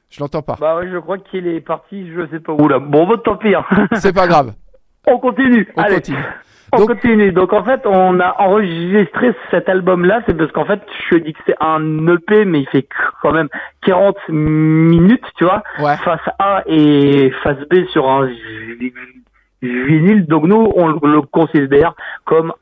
Je 0.10 0.20
l'entends 0.20 0.42
pas. 0.42 0.58
Bah 0.60 0.78
ouais, 0.78 0.90
je 0.92 0.98
crois 0.98 1.20
qu'il 1.20 1.46
est 1.48 1.62
parti, 1.62 2.10
je 2.12 2.26
sais 2.32 2.40
pas 2.40 2.54
où 2.54 2.68
là. 2.68 2.80
Bon, 2.80 3.08
bah, 3.08 3.16
tant 3.24 3.38
pis. 3.38 3.54
hein. 3.54 3.64
C'est 3.94 4.14
pas 4.16 4.28
grave. 4.28 4.54
on 5.06 5.20
continue. 5.20 5.68
On 5.76 5.82
Allez. 5.84 5.96
continue. 5.96 6.18
On 6.72 6.78
Donc- 6.80 6.88
continue. 6.90 7.32
Donc 7.32 7.54
en 7.54 7.64
fait, 7.64 7.82
on 7.86 8.20
a 8.20 8.36
enregistré 8.42 9.34
cet 9.52 9.70
album-là, 9.70 10.22
c'est 10.28 10.36
parce 10.36 10.52
qu'en 10.52 10.66
fait, 10.66 10.82
je 11.12 11.18
dis 11.18 11.34
que 11.34 11.40
c'est 11.48 11.56
un 11.60 12.08
EP, 12.08 12.46
mais 12.46 12.62
il 12.62 12.68
fait 12.70 12.88
quand 13.22 13.32
même 13.32 13.50
40 13.86 14.18
minutes, 14.30 15.26
tu 15.38 15.46
vois, 15.46 15.64
Ouais. 15.80 15.98
face 15.98 16.22
A 16.40 16.64
et 16.68 17.32
face 17.44 17.58
B 17.72 17.86
sur 17.92 18.10
un 18.10 18.28
vi- 18.28 18.94
vinyle. 19.62 20.26
Donc 20.28 20.46
nous, 20.46 20.72
on 20.76 20.88
le 20.88 21.22
considère 21.22 21.94
comme 22.26 22.54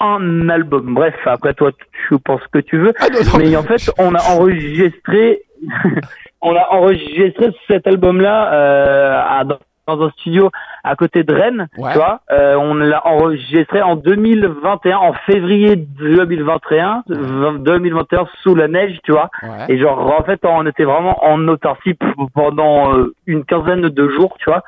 un 0.00 0.48
album. 0.48 0.94
Bref, 0.94 1.14
après 1.24 1.54
toi, 1.54 1.70
tu 2.08 2.18
penses 2.18 2.40
ce 2.42 2.48
que 2.58 2.64
tu 2.64 2.78
veux. 2.78 2.92
Ah, 3.00 3.06
non, 3.12 3.18
non. 3.32 3.38
Mais 3.38 3.56
en 3.56 3.62
fait, 3.62 3.90
on 3.98 4.14
a 4.14 4.20
enregistré, 4.34 5.42
on 6.42 6.54
a 6.54 6.66
enregistré 6.70 7.50
cet 7.68 7.86
album-là 7.86 8.52
euh, 8.52 9.20
à- 9.20 9.44
dans 9.88 10.02
un 10.04 10.10
studio 10.10 10.50
à 10.82 10.96
côté 10.96 11.22
de 11.22 11.32
Rennes, 11.32 11.68
Ouais. 11.78 11.92
tu 11.92 11.98
vois. 11.98 12.20
Euh, 12.32 12.56
on 12.56 12.74
l'a 12.74 13.06
enregistré 13.06 13.82
en 13.82 13.94
2021, 13.94 14.96
en 14.96 15.12
février 15.26 15.76
2021, 15.76 17.04
2021 17.08 18.26
sous 18.42 18.54
la 18.56 18.66
neige, 18.68 18.98
tu 19.04 19.12
vois. 19.12 19.30
Ouais. 19.44 19.66
Et 19.68 19.78
genre, 19.78 19.98
en 20.18 20.24
fait, 20.24 20.40
on 20.44 20.66
était 20.66 20.84
vraiment 20.84 21.24
en 21.24 21.46
autarcie 21.48 21.96
pendant 22.34 22.94
euh, 22.96 23.14
une 23.26 23.44
quinzaine 23.44 23.82
de 23.82 24.08
jours, 24.08 24.36
tu 24.40 24.50
vois. 24.50 24.62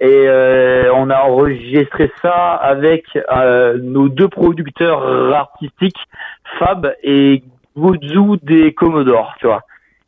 Et 0.00 0.24
euh, 0.28 0.92
on 0.94 1.10
a 1.10 1.22
enregistré 1.22 2.10
ça 2.22 2.54
avec 2.54 3.04
euh, 3.32 3.78
nos 3.80 4.08
deux 4.08 4.28
producteurs 4.28 5.02
artistiques, 5.34 5.98
Fab 6.58 6.92
et 7.02 7.42
Goudou 7.76 8.36
des 8.42 8.72
Commodores, 8.74 9.34
tu 9.38 9.46
vois. 9.46 9.62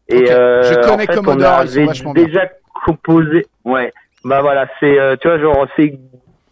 Et 0.08 0.22
Ok. 0.22 0.30
euh, 0.30 0.62
Je 0.62 0.74
connais 0.80 0.92
en 0.92 0.98
fait, 0.98 1.14
Commodore, 1.14 1.56
on 1.58 1.62
ils 1.64 1.94
sont 1.94 2.10
avait 2.10 2.14
bien. 2.14 2.24
déjà 2.26 2.48
composé. 2.84 3.46
Ouais. 3.64 3.92
Bah 4.24 4.40
voilà, 4.40 4.66
c'est 4.80 4.98
euh, 4.98 5.16
tu 5.20 5.28
vois 5.28 5.38
genre 5.38 5.66
c'est 5.76 5.98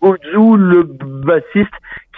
Goudou 0.01 0.57
le 0.57 0.83
bassiste 0.85 1.69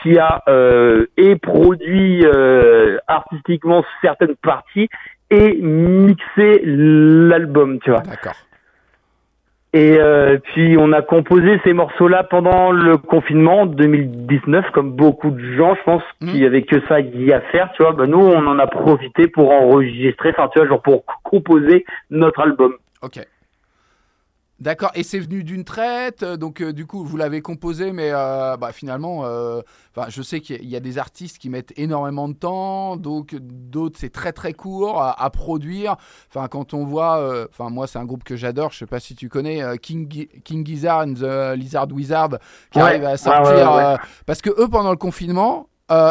qui 0.02 0.18
a 0.18 0.42
euh, 0.48 1.06
et 1.16 1.36
produit 1.36 2.24
euh, 2.26 2.98
artistiquement 3.06 3.84
certaines 4.02 4.36
parties 4.36 4.88
et 5.30 5.56
mixé 5.60 6.62
l'album, 6.64 7.78
tu 7.80 7.90
vois. 7.90 8.00
D'accord. 8.00 8.34
Et 9.76 9.98
euh, 10.00 10.38
puis 10.38 10.76
on 10.78 10.90
a 10.92 11.02
composé 11.02 11.60
ces 11.64 11.74
morceaux-là 11.74 12.24
pendant 12.24 12.72
le 12.72 12.96
confinement 12.96 13.66
2019, 13.66 14.70
comme 14.72 14.92
beaucoup 14.92 15.30
de 15.30 15.52
gens, 15.54 15.74
je 15.74 15.82
pense, 15.82 16.02
Mhm. 16.22 16.28
qui 16.32 16.46
avaient 16.46 16.62
que 16.62 16.80
ça 16.88 17.00
y 17.00 17.30
à 17.32 17.40
faire, 17.52 17.70
tu 17.76 17.82
vois. 17.82 17.92
Bah 17.92 18.06
nous, 18.06 18.18
on 18.18 18.46
en 18.46 18.58
a 18.58 18.66
profité 18.66 19.28
pour 19.28 19.50
enregistrer, 19.52 20.30
enfin 20.30 20.48
tu 20.50 20.58
vois, 20.58 20.66
genre 20.68 20.80
pour 20.80 21.04
composer 21.24 21.84
notre 22.10 22.40
album. 22.40 22.72
Ok. 23.02 23.18
D'accord. 24.58 24.90
Et 24.94 25.02
c'est 25.02 25.18
venu 25.18 25.44
d'une 25.44 25.64
traite, 25.64 26.22
euh, 26.22 26.38
donc 26.38 26.62
euh, 26.62 26.72
du 26.72 26.86
coup 26.86 27.04
vous 27.04 27.18
l'avez 27.18 27.42
composé, 27.42 27.92
mais 27.92 28.08
euh, 28.12 28.56
bah, 28.56 28.72
finalement, 28.72 29.20
euh, 29.24 29.60
je 30.08 30.22
sais 30.22 30.40
qu'il 30.40 30.64
y 30.66 30.74
a- 30.76 30.80
des 30.80 30.96
artistes 30.98 31.36
qui 31.38 31.50
mettent 31.50 31.74
énormément 31.76 32.26
de 32.28 32.32
temps, 32.34 32.96
donc 32.96 33.34
d'autres 33.38 33.98
c'est 34.00 34.08
très 34.12 34.32
très 34.32 34.54
court 34.54 35.02
à, 35.02 35.22
à 35.22 35.28
produire. 35.28 35.96
Enfin, 36.34 36.48
quand 36.48 36.72
on 36.72 36.84
voit, 36.86 37.44
enfin 37.50 37.68
moi 37.70 37.86
c'est 37.86 37.98
un 37.98 38.04
groupe 38.06 38.24
que 38.24 38.34
j'adore, 38.36 38.72
je 38.72 38.78
sais 38.78 38.86
pas 38.86 39.00
si 39.00 39.14
tu 39.14 39.28
connais 39.28 39.60
King, 39.82 40.08
King 40.42 40.64
Gizzard 40.66 41.00
and 41.00 41.14
the 41.14 41.54
Lizard 41.56 41.88
Wizard, 41.92 42.30
qui 42.70 42.78
Ouais. 42.78 42.84
arrive 42.84 43.04
à 43.04 43.16
sortir, 43.18 43.72
ouais, 43.72 43.84
ouais. 43.84 43.96
parce 44.24 44.40
que 44.40 44.50
eux 44.50 44.68
pendant 44.68 44.90
le 44.90 44.96
confinement, 44.96 45.68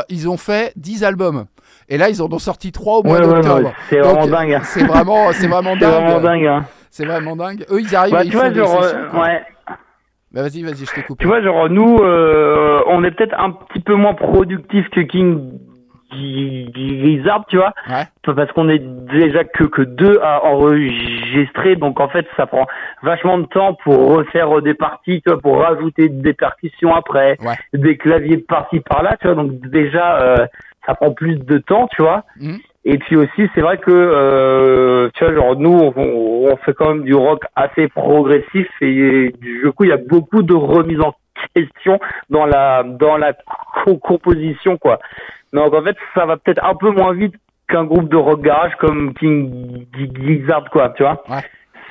ils 0.09 0.29
ont 0.29 0.37
fait 0.37 0.71
10 0.75 1.03
albums. 1.03 1.45
Et 1.89 1.97
là, 1.97 2.09
ils 2.09 2.21
en 2.21 2.31
ont 2.31 2.39
sorti 2.39 2.71
3 2.71 2.99
au 2.99 3.03
mois 3.03 3.19
d'octobre. 3.19 3.71
c'est 3.89 3.99
vraiment 3.99 4.27
dingue. 4.27 4.53
hein. 4.53 4.61
C'est 4.65 4.83
vraiment, 4.83 5.31
c'est 5.33 5.47
vraiment 5.47 5.75
dingue. 5.77 5.91
vraiment 5.91 6.19
dingue. 6.21 6.45
Hein. 6.45 6.65
C'est 6.97 7.05
vraiment 7.05 7.35
dingue. 7.35 7.65
Eux, 7.69 7.81
ils 7.81 7.93
arrivent, 7.93 8.13
Bah, 8.13 8.23
ils 8.23 8.29
tu 8.31 8.37
font 8.37 8.43
vois, 8.43 8.49
des 8.51 8.59
genre, 8.59 8.83
sessions, 8.83 8.97
euh, 8.99 9.09
quoi. 9.09 9.21
ouais. 9.23 9.43
Bah, 10.31 10.41
vas-y, 10.43 10.63
vas-y, 10.63 10.85
je 10.85 10.93
t'ai 10.93 11.01
coupé. 11.03 11.21
Tu 11.23 11.27
vois, 11.27 11.41
genre 11.41 11.69
nous, 11.69 11.97
euh, 11.97 12.79
on 12.87 13.03
est 13.03 13.11
peut-être 13.11 13.37
un 13.37 13.51
petit 13.51 13.81
peu 13.81 13.95
moins 13.95 14.13
productif 14.13 14.89
que 14.91 15.01
King 15.01 15.59
Gizzard, 16.13 17.45
tu 17.49 17.57
vois. 17.57 17.73
Ouais. 17.89 18.05
parce 18.33 18.49
qu'on 18.53 18.69
est 18.69 18.79
déjà 18.79 19.43
que 19.43 19.65
que 19.65 19.81
deux 19.81 20.19
à 20.23 20.45
enregistrer 20.45 21.75
donc 21.75 21.99
en 21.99 22.07
fait 22.07 22.25
ça 22.37 22.45
prend 22.45 22.65
vachement 23.03 23.37
de 23.39 23.45
temps 23.47 23.73
pour 23.83 24.15
refaire 24.15 24.61
des 24.61 24.73
parties 24.73 25.21
tu 25.21 25.29
vois 25.31 25.41
pour 25.41 25.59
rajouter 25.59 26.07
des 26.09 26.33
percussions 26.33 26.95
après 26.95 27.37
Ouais. 27.41 27.55
des 27.73 27.97
claviers 27.97 28.37
par-ci 28.37 28.79
par-là 28.79 29.17
tu 29.19 29.27
vois 29.27 29.35
donc 29.35 29.59
déjà 29.69 30.21
euh, 30.21 30.47
ça 30.85 30.95
prend 30.95 31.11
plus 31.11 31.35
de 31.37 31.57
temps 31.57 31.87
tu 31.93 32.01
vois 32.01 32.23
Mhm. 32.39 32.59
Et 32.85 32.97
puis 32.99 33.15
aussi 33.17 33.49
c'est 33.53 33.61
vrai 33.61 33.77
que 33.77 33.91
euh, 33.91 35.09
tu 35.15 35.23
vois 35.25 35.33
genre 35.33 35.55
nous 35.57 35.91
on, 35.95 36.49
on 36.51 36.55
fait 36.57 36.73
quand 36.73 36.93
même 36.93 37.03
du 37.03 37.15
rock 37.15 37.43
assez 37.55 37.87
progressif 37.87 38.67
et 38.81 39.33
du 39.41 39.71
coup 39.75 39.83
il 39.85 39.89
y 39.89 39.93
a 39.93 39.97
beaucoup 39.97 40.43
de 40.43 40.53
remises 40.53 41.01
en 41.01 41.13
question 41.55 41.99
dans 42.29 42.45
la 42.45 42.83
dans 42.83 43.17
la 43.17 43.33
co- 43.83 43.97
composition 43.97 44.77
quoi 44.77 44.99
donc 45.53 45.73
en 45.73 45.81
fait, 45.83 45.95
ça 46.13 46.25
va 46.25 46.35
peut-être 46.35 46.63
un 46.65 46.75
peu 46.75 46.89
moins 46.91 47.13
vite 47.13 47.35
qu'un 47.69 47.85
groupe 47.85 48.09
de 48.09 48.17
rock 48.17 48.41
garage 48.41 48.75
comme 48.77 49.13
King 49.13 49.85
Gizzard, 49.95 50.69
quoi, 50.69 50.89
tu 50.97 51.03
vois. 51.03 51.23
Ouais. 51.29 51.37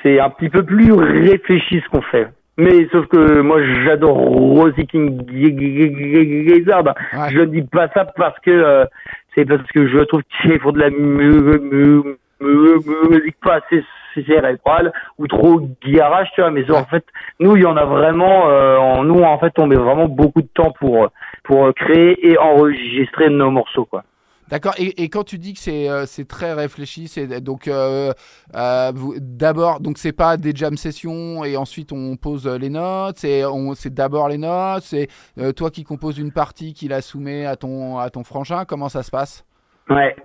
C'est 0.03 0.19
un 0.19 0.29
petit 0.29 0.49
peu 0.49 0.61
plus 0.63 0.91
réfléchi 0.93 1.81
ce 1.83 1.89
qu'on 1.89 2.03
fait. 2.03 2.27
Mais 2.57 2.87
sauf 2.91 3.07
que 3.07 3.41
moi 3.41 3.57
j'adore 3.83 4.17
aussi 4.59 4.85
King 4.85 5.19
Gizzard. 5.27 6.83
Ouais. 6.85 7.29
Je 7.31 7.41
dis 7.45 7.63
pas 7.63 7.87
ça 7.95 8.05
parce 8.05 8.37
que 8.39 8.51
euh, 8.51 8.85
c'est 9.35 9.45
parce 9.45 9.69
que 9.71 9.87
je 9.87 9.99
trouve 9.99 10.21
qu'ils 10.41 10.59
font 10.59 10.71
de 10.71 10.79
la 10.79 10.89
mu- 10.89 11.59
mu- 11.59 12.17
mu- 12.41 13.09
musique 13.09 13.37
pas 13.41 13.55
assez 13.55 13.83
cérébrale 14.27 14.93
ou 15.17 15.27
trop 15.27 15.59
garage, 15.85 16.29
tu 16.35 16.41
vois. 16.41 16.51
Mais 16.51 16.69
en 16.71 16.85
fait, 16.85 17.05
nous 17.39 17.55
il 17.57 17.63
y 17.63 17.65
en 17.65 17.75
a 17.77 17.85
vraiment. 17.85 18.49
euh, 18.49 19.03
nous 19.03 19.21
en 19.21 19.37
fait, 19.39 19.53
on 19.59 19.67
met 19.67 19.75
vraiment 19.75 20.07
beaucoup 20.07 20.41
de 20.41 20.47
temps 20.53 20.71
pour 20.79 21.09
pour 21.43 21.73
créer 21.75 22.27
et 22.31 22.37
enregistrer 22.37 23.29
nos 23.29 23.51
morceaux, 23.51 23.85
quoi. 23.85 24.03
D'accord. 24.49 24.73
Et, 24.77 25.03
et 25.03 25.09
quand 25.09 25.23
tu 25.23 25.37
dis 25.39 25.53
que 25.53 25.59
c'est 25.59 25.89
euh, 25.89 26.05
c'est 26.05 26.27
très 26.27 26.53
réfléchi, 26.53 27.07
c'est 27.07 27.41
donc 27.41 27.67
euh, 27.67 28.11
euh, 28.55 28.91
d'abord 29.19 29.79
donc 29.79 29.97
c'est 29.97 30.11
pas 30.15 30.37
des 30.37 30.51
jam 30.53 30.77
sessions 30.77 31.43
et 31.43 31.57
ensuite 31.57 31.91
on 31.91 32.15
pose 32.15 32.47
les 32.47 32.69
notes. 32.69 33.17
C'est 33.17 33.93
d'abord 33.93 34.29
les 34.29 34.37
notes. 34.37 34.83
C'est 34.83 35.07
toi 35.55 35.71
qui 35.71 35.83
composes 35.83 36.19
une 36.19 36.31
partie 36.31 36.73
qui 36.73 36.87
la 36.87 37.01
soumet 37.01 37.45
à 37.45 37.55
ton 37.55 37.97
à 37.97 38.09
ton 38.09 38.23
frangin. 38.23 38.65
Comment 38.65 38.89
ça 38.89 39.01
se 39.03 39.09
passe? 39.11 39.45
Ouais. 39.89 40.15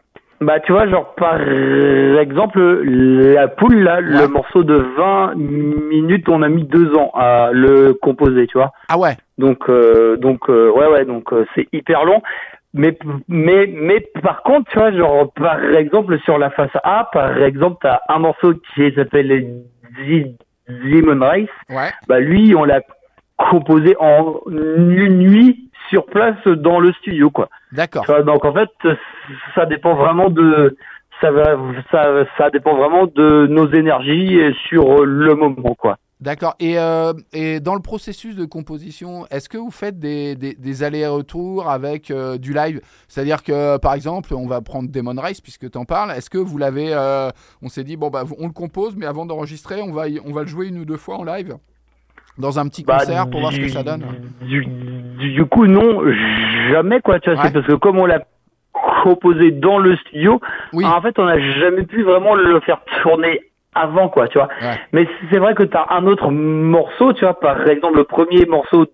Bah 0.43 0.59
tu 0.61 0.73
vois, 0.73 0.89
genre 0.89 1.15
par 1.17 1.39
exemple, 1.39 2.59
la 2.83 3.47
poule 3.49 3.81
là, 3.83 3.97
Ouais. 3.97 4.23
le 4.23 4.29
morceau 4.29 4.65
de 4.65 4.75
20 4.97 5.35
minutes, 5.35 6.31
on 6.31 6.41
a 6.41 6.49
mis 6.49 6.65
deux 6.65 6.95
ans 6.95 7.11
à 7.15 7.51
le 7.53 7.93
composer, 7.93 8.47
tu 8.47 8.57
vois. 8.57 8.73
Ah 8.89 8.99
ouais. 8.99 9.17
Donc 9.37 9.71
donc 10.19 10.49
ouais 10.49 10.87
ouais, 10.93 11.05
donc 11.05 11.29
c'est 11.55 11.67
hyper 11.73 12.05
long. 12.07 12.23
Mais 12.73 12.97
mais 13.27 13.67
mais 13.67 14.01
par 14.23 14.43
contre, 14.43 14.71
tu 14.71 14.79
vois, 14.79 14.93
genre 14.93 15.33
par 15.33 15.63
exemple 15.75 16.19
sur 16.21 16.39
la 16.39 16.51
face 16.51 16.71
A, 16.85 17.09
par 17.13 17.43
exemple, 17.43 17.79
t'as 17.83 18.01
un 18.09 18.21
morceau 18.21 18.55
qui 18.75 18.93
s'appelle 18.95 19.65
Demon 20.69 21.21
Race. 21.21 21.49
Ouais. 21.69 21.91
Bah 22.07 22.21
lui, 22.21 22.55
on 22.55 22.65
l'a 22.65 22.81
composé 23.37 23.97
en 23.99 24.41
une 24.49 25.19
nuit 25.19 25.71
sur 25.89 26.07
place 26.07 26.47
dans 26.47 26.79
le 26.79 26.93
studio, 26.93 27.31
quoi. 27.31 27.49
D'accord. 27.73 28.05
Donc 28.25 28.45
en 28.45 28.53
fait, 28.53 28.71
ça 29.55 29.67
dépend 29.67 29.95
vraiment 29.95 30.31
de 30.31 30.77
ça 31.21 31.31
va 31.31 31.57
ça 31.91 32.25
ça 32.39 32.51
dépend 32.51 32.77
vraiment 32.77 33.07
de 33.07 33.47
nos 33.49 33.71
énergies 33.73 34.39
et 34.39 34.55
sur 34.69 35.05
le 35.05 35.35
moment 35.35 35.75
quoi. 35.75 35.99
D'accord. 36.21 36.55
Et, 36.61 36.79
euh, 36.79 37.15
et 37.33 37.61
dans 37.61 37.75
le 37.75 37.81
processus 37.81 38.37
de 38.37 38.45
composition, 38.45 39.27
est-ce 39.31 39.49
que 39.49 39.57
vous 39.57 39.71
faites 39.71 39.99
des, 39.99 40.37
des, 40.37 40.55
des 40.55 40.83
allers-retours 40.83 41.71
avec 41.71 42.11
euh, 42.11 42.37
du 42.37 42.53
live? 42.53 42.81
C'est-à-dire 43.09 43.43
que, 43.43 43.79
par 43.79 43.95
exemple, 43.95 44.35
on 44.35 44.47
va 44.47 44.61
prendre 44.61 44.91
Demon 44.91 45.15
Race, 45.19 45.41
puisque 45.41 45.71
tu 45.71 45.79
en 45.79 45.87
parles. 45.87 46.11
Est-ce 46.11 46.29
que 46.29 46.37
vous 46.37 46.59
l'avez. 46.59 46.89
euh, 46.93 47.31
on 47.63 47.69
s'est 47.69 47.85
dit, 47.85 47.97
bon, 47.97 48.11
bah, 48.11 48.25
on 48.39 48.47
le 48.49 48.53
compose, 48.53 48.97
mais 48.97 49.07
avant 49.07 49.25
d'enregistrer, 49.25 49.81
on 49.81 49.93
va, 49.93 50.05
on 50.27 50.33
va 50.33 50.43
le 50.43 50.47
jouer 50.49 50.69
une 50.69 50.79
ou 50.79 50.85
deux 50.85 50.99
fois 50.99 51.17
en 51.17 51.25
live? 51.25 51.57
Dans 52.37 52.59
un 52.59 52.69
petit 52.69 52.85
Bah, 52.85 52.99
concert 52.99 53.29
pour 53.31 53.41
voir 53.41 53.53
ce 53.53 53.59
que 53.61 53.69
ça 53.69 53.83
donne? 53.83 54.05
Du, 54.43 54.65
du- 55.19 55.45
coup 55.47 55.67
non, 55.67 56.03
jamais 56.71 57.01
quoi, 57.01 57.19
tu 57.21 57.31
vois, 57.31 57.39
Ouais. 57.41 57.47
c'est 57.49 57.53
parce 57.55 57.67
que 57.67 57.75
comme 57.75 57.99
on 57.99 58.07
l'a 58.07 58.25
composé 59.03 59.51
dans 59.51 59.79
le 59.79 59.97
studio. 59.97 60.41
Oui. 60.73 60.85
En 60.85 61.01
fait, 61.03 61.19
on 61.19 61.25
n'a 61.25 61.39
jamais 61.59 61.83
pu 61.85 62.03
vraiment 62.03 62.35
le 62.35 62.61
faire 62.61 62.81
tourner 63.03 63.41
avant, 63.75 64.09
quoi, 64.09 64.29
tu 64.29 64.39
vois. 64.39 64.49
Ouais. 64.61 64.79
Mais 64.93 65.07
c'est 65.31 65.39
vrai 65.39 65.55
que 65.55 65.63
tu 65.63 65.77
as 65.77 65.87
un 65.91 66.07
autre 66.07 66.31
morceau, 66.31 67.13
tu 67.13 67.25
vois, 67.25 67.39
par 67.39 67.67
exemple, 67.69 67.97
le 67.97 68.05
premier 68.05 68.45
morceau 68.47 68.87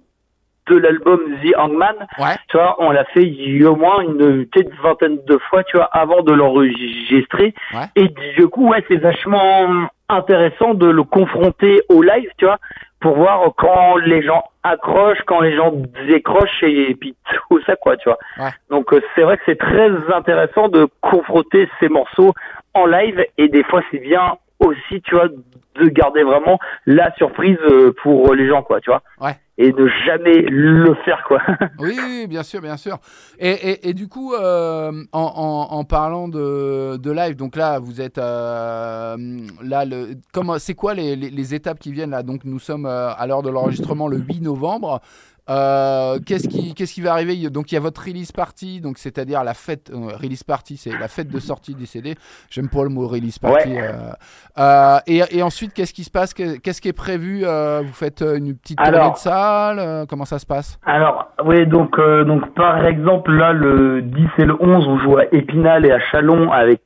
de 0.69 0.77
l'album 0.77 1.21
The 1.43 1.57
Hangman, 1.57 1.95
Ouais. 2.19 2.35
tu 2.49 2.57
vois, 2.57 2.77
on 2.81 2.91
l'a 2.91 3.05
fait 3.05 3.23
il 3.23 3.63
y 3.63 3.65
a 3.65 3.71
au 3.71 3.77
moins 3.77 4.01
une 4.01 4.47
peut-être 4.47 4.71
vingtaine 4.83 5.19
de 5.27 5.39
fois, 5.39 5.63
tu 5.65 5.77
vois, 5.77 5.89
avant 5.93 6.23
de 6.23 6.33
l'enregistrer. 6.33 7.55
Ouais. 7.73 7.85
Et 7.95 8.09
du 8.37 8.49
coup, 8.49 8.69
ouais, 8.71 8.85
c'est 8.89 8.97
vachement 8.97 9.89
intéressant 10.09 10.75
de 10.75 10.89
le 10.89 11.05
confronter 11.05 11.83
au 11.89 12.03
live, 12.03 12.31
tu 12.39 12.45
vois, 12.45 12.59
pour 13.01 13.17
voir 13.17 13.53
quand 13.57 13.97
les 13.97 14.23
gens 14.23 14.43
accrochent, 14.63 15.23
quand 15.27 15.41
les 15.41 15.55
gens 15.55 15.73
décrochent 16.07 16.63
et, 16.63 16.95
puis 16.95 17.15
tout 17.49 17.61
ça, 17.65 17.77
quoi, 17.77 17.97
tu 17.97 18.09
vois. 18.09 18.19
Ouais. 18.39 18.51
Donc 18.71 18.93
euh, 18.93 19.01
c'est 19.15 19.23
vrai 19.23 19.37
que 19.37 19.43
c'est 19.47 19.59
très 19.59 19.91
intéressant 20.13 20.69
de 20.69 20.89
confronter 21.01 21.69
ces 21.81 21.89
morceaux 21.89 22.33
en 22.75 22.87
live 22.87 23.25
et 23.39 23.49
des 23.49 23.63
fois 23.65 23.83
c'est 23.91 23.99
bien 23.99 24.37
aussi, 24.61 25.01
tu 25.03 25.15
vois, 25.15 25.29
de 25.29 25.89
garder 25.89 26.23
vraiment 26.23 26.59
la 26.87 27.15
surprise 27.17 27.59
euh, 27.71 27.93
pour 28.03 28.35
les 28.35 28.49
gens, 28.49 28.63
quoi, 28.63 28.81
tu 28.81 28.91
vois. 28.91 29.03
Ouais. 29.21 29.37
Et 29.59 29.73
ne 29.73 29.87
jamais 30.07 30.43
le 30.43 30.95
faire, 31.05 31.23
quoi. 31.27 31.41
Oui, 31.79 31.97
oui, 31.99 32.27
bien 32.27 32.43
sûr, 32.43 32.61
bien 32.61 32.77
sûr. 32.77 32.99
Et, 33.39 33.51
et, 33.51 33.89
et 33.89 33.95
du 33.95 34.09
coup, 34.09 34.35
euh, 34.35 34.93
en, 35.13 35.21
en, 35.21 35.77
en 35.79 35.85
parlant 35.85 36.29
de, 36.29 36.97
de 36.97 37.11
live, 37.11 37.37
donc 37.37 37.57
là, 37.57 37.79
vous 37.79 38.01
êtes 38.01 38.19
euh, 38.19 39.17
là, 39.63 39.85
le, 39.85 40.15
comment, 40.33 40.59
c'est 40.59 40.75
quoi 40.75 40.95
les, 40.95 41.17
les, 41.17 41.31
les 41.31 41.55
étapes 41.55 41.79
qui 41.79 41.93
viennent 41.93 42.11
là? 42.11 42.23
Donc 42.23 42.45
nous 42.45 42.59
sommes 42.59 42.87
euh, 42.87 43.11
à 43.17 43.27
l'heure 43.27 43.43
de 43.43 43.51
l'enregistrement 43.51 44.09
le 44.09 44.19
8 44.19 44.43
novembre. 44.43 45.01
Euh, 45.49 46.19
qu'est-ce 46.27 46.49
qui 46.49 46.75
qu'est-ce 46.75 46.93
qui 46.95 47.01
va 47.03 47.13
arriver? 47.13 47.49
Donc 47.51 47.71
il 47.71 47.77
y 47.77 47.79
a 47.79 47.81
votre 47.81 48.03
release 48.03 48.33
party, 48.33 48.81
donc 48.81 48.99
c'est-à-dire 48.99 49.45
la 49.45 49.55
fête 49.55 49.91
euh, 49.95 50.17
release 50.17 50.43
party, 50.43 50.77
c'est 50.77 50.91
la 50.99 51.09
fête 51.09 51.29
de 51.29 51.39
sortie 51.39 51.75
des 51.75 51.87
CD. 51.87 52.15
J'aime 52.51 52.69
pas 52.69 52.83
le 52.83 52.89
mot 52.89 53.07
release 53.07 53.39
party. 53.39 53.69
Ouais. 53.71 53.81
euh, 53.81 54.11
euh, 54.59 54.99
et, 55.07 55.23
et 55.31 55.43
ensuite, 55.43 55.73
qu'est-ce 55.73 55.93
qui 55.95 56.05
se 56.05 56.11
passe? 56.11 56.35
Que- 56.35 56.57
Qu'est-ce 56.59 56.81
qui 56.81 56.89
est 56.89 56.93
prévu 56.93 57.45
Vous 57.45 57.93
faites 57.93 58.23
une 58.23 58.57
petite 58.57 58.79
tournée 58.79 58.97
Alors- 58.97 59.13
de 59.15 59.19
salle 59.19 60.07
Comment 60.09 60.25
ça 60.25 60.39
se 60.39 60.47
passe? 60.47 60.79
Alors, 60.85 61.27
oui, 61.45 61.67
donc, 61.67 61.99
euh, 61.99 62.25
donc 62.25 62.53
par 62.55 62.85
exemple, 62.87 63.33
là, 63.33 63.53
le 63.53 64.03
10 64.03 64.27
et 64.39 64.45
le 64.45 64.57
11, 64.61 64.87
on 64.89 64.99
joue 64.99 65.17
à 65.19 65.25
Épinal 65.33 65.85
et 65.87 65.93
à 65.93 66.01
Chalon 66.01 66.51
avec 66.51 66.81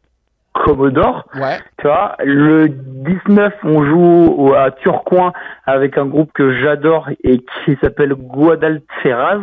Commodore. 0.64 1.24
Ouais. 1.34 1.58
Tu 1.78 1.86
vois, 1.86 2.16
le 2.24 2.68
19, 2.68 3.52
on 3.64 3.84
joue 3.84 4.34
au- 4.38 4.54
à 4.54 4.70
Turcoing 4.70 5.32
avec 5.66 5.96
un 5.98 6.06
groupe 6.06 6.30
que 6.32 6.52
j'adore 6.60 7.08
et 7.24 7.38
qui 7.38 7.76
s'appelle 7.80 8.14
Guadalteras. 8.14 9.40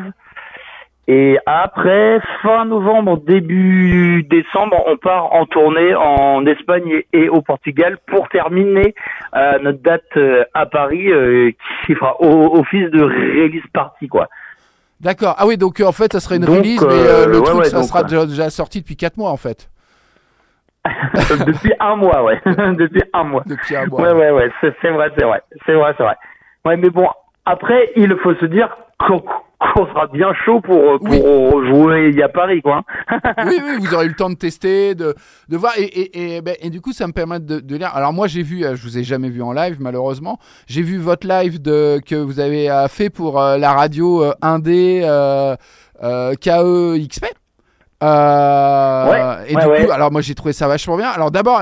Et 1.10 1.38
après, 1.46 2.20
fin 2.44 2.66
novembre, 2.66 3.18
début 3.26 4.24
décembre, 4.30 4.76
on 4.88 4.98
part 4.98 5.34
en 5.34 5.46
tournée 5.46 5.96
en 5.96 6.46
Espagne 6.46 7.02
et- 7.14 7.30
au 7.30 7.42
Portugal 7.42 7.98
pour 8.08 8.28
terminer 8.28 8.94
euh, 9.36 9.58
notre 9.62 9.82
date 9.82 10.04
euh, 10.18 10.44
à 10.54 10.66
Paris 10.66 11.10
euh, 11.10 11.52
qui 11.86 11.96
fera 11.96 12.22
office 12.22 12.90
de 12.92 13.02
release 13.04 13.64
party, 13.74 14.10
quoi. 14.10 14.28
D'accord. 15.00 15.36
Ah 15.38 15.46
oui, 15.48 15.58
donc 15.58 15.80
en 15.80 15.94
fait, 15.94 16.12
ça 16.12 16.20
serait 16.20 16.38
une 16.38 16.46
Donc, 16.46 16.58
release, 16.58 16.82
mais 16.82 17.28
le 17.28 17.38
ouais, 17.40 17.44
truc, 17.46 17.60
ouais, 17.60 17.66
ça 17.66 17.78
donc, 17.78 17.86
sera 17.88 18.02
ouais. 18.02 18.26
déjà 18.28 18.50
sorti 18.50 18.82
depuis 18.82 18.98
4 18.98 19.16
mois 19.16 19.30
en 19.32 19.38
fait. 19.38 19.70
Depuis 21.46 21.74
un 21.80 21.96
mois, 21.96 22.24
ouais. 22.24 22.40
Depuis 22.46 23.04
un 23.14 23.24
mois. 23.24 23.44
Depuis 23.46 23.76
un 23.76 23.86
mois. 23.86 24.02
Ouais, 24.02 24.12
ouais, 24.14 24.32
ouais, 24.32 24.52
c'est 24.62 24.90
vrai, 24.92 25.12
c'est 25.18 25.26
vrai. 25.26 25.42
C'est 25.66 25.74
vrai, 25.74 25.94
c'est 25.98 26.04
vrai. 26.04 26.16
Ouais, 26.66 26.78
mais 26.78 26.90
bon, 26.90 27.08
après, 27.46 27.92
il 27.96 28.16
faut 28.18 28.36
se 28.36 28.46
dire 28.46 28.70
qu'on 29.00 29.22
sera 29.88 30.08
bien 30.08 30.34
chaud 30.46 30.60
pour, 30.62 30.78
euh, 30.78 30.98
pour 30.98 31.66
jouer 31.66 32.22
à 32.22 32.30
Paris, 32.30 32.62
quoi. 32.62 32.84
oui, 33.46 33.60
oui, 33.64 33.78
vous 33.80 33.94
aurez 33.94 34.06
eu 34.06 34.10
le 34.10 34.16
temps 34.16 34.30
de 34.30 34.36
tester, 34.36 34.96
de, 34.96 35.16
de 35.50 35.58
voir. 35.58 35.74
Et, 35.78 35.84
et, 35.84 36.36
et, 36.38 36.42
ben, 36.42 36.56
et 36.62 36.70
du 36.70 36.82
coup, 36.82 36.94
ça 36.94 37.08
me 37.08 37.14
permet 37.14 37.40
de, 37.40 37.60
de 37.60 37.76
lire. 37.76 37.92
Alors, 37.94 38.14
moi, 38.14 38.28
j'ai 38.28 38.44
vu, 38.44 38.64
euh, 38.64 38.76
je 38.76 38.84
vous 38.84 38.98
ai 38.98 39.04
jamais 39.04 39.30
vu 39.30 39.42
en 39.42 39.54
live, 39.54 39.78
malheureusement. 39.80 40.40
J'ai 40.68 40.82
vu 40.82 40.98
votre 40.98 41.28
live 41.28 41.62
de, 41.62 42.00
que 42.06 42.16
vous 42.16 42.40
avez 42.40 42.70
euh, 42.70 42.88
fait 42.88 43.10
pour 43.10 43.42
euh, 43.42 43.58
la 43.58 43.74
radio 43.74 44.24
euh, 44.24 44.34
indé 44.42 45.02
euh, 45.04 45.56
euh, 46.04 46.34
KEXP. 46.36 47.26
Euh, 48.04 49.10
Ouais, 49.10 49.52
et 49.52 49.56
ouais, 49.56 49.62
du 49.64 49.68
ouais. 49.70 49.86
coup, 49.86 49.92
alors 49.92 50.12
moi 50.12 50.22
j'ai 50.22 50.36
trouvé 50.36 50.54
ça 50.54 50.68
vachement 50.68 50.98
bien. 50.98 51.10
Alors 51.10 51.32
d'abord, 51.32 51.62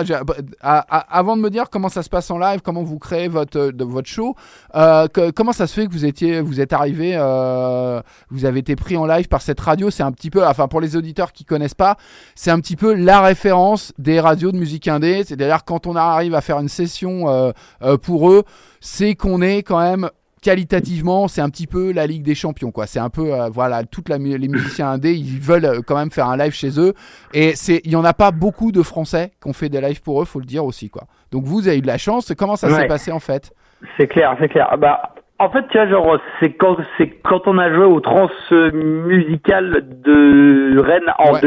à- 0.62 1.18
avant 1.18 1.38
de 1.38 1.42
me 1.42 1.50
dire 1.50 1.70
comment 1.70 1.88
ça 1.90 2.04
se 2.04 2.10
passe 2.10 2.30
en 2.32 2.38
live, 2.38 2.60
comment 2.62 2.84
vous 2.84 3.00
créez 3.00 3.28
votre 3.28 3.72
de- 3.72 3.84
votre 3.86 4.08
show, 4.10 4.36
euh, 4.76 5.08
que- 5.08 5.32
comment 5.32 5.54
ça 5.54 5.66
se 5.68 5.74
fait 5.74 5.88
que 5.88 5.92
vous 5.92 6.04
étiez, 6.06 6.42
vous 6.42 6.60
êtes 6.60 6.74
arrivé, 6.74 7.14
euh, 7.16 8.02
vous 8.32 8.46
avez 8.46 8.60
été 8.60 8.76
pris 8.76 8.98
en 8.98 9.06
live 9.06 9.28
par 9.30 9.42
cette 9.42 9.60
radio? 9.62 9.90
C'est 9.90 10.04
un 10.04 10.12
petit 10.12 10.30
peu, 10.30 10.46
enfin 10.46 10.68
pour 10.68 10.82
les 10.82 10.96
auditeurs 10.98 11.32
qui 11.32 11.46
connaissent 11.46 11.74
pas, 11.74 11.96
c'est 12.36 12.52
un 12.52 12.60
petit 12.60 12.76
peu 12.76 12.94
la 12.94 13.22
référence 13.22 13.94
des 13.98 14.20
radios 14.20 14.52
de 14.52 14.58
musique 14.58 14.88
indé. 14.90 15.24
C'est-à-dire 15.26 15.64
quand 15.66 15.88
on 15.88 15.96
arrive 15.96 16.36
à 16.36 16.42
faire 16.42 16.60
une 16.60 16.70
session 16.70 17.30
euh, 17.30 17.52
euh, 17.82 17.98
pour 17.98 18.30
eux, 18.30 18.44
c'est 18.82 19.16
qu'on 19.16 19.42
est 19.42 19.64
quand 19.64 19.80
même 19.80 20.10
qualitativement, 20.46 21.28
c'est 21.28 21.42
un 21.42 21.50
petit 21.50 21.66
peu 21.66 21.92
la 21.92 22.06
Ligue 22.06 22.22
des 22.22 22.36
Champions, 22.36 22.70
quoi. 22.72 22.86
C'est 22.86 23.00
un 23.00 23.10
peu, 23.10 23.34
euh, 23.34 23.50
voilà, 23.50 23.84
toutes 23.84 24.10
la 24.10 24.20
les 24.20 24.48
musiciens 24.48 24.90
indés, 24.92 25.14
ils 25.14 25.40
veulent 25.40 25.66
euh, 25.66 25.82
quand 25.86 25.98
même 25.98 26.12
faire 26.12 26.28
un 26.28 26.38
live 26.38 26.54
chez 26.54 26.80
eux. 26.80 26.94
Et 27.34 27.56
c'est, 27.56 27.82
il 27.84 27.92
y 27.92 27.96
en 27.96 28.06
a 28.06 28.14
pas 28.14 28.30
beaucoup 28.30 28.72
de 28.72 28.84
Français 28.84 29.32
qui 29.42 29.50
ont 29.50 29.54
fait 29.54 29.70
des 29.70 29.82
lives 29.82 30.04
pour 30.04 30.22
eux, 30.22 30.26
faut 30.26 30.40
le 30.40 30.46
dire 30.46 30.64
aussi, 30.64 30.90
quoi. 30.92 31.06
Donc 31.32 31.46
vous 31.46 31.68
avez 31.68 31.80
eu 31.80 31.82
de 31.82 31.88
la 31.88 31.98
chance. 31.98 32.32
Comment 32.38 32.56
ça 32.56 32.70
s'est 32.70 32.82
Ouais. 32.82 32.88
passé 32.88 33.12
en 33.12 33.20
fait? 33.20 33.52
C'est 33.98 34.08
clair, 34.08 34.36
c'est 34.40 34.48
clair. 34.50 34.76
Bah, 34.78 35.14
en 35.40 35.50
fait, 35.50 35.66
tu 35.70 35.78
vois, 35.78 35.88
genre, 35.90 36.20
c'est 36.40 36.54
quand, 36.54 36.78
c'est 36.98 37.10
quand 37.24 37.42
on 37.48 37.58
a 37.58 37.74
joué 37.74 37.86
au 37.86 38.00
trans 38.00 38.30
musical 38.74 39.86
de 40.06 40.78
Rennes 40.80 41.12
en 41.18 41.34
Ouais. 41.34 41.42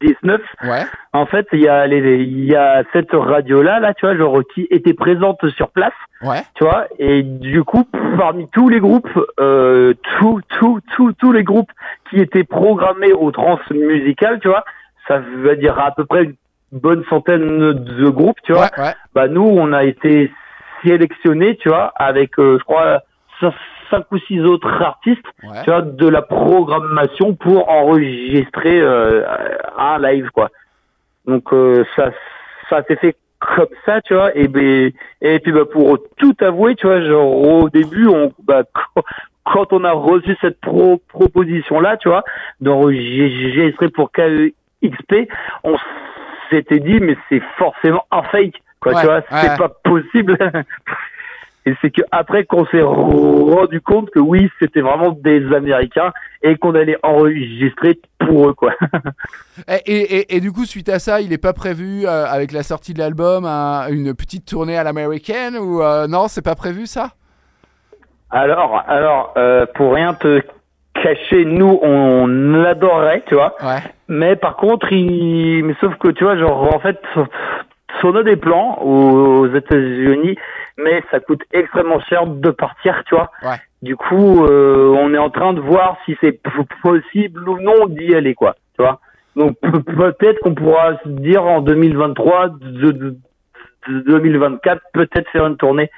2019. 0.00 0.40
Ouais. 0.64 0.84
En 1.12 1.26
fait, 1.26 1.46
il 1.52 1.60
y 1.60 1.68
a 1.68 1.86
les, 1.86 2.22
il 2.22 2.44
y 2.44 2.54
a 2.54 2.82
cette 2.92 3.12
radio-là, 3.12 3.80
là, 3.80 3.94
tu 3.94 4.06
vois, 4.06 4.16
genre, 4.16 4.40
qui 4.54 4.66
était 4.70 4.94
présente 4.94 5.38
sur 5.56 5.70
place. 5.70 5.92
Ouais. 6.20 6.42
tu 6.56 6.64
vois 6.64 6.86
et 6.98 7.22
du 7.22 7.62
coup 7.62 7.84
parmi 8.18 8.48
tous 8.50 8.68
les 8.68 8.80
groupes 8.80 9.08
euh, 9.38 9.94
tous 10.18 10.40
tous 10.48 10.80
tous 10.96 11.12
tous 11.12 11.30
les 11.30 11.44
groupes 11.44 11.70
qui 12.10 12.16
étaient 12.18 12.42
programmés 12.42 13.12
au 13.12 13.30
trans 13.30 13.60
musical 13.70 14.40
tu 14.40 14.48
vois 14.48 14.64
ça 15.06 15.18
veut 15.20 15.54
dire 15.54 15.78
à 15.78 15.92
peu 15.94 16.04
près 16.06 16.24
une 16.24 16.34
bonne 16.72 17.04
centaine 17.08 17.72
de 17.72 18.08
groupes 18.10 18.40
tu 18.42 18.52
vois 18.52 18.68
Ouais. 18.76 18.82
Ouais. 18.86 18.94
bah 19.14 19.28
nous 19.28 19.46
on 19.48 19.72
a 19.72 19.84
été 19.84 20.32
sélectionnés 20.84 21.54
tu 21.58 21.68
vois 21.68 21.92
avec 21.94 22.36
euh, 22.40 22.58
je 22.58 22.64
crois 22.64 23.02
cinq 23.90 24.04
ou 24.12 24.18
six 24.18 24.40
autres 24.40 24.82
artistes 24.82 25.24
Ouais. 25.42 25.62
tu 25.64 25.70
vois 25.70 25.82
de 25.82 26.08
la 26.08 26.22
programmation 26.22 27.34
pour 27.34 27.68
enregistrer 27.68 28.80
euh, 28.80 29.24
un 29.78 29.98
live 30.00 30.30
quoi. 30.30 30.50
Donc 31.26 31.52
euh, 31.52 31.84
ça 31.96 32.10
ça 32.70 32.82
s'est 32.84 32.96
fait 32.96 33.16
comme 33.40 33.68
ça 33.86 34.00
tu 34.00 34.14
vois 34.14 34.36
et 34.36 34.48
ben 34.48 34.90
et 35.22 35.38
puis 35.38 35.52
bah 35.52 35.64
pour 35.70 35.98
tout 36.16 36.34
avouer 36.40 36.74
tu 36.74 36.86
vois 36.86 37.00
genre 37.02 37.30
au 37.36 37.70
début 37.70 38.08
on 38.08 38.32
bah 38.44 38.62
quand, 39.44 39.72
on 39.72 39.84
a 39.84 39.92
reçu 39.92 40.36
cette 40.40 40.60
pro 40.60 41.00
proposition 41.08 41.80
là 41.80 41.96
tu 41.96 42.08
vois 42.08 42.24
d'enregistrer 42.60 43.88
pour 43.90 44.10
KEXP 44.12 45.30
on 45.64 45.76
s'était 46.50 46.80
dit 46.80 47.00
mais 47.00 47.16
c'est 47.28 47.42
forcément 47.56 48.04
un 48.10 48.22
fake 48.24 48.60
quoi 48.80 48.92
Ouais, 48.94 49.00
tu 49.00 49.06
vois 49.06 49.16
ouais, 49.16 49.24
c'est 49.30 49.56
pas 49.58 49.68
possible 49.84 50.36
et 51.68 51.74
c'est 51.80 51.90
que 51.90 52.02
après 52.10 52.44
qu'on 52.44 52.64
s'est 52.66 52.82
rendu 52.82 53.80
compte 53.80 54.10
que 54.10 54.18
oui 54.18 54.50
c'était 54.58 54.80
vraiment 54.80 55.10
des 55.10 55.44
américains 55.54 56.12
et 56.42 56.56
qu'on 56.56 56.74
allait 56.74 56.98
enregistrer 57.02 58.00
pour 58.18 58.48
eux 58.48 58.54
quoi 58.54 58.72
Et, 59.86 60.36
et, 60.36 60.40
du 60.40 60.52
coup, 60.52 60.64
suite 60.64 60.88
à 60.88 61.00
ça, 61.00 61.20
il 61.20 61.30
n'est 61.30 61.38
pas 61.38 61.52
prévu 61.52 62.06
euh, 62.06 62.26
avec 62.26 62.52
la 62.52 62.62
sortie 62.62 62.94
de 62.94 63.00
l'album 63.00 63.44
un- 63.44 63.88
une 63.88 64.14
petite 64.14 64.46
tournée 64.46 64.78
à 64.78 64.84
l'américaine 64.84 65.56
ou 65.56 65.82
euh, 65.82 66.06
non, 66.06 66.28
c'est 66.28 66.44
pas 66.44 66.54
prévu 66.54 66.86
ça? 66.86 67.10
Alors, 68.30 68.84
alors, 68.86 69.34
euh, 69.36 69.66
pour 69.74 69.94
rien 69.94 70.14
te 70.14 70.40
cacher, 70.94 71.44
nous, 71.44 71.78
on 71.82 72.64
adorerait, 72.64 73.24
tu 73.26 73.34
vois. 73.34 73.54
Ouais. 73.62 73.82
Mais 74.08 74.36
par 74.36 74.56
contre, 74.56 74.92
il, 74.92 75.64
mais 75.64 75.74
sauf 75.80 75.94
que 75.96 76.08
tu 76.08 76.24
vois, 76.24 76.36
genre, 76.38 76.74
en 76.74 76.78
fait, 76.78 77.00
on 78.04 78.14
a 78.16 78.22
des 78.22 78.36
plans 78.36 78.78
aux 78.82 79.46
États-Unis, 79.54 80.36
mais 80.76 81.02
ça 81.10 81.20
coûte 81.20 81.42
extrêmement 81.52 82.00
cher 82.00 82.26
de 82.26 82.50
partir, 82.50 83.02
tu 83.06 83.14
vois. 83.14 83.30
Ouais. 83.42 83.56
Du 83.82 83.96
coup, 83.96 84.44
euh, 84.44 84.92
on 84.98 85.14
est 85.14 85.18
en 85.18 85.30
train 85.30 85.52
de 85.52 85.60
voir 85.60 85.96
si 86.04 86.16
c'est 86.20 86.40
possible 86.82 87.48
ou 87.48 87.60
non 87.60 87.86
d'y 87.86 88.14
aller, 88.14 88.34
quoi, 88.34 88.56
tu 88.76 88.82
vois. 88.82 89.00
Donc 89.36 89.56
pe- 89.60 89.78
peut-être 89.80 90.40
qu'on 90.40 90.54
pourra 90.54 90.98
se 91.04 91.08
dire 91.08 91.44
en 91.44 91.60
2023, 91.60 92.48
de, 92.60 92.90
de- 92.90 93.16
de 93.88 94.00
2024, 94.00 94.82
peut-être 94.92 95.30
faire 95.30 95.46
une 95.46 95.56
tournée 95.56 95.90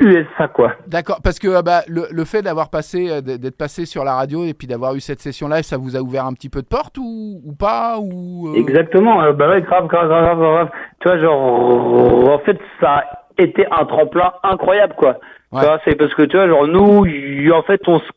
USA, 0.00 0.48
quoi. 0.48 0.72
D'accord, 0.86 1.20
parce 1.22 1.38
que 1.38 1.48
euh, 1.48 1.62
bah, 1.62 1.80
le, 1.86 2.06
le 2.10 2.24
fait 2.24 2.42
d'avoir 2.42 2.70
passé, 2.70 3.10
euh, 3.10 3.20
d'être 3.20 3.56
passé 3.58 3.84
sur 3.84 4.02
la 4.04 4.14
radio 4.14 4.44
et 4.44 4.54
puis 4.54 4.66
d'avoir 4.66 4.94
eu 4.94 5.00
cette 5.00 5.20
session 5.20 5.46
live, 5.48 5.62
ça 5.62 5.76
vous 5.76 5.96
a 5.96 6.00
ouvert 6.00 6.24
un 6.26 6.32
petit 6.32 6.48
peu 6.48 6.62
de 6.62 6.66
porte 6.66 6.96
ou, 6.98 7.40
ou 7.44 7.52
pas 7.54 7.98
ou 7.98 8.48
euh, 8.48 8.54
Exactement, 8.58 9.22
euh, 9.22 9.32
bah 9.32 9.48
ouais, 9.50 9.60
grave, 9.62 9.86
grave, 9.88 10.08
grave, 10.08 10.24
grave, 10.24 10.38
grave. 10.38 10.70
Tu 11.00 11.08
vois, 11.08 11.18
genre, 11.18 12.30
en 12.34 12.38
fait, 12.40 12.58
ça 12.80 12.90
a 12.96 13.04
été 13.38 13.66
un 13.70 13.84
tremplin 13.84 14.32
incroyable, 14.42 14.94
quoi. 14.96 15.18
Ouais. 15.52 15.60
Tu 15.60 15.66
vois, 15.66 15.80
c'est 15.84 15.94
parce 15.96 16.14
que, 16.14 16.22
tu 16.22 16.36
vois, 16.36 16.48
genre, 16.48 16.66
nous, 16.66 17.04
y- 17.06 17.50
en 17.52 17.62
fait, 17.62 17.80
on 17.86 17.98
se 17.98 18.08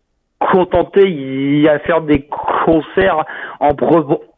contentait 0.51 1.09
y- 1.09 1.67
à 1.67 1.79
faire 1.79 2.01
des 2.01 2.27
concert 2.65 3.25
en, 3.59 3.69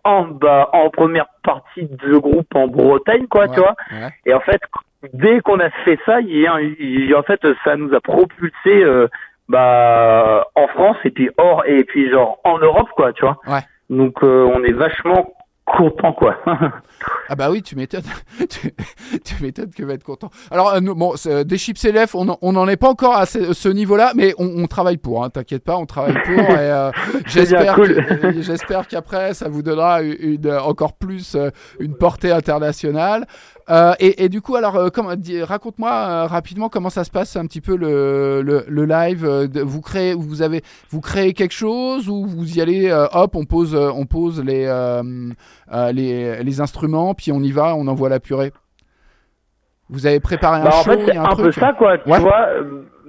en, 0.03 0.23
bah, 0.25 0.69
en 0.73 0.89
première 0.89 1.25
partie 1.43 1.83
de 1.85 2.17
groupe 2.17 2.47
en 2.55 2.67
Bretagne, 2.67 3.27
quoi, 3.27 3.47
tu 3.47 3.59
vois. 3.59 3.75
ouais. 3.91 4.09
Et 4.25 4.33
en 4.33 4.39
fait, 4.39 4.59
dès 5.13 5.39
qu'on 5.41 5.59
a 5.59 5.69
fait 5.83 5.99
ça, 6.05 6.21
il 6.21 6.75
il 6.79 7.15
en 7.15 7.23
fait, 7.23 7.41
ça 7.63 7.75
nous 7.75 7.93
a 7.93 8.01
propulsé 8.01 8.83
euh, 8.83 9.07
bah, 9.47 10.47
en 10.55 10.67
France 10.67 10.97
et 11.05 11.11
puis 11.11 11.29
hors 11.37 11.63
et 11.65 11.83
puis 11.83 12.09
genre 12.09 12.39
en 12.43 12.57
Europe, 12.59 12.89
quoi, 12.95 13.13
tu 13.13 13.21
vois. 13.23 13.37
Ouais. 13.47 13.61
Donc 13.89 14.23
euh, 14.23 14.49
on 14.53 14.63
est 14.63 14.73
vachement 14.73 15.33
content, 15.65 16.13
quoi. 16.13 16.37
Ah 17.27 17.35
bah 17.35 17.49
oui, 17.49 17.63
tu 17.63 17.75
m'étonnes. 17.75 18.03
tu, 18.49 18.71
tu 19.25 19.43
m'étonnes 19.43 19.71
que 19.75 19.83
va 19.83 19.93
être 19.93 20.03
content. 20.03 20.29
Alors, 20.51 20.73
euh, 20.75 20.79
nous, 20.79 20.93
bon, 20.93 21.13
c'est, 21.15 21.43
des 21.43 21.57
chips 21.57 21.83
LF, 21.83 22.13
on 22.13 22.23
n'en- 22.25 22.67
est 22.67 22.77
pas 22.77 22.89
encore 22.89 23.15
à 23.15 23.25
ce, 23.25 23.51
ce 23.51 23.67
niveau-là, 23.67 24.11
mais 24.15 24.33
on, 24.37 24.63
on 24.63 24.67
travaille 24.67 24.97
pour. 24.97 25.23
Hein, 25.23 25.29
T'inquiète 25.31 25.63
pas, 25.63 25.75
on 25.75 25.87
travaille 25.87 26.13
pour. 26.23 26.39
et, 26.39 26.71
euh, 26.71 26.91
j'espère, 27.25 27.73
cool. 27.75 27.95
que- 27.95 28.27
euh, 28.27 28.31
j'espère 28.41 28.87
qu'après, 28.87 29.33
ça 29.33 29.49
vous 29.49 29.63
donnera 29.63 30.03
une, 30.03 30.15
une- 30.19 30.51
encore 30.51 30.93
plus 30.93 31.33
euh, 31.35 31.49
une 31.79 31.97
portée 31.97 32.31
internationale. 32.31 33.25
Euh, 33.69 33.93
et, 33.99 34.23
et 34.25 34.29
du 34.29 34.41
coup, 34.41 34.55
alors, 34.55 34.75
euh, 34.75 34.89
raconte-moi 35.43 35.89
euh, 35.91 36.25
rapidement 36.27 36.69
comment 36.69 36.91
ça 36.91 37.03
se 37.03 37.09
passe 37.09 37.35
un 37.35 37.47
petit 37.47 37.61
peu 37.61 37.75
le, 37.75 38.41
le, 38.43 38.63
le 38.67 38.85
live. 38.85 39.25
euh, 39.25 39.47
vous 39.63 39.81
créez, 39.81 40.13
vous 40.13 40.43
avez, 40.43 40.61
vous 40.91 41.01
créez 41.01 41.33
quelque 41.33 41.53
chose 41.53 42.07
ou 42.07 42.25
vous 42.27 42.57
y 42.57 42.61
allez, 42.61 42.89
euh, 42.91 43.07
hop, 43.13 43.35
on 43.35 43.45
pose, 43.45 43.73
euh, 43.73 43.89
on 43.95 44.05
pose 44.05 44.43
les, 44.43 44.65
euh, 44.67 45.01
euh, 45.73 45.91
les, 45.91 46.43
les 46.43 46.61
instruments, 46.61 47.15
puis 47.15 47.31
on 47.31 47.39
y 47.39 47.51
va, 47.51 47.75
on 47.75 47.87
envoie 47.87 48.09
la 48.09 48.19
purée. 48.19 48.51
Vous 49.89 50.05
avez 50.07 50.19
préparé 50.19 50.61
un 50.61 50.63
Bah, 50.65 50.69
en 50.73 50.83
show, 50.83 50.91
fait, 50.91 50.97
il 50.99 51.03
y 51.03 51.11
c'est 51.11 51.17
un, 51.17 51.23
un, 51.25 51.35
peu 51.35 51.41
truc. 51.43 51.53
ça, 51.55 51.73
quoi. 51.73 51.97
Tu 51.97 52.09
Ouais. 52.09 52.19
vois, 52.19 52.47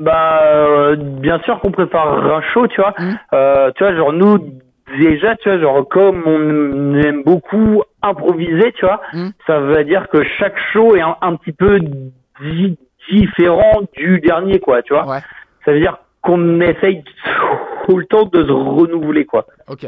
bah, 0.00 0.40
euh, 0.44 0.96
bien 0.96 1.38
sûr 1.40 1.58
qu'on 1.60 1.70
prépare 1.70 2.12
un 2.12 2.42
show, 2.54 2.66
tu 2.66 2.80
vois. 2.80 2.94
Mm. 2.98 3.18
Euh, 3.32 3.70
tu 3.76 3.84
vois, 3.84 3.94
genre, 3.96 4.12
nous, 4.12 4.38
déjà, 4.98 5.36
tu 5.36 5.48
vois, 5.48 5.58
genre, 5.58 5.88
comme 5.88 6.22
on 6.26 6.94
aime 7.00 7.22
beaucoup 7.24 7.82
improviser, 8.08 8.72
tu 8.72 8.84
vois, 8.86 9.00
Mm. 9.12 9.28
ça 9.46 9.60
veut 9.60 9.84
dire 9.84 10.08
que 10.08 10.22
chaque 10.38 10.56
show 10.72 10.94
est 10.96 11.00
un, 11.02 11.16
un 11.20 11.36
petit 11.36 11.52
peu 11.52 11.80
di- 12.40 12.78
différent 13.10 13.80
du 13.96 14.20
dernier, 14.20 14.58
quoi, 14.60 14.82
tu 14.82 14.92
vois. 14.94 15.06
Ouais. 15.06 15.20
Ça 15.64 15.72
veut 15.72 15.80
dire 15.80 15.98
qu'on 16.22 16.60
essaye 16.60 17.04
tout 17.86 17.96
le 17.98 18.04
temps 18.06 18.24
de 18.24 18.44
se 18.44 18.50
renouveler, 18.52 19.24
quoi. 19.26 19.46
Ok. 19.68 19.86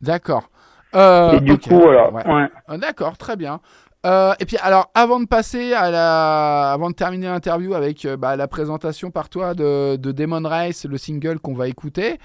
D'accord. 0.00 0.48
Euh, 0.94 1.32
Et 1.32 1.40
du 1.40 1.56
coup, 1.58 1.78
voilà. 1.80 2.10
Ouais. 2.10 2.26
Ouais. 2.26 2.48
Ah, 2.68 2.76
D'accord, 2.78 3.16
très 3.16 3.36
bien. 3.36 3.60
Euh, 4.04 4.32
et 4.40 4.46
puis 4.46 4.56
alors, 4.60 4.90
avant 4.94 5.20
de 5.20 5.26
passer 5.26 5.72
à 5.74 5.88
la, 5.90 6.72
avant 6.72 6.90
de 6.90 6.94
terminer 6.94 7.28
l'interview 7.28 7.72
avec 7.74 8.04
euh, 8.04 8.16
bah, 8.16 8.34
la 8.34 8.48
présentation 8.48 9.12
par 9.12 9.28
toi 9.28 9.54
de, 9.54 9.94
de 9.94 10.10
Demon 10.10 10.42
Race, 10.42 10.84
le 10.90 10.98
single 10.98 11.38
qu'on 11.38 11.54
va 11.54 11.68
écouter. 11.68 12.18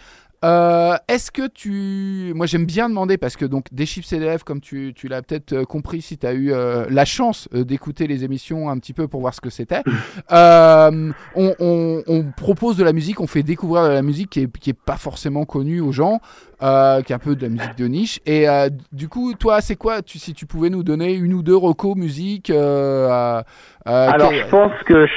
Euh, 0.45 0.95
Est-ce 1.07 1.31
que 1.31 1.47
tu, 1.47 2.31
moi 2.35 2.45
j'aime 2.45 2.65
bien 2.65 2.89
demander 2.89 3.17
parce 3.17 3.35
que 3.35 3.45
donc 3.45 3.65
des 3.71 3.85
chiffres 3.85 4.07
CDF 4.07 4.43
comme 4.43 4.61
tu, 4.61 4.93
tu 4.95 5.07
l'as 5.07 5.21
peut-être 5.21 5.53
euh, 5.53 5.63
compris 5.65 6.01
si 6.01 6.17
tu 6.17 6.27
as 6.27 6.33
eu 6.33 6.51
euh, 6.51 6.85
la 6.89 7.05
chance 7.05 7.49
euh, 7.55 7.63
d'écouter 7.63 8.05
les 8.07 8.23
émissions 8.23 8.69
un 8.69 8.77
petit 8.77 8.93
peu 8.93 9.07
pour 9.07 9.21
voir 9.21 9.33
ce 9.33 9.41
que 9.41 9.49
c'était. 9.49 9.81
Euh, 10.31 11.11
on, 11.35 11.53
on- 11.59 12.03
on 12.07 12.23
propose 12.35 12.75
de 12.77 12.83
la 12.83 12.91
musique, 12.93 13.21
on 13.21 13.27
fait 13.27 13.43
découvrir 13.43 13.83
de 13.83 13.89
la 13.93 14.01
musique 14.01 14.29
qui 14.31 14.41
est, 14.41 14.57
qui 14.57 14.71
est 14.71 14.77
pas 14.77 14.97
forcément 14.97 15.45
connue 15.45 15.79
aux 15.79 15.91
gens 15.91 16.19
euh, 16.61 17.01
qui 17.01 17.11
est 17.13 17.15
un 17.15 17.19
peu 17.19 17.35
de 17.35 17.41
la 17.43 17.49
musique 17.49 17.77
de 17.77 17.88
niche. 17.88 18.19
Et 18.25 18.47
euh, 18.49 18.69
du 18.91 19.07
coup, 19.07 19.33
toi, 19.35 19.61
c'est 19.61 19.75
quoi 19.77 20.01
tu, 20.01 20.19
Si 20.19 20.33
tu 20.33 20.45
pouvais 20.45 20.69
nous 20.69 20.83
donner 20.83 21.13
une 21.13 21.33
ou 21.33 21.43
deux 21.43 21.55
recos 21.55 21.95
musique 21.95 22.49
euh, 22.49 23.07
euh, 23.09 23.41
euh, 23.88 24.09
Alors, 24.11 24.29
quel- 24.31 24.45
je 24.45 24.49
pense 24.49 24.73
que 24.85 25.05
je 25.07 25.13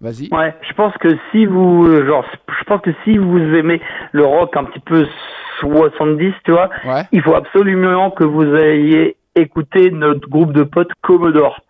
Vas-y. 0.00 0.28
Ouais, 0.32 0.54
je 0.68 0.72
pense 0.74 0.94
que 0.98 1.08
si 1.30 1.44
vous, 1.46 2.04
genre, 2.06 2.24
je 2.58 2.64
pense 2.64 2.80
que 2.80 2.90
si 3.04 3.18
vous 3.18 3.38
aimez 3.38 3.80
le 4.12 4.24
rock 4.24 4.56
un 4.56 4.64
petit 4.64 4.80
peu 4.80 5.06
70, 5.60 6.32
tu 6.44 6.52
vois, 6.52 6.70
Ouais. 6.86 7.02
il 7.12 7.22
faut 7.22 7.34
absolument 7.34 8.10
que 8.10 8.24
vous 8.24 8.54
ayez 8.56 9.16
écouté 9.36 9.90
notre 9.90 10.28
groupe 10.28 10.52
de 10.52 10.62
potes 10.62 10.90
Commodore. 11.02 11.60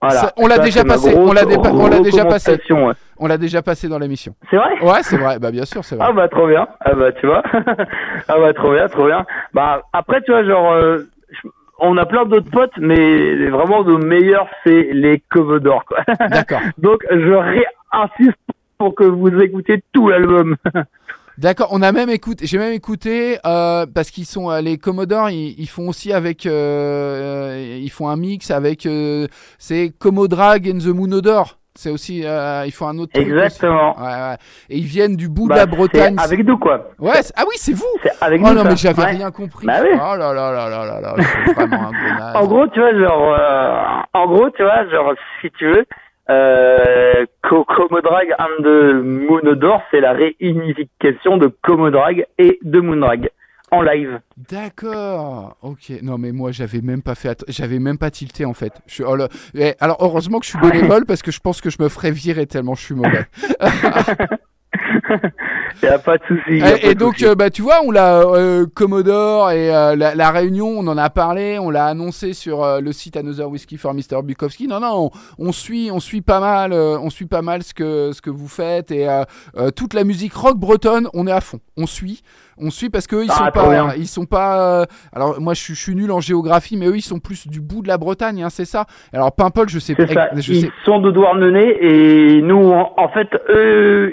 Voilà. 0.00 0.16
Ça, 0.16 0.32
on 0.36 0.46
l'a 0.46 0.58
déjà 0.58 0.84
passé, 0.84 1.12
on 1.16 1.32
l'a 1.32 1.42
dépa- 1.44 1.70
on 1.72 1.88
l'a 1.88 1.98
déjà 2.00 2.24
passé. 2.24 2.52
ouais. 2.70 2.92
On 3.18 3.26
l'a 3.26 3.36
déjà 3.36 3.62
passé 3.62 3.88
dans 3.88 3.98
l'émission. 3.98 4.34
C'est 4.48 4.56
vrai? 4.56 4.80
Ouais, 4.80 5.02
c'est 5.02 5.16
vrai. 5.16 5.40
Bah 5.40 5.50
bien 5.50 5.64
sûr, 5.64 5.84
c'est 5.84 5.96
vrai. 5.96 6.06
Ah 6.08 6.12
bah 6.12 6.28
trop 6.28 6.46
bien. 6.46 6.68
Ah 6.80 6.94
bah 6.94 7.10
tu 7.12 7.26
vois. 7.26 7.42
ah 8.28 8.38
bah 8.38 8.52
trop 8.54 8.72
bien, 8.74 8.86
trop 8.88 9.06
bien. 9.06 9.26
Bah 9.54 9.82
après 9.92 10.20
tu 10.22 10.30
vois 10.30 10.44
genre 10.44 10.70
euh, 10.72 10.98
je- 11.30 11.48
on 11.78 11.96
a 11.96 12.06
plein 12.06 12.24
d'autres 12.26 12.50
potes 12.50 12.76
mais 12.78 13.48
vraiment 13.50 13.84
nos 13.84 13.98
meilleurs 13.98 14.48
c'est 14.64 14.88
les 14.92 15.22
Commodore 15.30 15.84
quoi. 15.84 15.98
D'accord. 16.28 16.60
Donc 16.78 17.04
je 17.10 17.32
réinsiste 17.32 18.38
pour 18.78 18.94
que 18.94 19.04
vous 19.04 19.28
écoutiez 19.40 19.82
tout 19.92 20.08
l'album. 20.08 20.56
D'accord. 21.38 21.68
On 21.70 21.82
a 21.82 21.92
même 21.92 22.10
écouté. 22.10 22.46
J'ai 22.48 22.58
même 22.58 22.72
écouté 22.72 23.38
euh, 23.46 23.86
parce 23.94 24.10
qu'ils 24.10 24.26
sont 24.26 24.50
euh, 24.50 24.60
les 24.60 24.76
Commodore. 24.76 25.30
Ils, 25.30 25.54
ils 25.56 25.68
font 25.68 25.88
aussi 25.88 26.12
avec. 26.12 26.46
euh, 26.46 27.52
euh, 27.52 27.78
ils 27.80 27.90
font 27.90 28.08
un 28.08 28.16
mix 28.16 28.50
avec. 28.50 28.86
euh, 28.86 29.28
c'est 29.56 29.92
Commodrag 30.00 30.68
and 30.68 30.78
the 30.78 30.86
Moonodore. 30.88 31.57
C'est 31.80 31.90
aussi. 31.90 32.22
euh, 32.26 32.64
ils 32.66 32.72
font 32.72 32.88
un 32.88 32.98
autre. 32.98 33.12
truc. 33.12 33.24
Exactement. 33.24 33.96
Ouais, 34.00 34.04
ouais. 34.06 34.36
Et 34.68 34.78
ils 34.78 34.84
viennent 34.84 35.14
du 35.14 35.28
bout 35.28 35.46
Bah, 35.46 35.54
de 35.54 35.60
la 35.60 35.66
Bretagne. 35.66 36.16
avec 36.18 36.44
nous 36.44 36.58
quoi. 36.58 36.88
Ouais. 36.98 37.12
Ah 37.36 37.44
oui, 37.46 37.54
c'est 37.54 37.72
vous. 37.72 37.84
C'est 38.02 38.10
avec 38.20 38.40
Oh 38.44 38.48
nous. 38.48 38.54
non, 38.54 38.62
ça. 38.64 38.68
mais 38.70 38.76
j'avais 38.76 39.02
Ouais. 39.02 39.10
rien 39.12 39.30
compris. 39.30 39.64
Bah 39.66 39.74
oui. 39.82 39.90
Oh 39.94 40.16
là 40.16 40.32
là 40.34 40.50
là 40.52 40.68
là 40.68 40.84
là 40.86 41.00
là. 41.00 41.14
Vraiment 41.54 41.90
un. 41.90 42.34
En 42.34 42.46
gros, 42.48 42.66
tu 42.66 42.80
vois, 42.80 42.92
genre, 42.98 43.36
euh, 43.38 43.82
en 44.12 44.26
gros, 44.26 44.50
tu 44.50 44.62
vois, 44.64 44.88
genre, 44.88 45.12
si 45.40 45.50
tu 45.52 45.66
veux, 45.70 45.84
euh, 46.30 47.24
Co- 47.48 47.64
Comodrag 47.64 48.34
and 48.38 48.62
the 48.64 48.94
Moonodore, 49.02 49.80
c'est 49.92 50.00
la 50.00 50.12
réunification 50.12 51.36
de 51.36 51.46
Comodrag 51.62 52.26
et 52.38 52.58
de 52.62 52.80
Moondrag 52.80 53.30
en 53.70 53.82
live. 53.82 54.20
D'accord. 54.50 55.56
Ok. 55.62 55.92
Non, 56.02 56.18
mais 56.18 56.32
moi, 56.32 56.52
j'avais 56.52 56.80
même 56.80 57.02
pas 57.02 57.14
fait. 57.14 57.44
J'avais 57.48 57.78
même 57.78 57.98
pas 57.98 58.10
tilté 58.10 58.44
en 58.44 58.54
fait. 58.54 58.72
Je 58.86 58.94
suis. 58.94 59.04
oh 59.04 59.16
là- 59.16 59.28
Eh, 59.54 59.74
alors 59.80 59.96
heureusement 60.00 60.38
que 60.40 60.46
je 60.46 60.50
suis 60.50 60.58
bénévole 60.70 61.04
parce 61.06 61.22
que 61.22 61.30
je 61.30 61.40
pense 61.40 61.60
que 61.60 61.70
je 61.70 61.76
me 61.80 61.88
ferais 61.88 62.10
virer 62.10 62.46
tellement 62.46 62.74
je 62.74 62.84
suis 62.84 62.94
mauvais. 62.94 63.26
A 65.88 65.98
pas 65.98 66.18
de 66.18 66.22
souci. 66.26 66.62
a 66.62 66.76
Et, 66.76 66.80
pas 66.88 66.94
donc, 66.94 67.14
souci. 67.14 67.26
euh, 67.26 67.34
bah, 67.34 67.50
tu 67.50 67.62
vois, 67.62 67.80
on 67.84 67.90
l'a 67.90 68.20
euh, 68.20 68.66
Commodore 68.74 69.50
et 69.50 69.74
euh, 69.74 69.96
la, 69.96 70.14
la 70.14 70.30
réunion, 70.30 70.68
on 70.68 70.86
en 70.86 70.98
a 70.98 71.10
parlé, 71.10 71.58
on 71.58 71.70
l'a 71.70 71.86
annoncé 71.86 72.32
sur 72.32 72.62
euh, 72.64 72.80
le 72.80 72.92
site 72.92 73.16
Another 73.16 73.48
Whiskey 73.48 73.76
for 73.76 73.94
Mr. 73.94 74.22
Bukowski. 74.24 74.68
Non, 74.68 74.80
non, 74.80 75.10
on, 75.38 75.46
on 75.48 75.52
suit, 75.52 75.90
on 75.92 76.00
suit 76.00 76.20
pas 76.22 76.40
mal, 76.40 76.72
euh, 76.72 76.98
on 77.00 77.10
suit 77.10 77.26
pas 77.26 77.42
mal 77.42 77.62
ce 77.62 77.74
que 77.74 78.10
ce 78.12 78.20
que 78.20 78.30
vous 78.30 78.48
faites 78.48 78.90
et 78.90 79.08
euh, 79.08 79.22
euh, 79.56 79.70
toute 79.70 79.94
la 79.94 80.04
musique 80.04 80.34
rock 80.34 80.56
bretonne, 80.58 81.08
on 81.14 81.26
est 81.26 81.32
à 81.32 81.40
fond, 81.40 81.60
on 81.76 81.86
suit. 81.86 82.22
On 82.60 82.70
suit 82.70 82.90
parce 82.90 83.06
que 83.06 83.22
ils 83.22 83.30
Ah, 83.30 83.34
sont 83.46 83.50
pas, 83.52 83.96
ils 83.96 84.08
sont 84.08 84.24
pas. 84.26 84.80
euh, 84.80 84.84
alors 85.12 85.40
moi 85.40 85.54
je 85.54 85.60
suis, 85.62 85.74
je 85.76 85.80
suis 85.80 85.94
nul 85.94 86.10
en 86.10 86.18
géographie, 86.20 86.76
mais 86.76 86.86
eux 86.86 86.96
ils 86.96 87.02
sont 87.02 87.20
plus 87.20 87.46
du 87.46 87.60
bout 87.60 87.82
de 87.82 87.88
la 87.88 87.98
Bretagne, 87.98 88.42
hein, 88.42 88.50
c'est 88.50 88.64
ça. 88.64 88.84
Alors 89.12 89.30
Paimpol, 89.30 89.68
je 89.68 89.78
sais 89.78 89.94
je 89.98 90.52
Ils 90.52 90.60
sais. 90.62 90.70
sont 90.84 90.98
de 90.98 91.12
Douarnenez 91.12 91.76
et 91.80 92.42
nous, 92.42 92.72
en, 92.72 92.92
en 92.96 93.08
fait, 93.10 93.28
eux, 93.48 94.12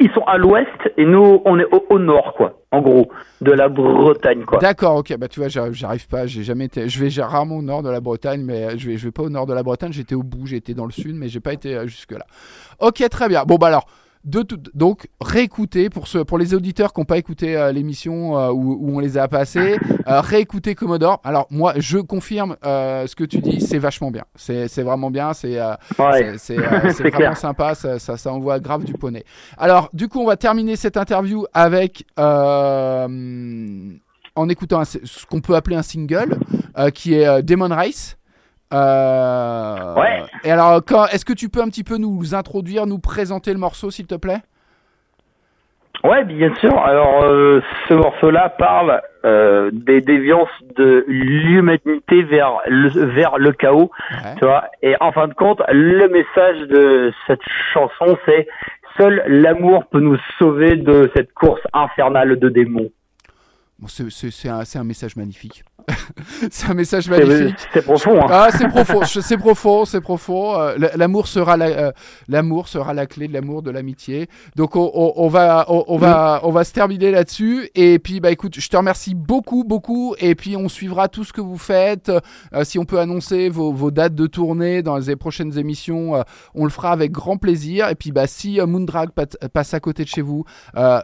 ils 0.00 0.10
sont 0.10 0.22
à 0.26 0.38
l'ouest 0.38 0.68
et 0.96 1.04
nous, 1.04 1.40
on 1.44 1.58
est 1.58 1.66
au, 1.90 1.98
nord, 1.98 2.34
quoi. 2.36 2.60
En 2.72 2.80
gros, 2.80 3.08
de 3.40 3.52
la 3.52 3.68
Bretagne, 3.68 4.44
quoi. 4.44 4.58
D'accord, 4.58 4.96
ok. 4.96 5.16
Bah 5.16 5.28
tu 5.28 5.38
vois, 5.40 5.48
j'arrive 5.48 6.08
pas. 6.08 6.26
J'ai 6.26 6.42
jamais 6.42 6.64
été. 6.64 6.88
Je 6.88 7.04
vais 7.04 7.22
rarement 7.22 7.58
au 7.58 7.62
nord 7.62 7.82
de 7.82 7.90
la 7.90 8.00
Bretagne, 8.00 8.42
mais 8.42 8.64
euh, 8.64 8.74
je 8.76 8.90
vais 8.90 8.96
je 8.96 9.04
vais 9.04 9.12
pas 9.12 9.22
au 9.22 9.30
nord 9.30 9.46
de 9.46 9.54
la 9.54 9.62
Bretagne. 9.62 9.92
J'étais 9.92 10.16
au 10.16 10.24
bout, 10.24 10.46
j'étais 10.46 10.74
dans 10.74 10.86
le 10.86 10.90
sud, 10.90 11.14
mais 11.14 11.28
j'ai 11.28 11.40
pas 11.40 11.52
été 11.52 11.86
jusque 11.86 12.12
là. 12.12 12.26
Ok, 12.80 13.08
très 13.08 13.28
bien. 13.28 13.44
Bon 13.44 13.56
bah 13.56 13.68
alors. 13.68 13.86
De 14.24 14.40
tout, 14.40 14.58
donc 14.72 15.08
réécouter 15.20 15.90
pour 15.90 16.06
pour 16.26 16.38
les 16.38 16.54
auditeurs 16.54 16.94
qui 16.94 17.00
n'ont 17.00 17.04
pas 17.04 17.18
écouté 17.18 17.56
euh, 17.58 17.72
l'émission 17.72 18.38
euh, 18.38 18.50
où, 18.52 18.78
où 18.80 18.96
on 18.96 18.98
les 18.98 19.18
a 19.18 19.28
passés, 19.28 19.76
euh, 20.08 20.20
réécouter 20.22 20.74
Commodore. 20.74 21.20
Alors 21.24 21.46
moi, 21.50 21.74
je 21.76 21.98
confirme 21.98 22.56
euh, 22.64 23.06
ce 23.06 23.14
que 23.14 23.24
tu 23.24 23.40
dis, 23.40 23.60
c'est 23.60 23.76
vachement 23.78 24.10
bien. 24.10 24.24
C'est 24.34 24.66
c'est 24.68 24.82
vraiment 24.82 25.10
bien. 25.10 25.34
C'est 25.34 25.60
euh, 25.60 25.74
Ouais. 25.98 26.34
c'est- 26.38 26.56
vraiment 26.56 27.10
clair. 27.10 27.36
sympa, 27.36 27.74
ça, 27.74 27.98
ça, 27.98 28.16
ça 28.16 28.32
envoie 28.32 28.60
grave 28.60 28.84
du 28.84 28.94
poney. 28.94 29.24
Alors, 29.58 29.90
du 29.92 30.08
coup, 30.08 30.20
on 30.20 30.26
va 30.26 30.36
terminer 30.38 30.76
cette 30.76 30.96
interview 30.96 31.44
avec 31.52 32.06
euh, 32.18 33.90
en 34.36 34.48
écoutant 34.48 34.80
un- 34.80 34.84
ce 34.84 35.26
qu'on 35.26 35.40
peut 35.40 35.54
appeler 35.54 35.76
un 35.76 35.82
single, 35.82 36.38
euh, 36.78 36.90
qui 36.90 37.14
est 37.14 37.42
Demon 37.42 37.68
Race. 37.68 38.16
Euh, 38.74 39.94
Ouais. 39.94 40.22
Et 40.44 40.50
alors, 40.50 40.80
quand- 40.86 41.06
est-ce 41.06 41.24
que 41.24 41.32
tu 41.32 41.48
peux 41.48 41.60
un 41.62 41.68
petit 41.68 41.84
peu 41.84 41.96
nous 41.96 42.34
introduire, 42.34 42.86
nous 42.86 42.98
présenter 42.98 43.52
le 43.52 43.58
morceau, 43.58 43.90
s'il 43.90 44.06
te 44.06 44.14
plaît? 44.16 44.38
Ouais, 46.02 46.24
bien 46.24 46.52
sûr. 46.56 46.76
Alors, 46.78 47.22
euh, 47.24 47.62
ce 47.88 47.94
morceau-là 47.94 48.50
parle 48.50 49.00
euh, 49.24 49.70
des 49.72 50.02
déviances 50.02 50.50
de 50.76 51.02
l'humanité 51.08 52.22
vers 52.24 52.58
le, 52.66 52.88
vers 53.14 53.38
le 53.38 53.52
chaos, 53.52 53.90
Ouais. 54.10 54.34
tu 54.38 54.44
vois. 54.44 54.64
Et 54.82 54.96
en 55.00 55.12
fin 55.12 55.28
de 55.28 55.34
compte, 55.34 55.62
le 55.70 56.06
message 56.08 56.68
de 56.68 57.10
cette 57.26 57.40
chanson, 57.72 58.18
c'est 58.26 58.46
seul 58.98 59.22
l'amour 59.26 59.86
peut 59.86 60.00
nous 60.00 60.18
sauver 60.38 60.76
de 60.76 61.10
cette 61.16 61.32
course 61.32 61.62
infernale 61.72 62.38
de 62.38 62.48
démons. 62.50 62.90
Bon, 63.78 63.88
c'est- 63.88 64.48
un, 64.48 64.62
un 64.74 64.84
message 64.84 65.16
magnifique. 65.16 65.64
c'est 66.50 66.70
un 66.70 66.74
message 66.74 67.10
magnifique. 67.10 67.56
c'est 67.74 67.82
profond. 67.82 68.18
Hein. 68.22 68.26
Ah, 68.30 68.48
c'est 68.56 68.68
profond, 68.68 69.02
c'est 69.04 69.36
profond, 69.36 69.84
c'est 69.84 70.00
profond. 70.00 70.58
Euh, 70.58 70.76
l'amour 70.96 71.26
sera 71.26 71.58
la, 71.58 71.66
euh, 71.66 71.92
l'amour 72.28 72.68
sera 72.68 72.94
la 72.94 73.04
clé 73.06 73.28
de 73.28 73.34
l'amour, 73.34 73.62
de 73.62 73.70
l'amitié. 73.70 74.28
Donc 74.56 74.76
on, 74.76 74.90
on- 74.94 75.12
on 75.16 75.28
va, 75.28 75.66
on, 75.68 75.84
on 75.88 75.98
va, 75.98 76.40
on 76.44 76.50
va 76.52 76.64
se 76.64 76.72
terminer 76.72 77.10
là-dessus. 77.10 77.68
Et 77.74 77.98
puis 77.98 78.20
bah 78.20 78.30
écoute, 78.30 78.58
je 78.58 78.66
te 78.68 78.76
remercie 78.76 79.14
beaucoup, 79.14 79.64
beaucoup. 79.64 80.14
Et 80.18 80.34
puis 80.34 80.56
on 80.56 80.70
suivra 80.70 81.08
tout 81.08 81.24
ce 81.24 81.32
que 81.34 81.42
vous 81.42 81.58
faites. 81.58 82.08
Euh, 82.54 82.64
si 82.64 82.78
on 82.78 82.86
peut 82.86 83.00
annoncer 83.00 83.50
vos, 83.50 83.72
vos 83.72 83.90
dates 83.90 84.14
de 84.14 84.26
tournée 84.26 84.80
dans 84.82 84.96
les 84.96 85.16
prochaines 85.16 85.58
émissions, 85.58 86.22
on 86.54 86.64
le 86.64 86.70
fera 86.70 86.92
avec 86.92 87.12
grand 87.12 87.36
plaisir. 87.36 87.88
Et 87.90 87.94
puis 87.96 88.10
bah 88.12 88.26
si 88.26 88.58
Moondrag 88.60 89.10
passe 89.52 89.74
à 89.74 89.80
côté 89.80 90.04
de 90.04 90.08
chez 90.08 90.22
vous, 90.22 90.44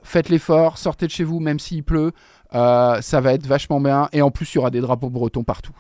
faites 0.05 0.31
l'effort, 0.31 0.79
sortez 0.79 1.07
de 1.07 1.11
chez 1.13 1.25
vous 1.25 1.41
même 1.41 1.59
s'il 1.59 1.83
pleut. 1.85 2.13
Euh, 2.55 3.01
ça 3.01 3.21
va 3.21 3.33
être 3.33 3.47
vachement 3.47 3.81
bien 3.81 4.09
et 4.13 4.23
en 4.23 4.31
plus 4.31 4.55
il 4.55 4.57
y 4.57 4.59
aura 4.59 4.71
des 4.71 4.81
drapeaux 4.81 5.11
bretons 5.11 5.45
partout. 5.45 5.73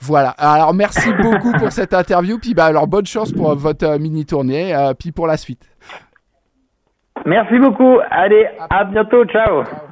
Voilà. 0.00 0.30
Alors 0.30 0.74
merci 0.74 1.12
beaucoup 1.22 1.52
pour 1.52 1.72
cette 1.72 1.94
interview. 1.94 2.38
Puis 2.38 2.54
bah 2.54 2.66
alors 2.66 2.86
bonne 2.86 3.06
chance 3.06 3.32
pour 3.32 3.54
votre 3.56 3.86
euh, 3.86 3.98
mini 3.98 4.24
tournée. 4.24 4.74
euh, 4.74 4.94
puis 4.94 5.12
pour 5.12 5.26
la 5.26 5.36
suite. 5.36 5.68
Merci 7.26 7.58
beaucoup. 7.58 7.98
Allez, 8.10 8.46
à 8.70 8.84
bientôt. 8.84 9.24
Ciao. 9.26 9.60
All 9.60 9.91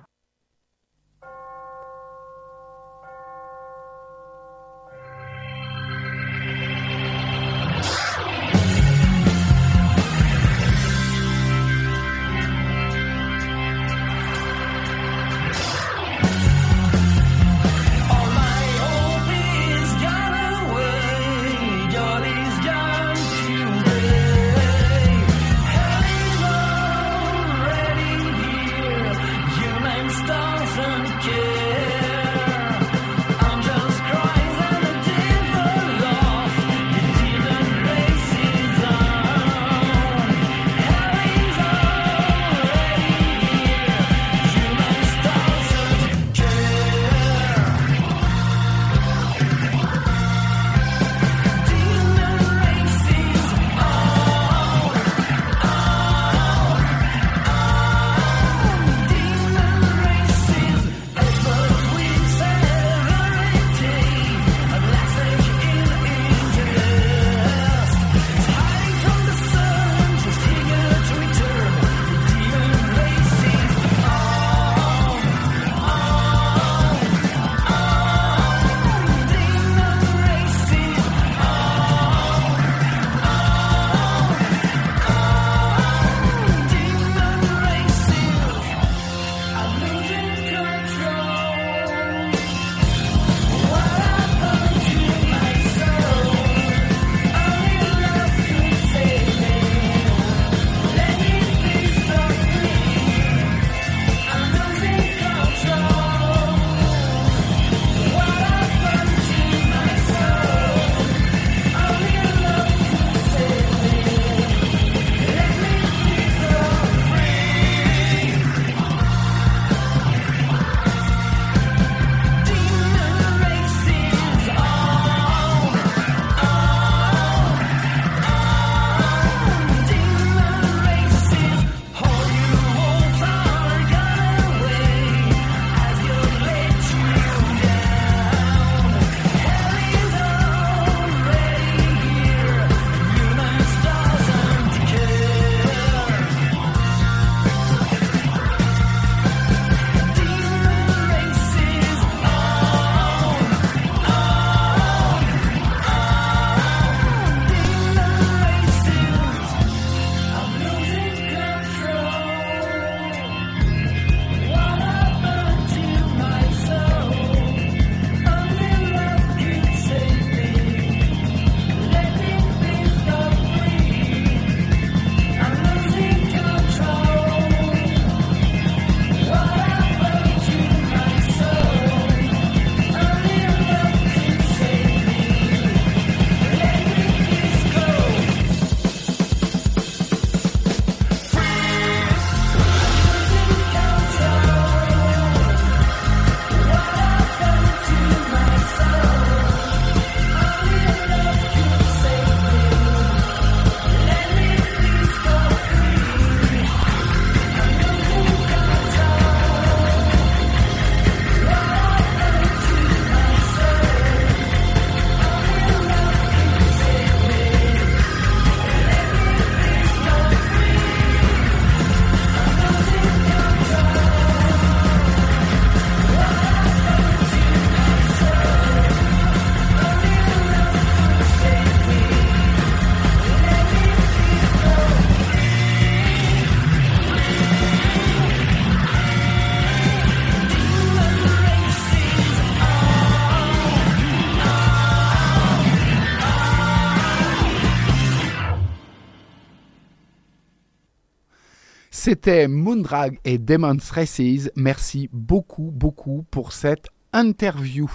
C'était 252.11 252.49
Moondrag 252.49 253.21
et 253.25 253.39
Demon's 253.39 253.89
Races. 253.93 254.51
Merci 254.57 255.09
beaucoup, 255.13 255.71
beaucoup 255.73 256.25
pour 256.33 256.53
cette 256.53 256.89
interview. 257.13 257.89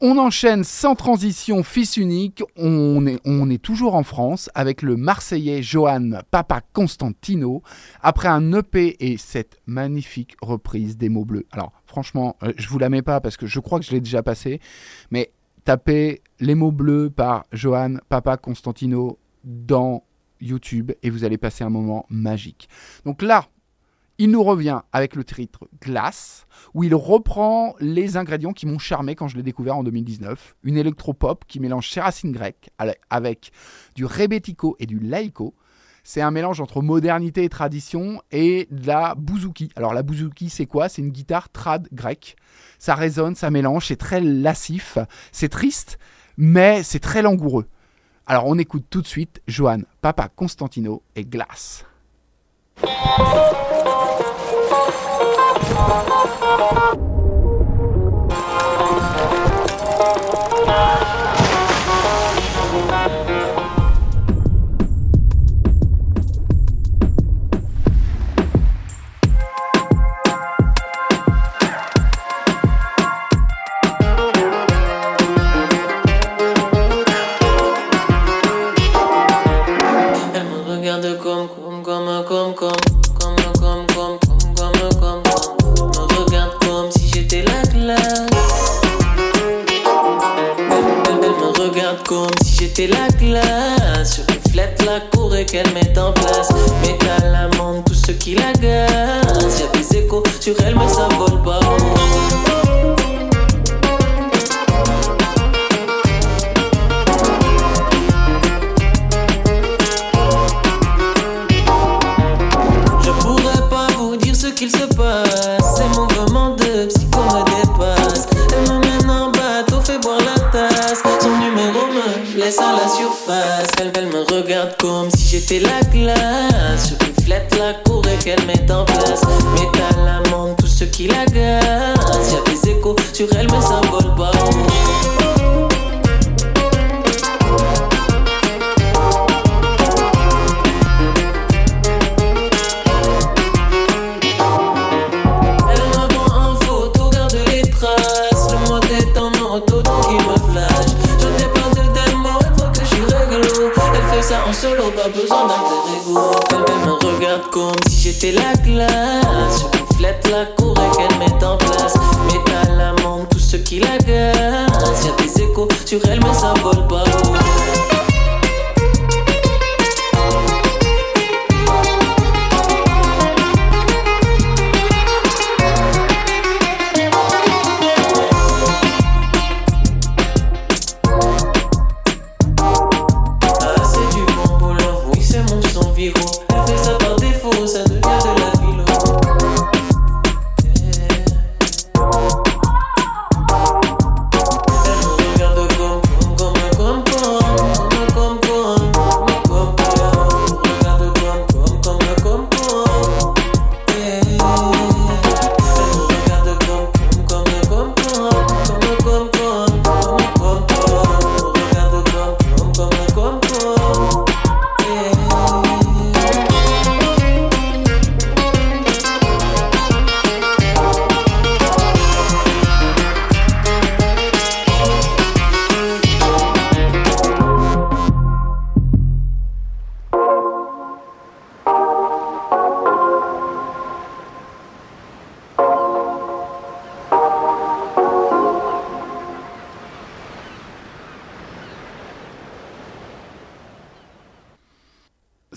On 0.00 0.18
enchaîne 0.18 0.64
sans 0.64 0.96
transition, 0.96 1.62
fils 1.62 1.96
unique. 1.96 2.42
On 2.56 3.06
est, 3.06 3.20
on 3.24 3.48
est 3.48 3.62
toujours 3.62 3.94
en 3.94 4.02
France 4.02 4.50
avec 4.56 4.82
le 4.82 4.96
Marseillais 4.96 5.62
Johan 5.62 6.18
Papa 6.32 6.62
Constantino. 6.72 7.62
Après 8.02 8.26
un 8.26 8.52
EP 8.54 8.96
et 8.98 9.16
cette 9.18 9.60
magnifique 9.66 10.34
reprise 10.42 10.96
des 10.96 11.08
mots 11.08 11.24
bleus. 11.24 11.46
Alors, 11.52 11.70
franchement, 11.86 12.34
euh, 12.42 12.52
je 12.56 12.68
vous 12.68 12.80
la 12.80 12.88
mets 12.88 13.02
pas 13.02 13.20
parce 13.20 13.36
que 13.36 13.46
je 13.46 13.60
crois 13.60 13.78
que 13.78 13.84
je 13.84 13.92
l'ai 13.92 14.00
déjà 14.00 14.24
passé. 14.24 14.58
Mais 15.12 15.30
tapez 15.64 16.22
les 16.40 16.56
mots 16.56 16.72
bleus 16.72 17.08
par 17.08 17.44
Johan 17.52 17.98
Papa 18.08 18.36
Constantino 18.36 19.16
dans 19.44 20.02
YouTube 20.42 20.92
et 21.02 21.10
vous 21.10 21.24
allez 21.24 21.38
passer 21.38 21.64
un 21.64 21.70
moment 21.70 22.06
magique. 22.10 22.68
Donc 23.04 23.22
là, 23.22 23.46
il 24.18 24.30
nous 24.30 24.42
revient 24.42 24.80
avec 24.92 25.16
le 25.16 25.24
titre 25.24 25.68
Glace, 25.80 26.46
où 26.74 26.84
il 26.84 26.94
reprend 26.94 27.74
les 27.80 28.16
ingrédients 28.16 28.52
qui 28.52 28.66
m'ont 28.66 28.78
charmé 28.78 29.14
quand 29.14 29.26
je 29.26 29.36
l'ai 29.36 29.42
découvert 29.42 29.76
en 29.76 29.82
2019. 29.82 30.56
Une 30.62 30.76
électropop 30.76 31.44
qui 31.46 31.60
mélange 31.60 31.90
ses 31.90 32.00
racines 32.00 32.32
grecques 32.32 32.70
avec 33.10 33.52
du 33.94 34.04
rebetiko 34.04 34.76
et 34.78 34.86
du 34.86 34.98
laïko. 34.98 35.54
C'est 36.04 36.20
un 36.20 36.30
mélange 36.30 36.60
entre 36.60 36.82
modernité 36.82 37.44
et 37.44 37.48
tradition 37.48 38.20
et 38.32 38.68
de 38.70 38.86
la 38.86 39.14
bouzouki. 39.14 39.70
Alors 39.76 39.94
la 39.94 40.02
bouzouki, 40.02 40.50
c'est 40.50 40.66
quoi? 40.66 40.88
C'est 40.88 41.00
une 41.00 41.10
guitare 41.10 41.48
trad 41.48 41.88
grecque. 41.92 42.36
Ça 42.78 42.94
résonne, 42.94 43.34
ça 43.34 43.50
mélange, 43.50 43.86
c'est 43.86 43.96
très 43.96 44.20
lassif, 44.20 44.98
c'est 45.30 45.48
triste, 45.48 45.98
mais 46.36 46.82
c'est 46.82 46.98
très 46.98 47.22
langoureux. 47.22 47.66
Alors 48.26 48.46
on 48.46 48.58
écoute 48.58 48.84
tout 48.88 49.02
de 49.02 49.06
suite 49.06 49.42
Johan, 49.48 49.80
Papa 50.00 50.28
Constantino 50.28 51.02
et 51.16 51.24
Glace. 51.24 51.84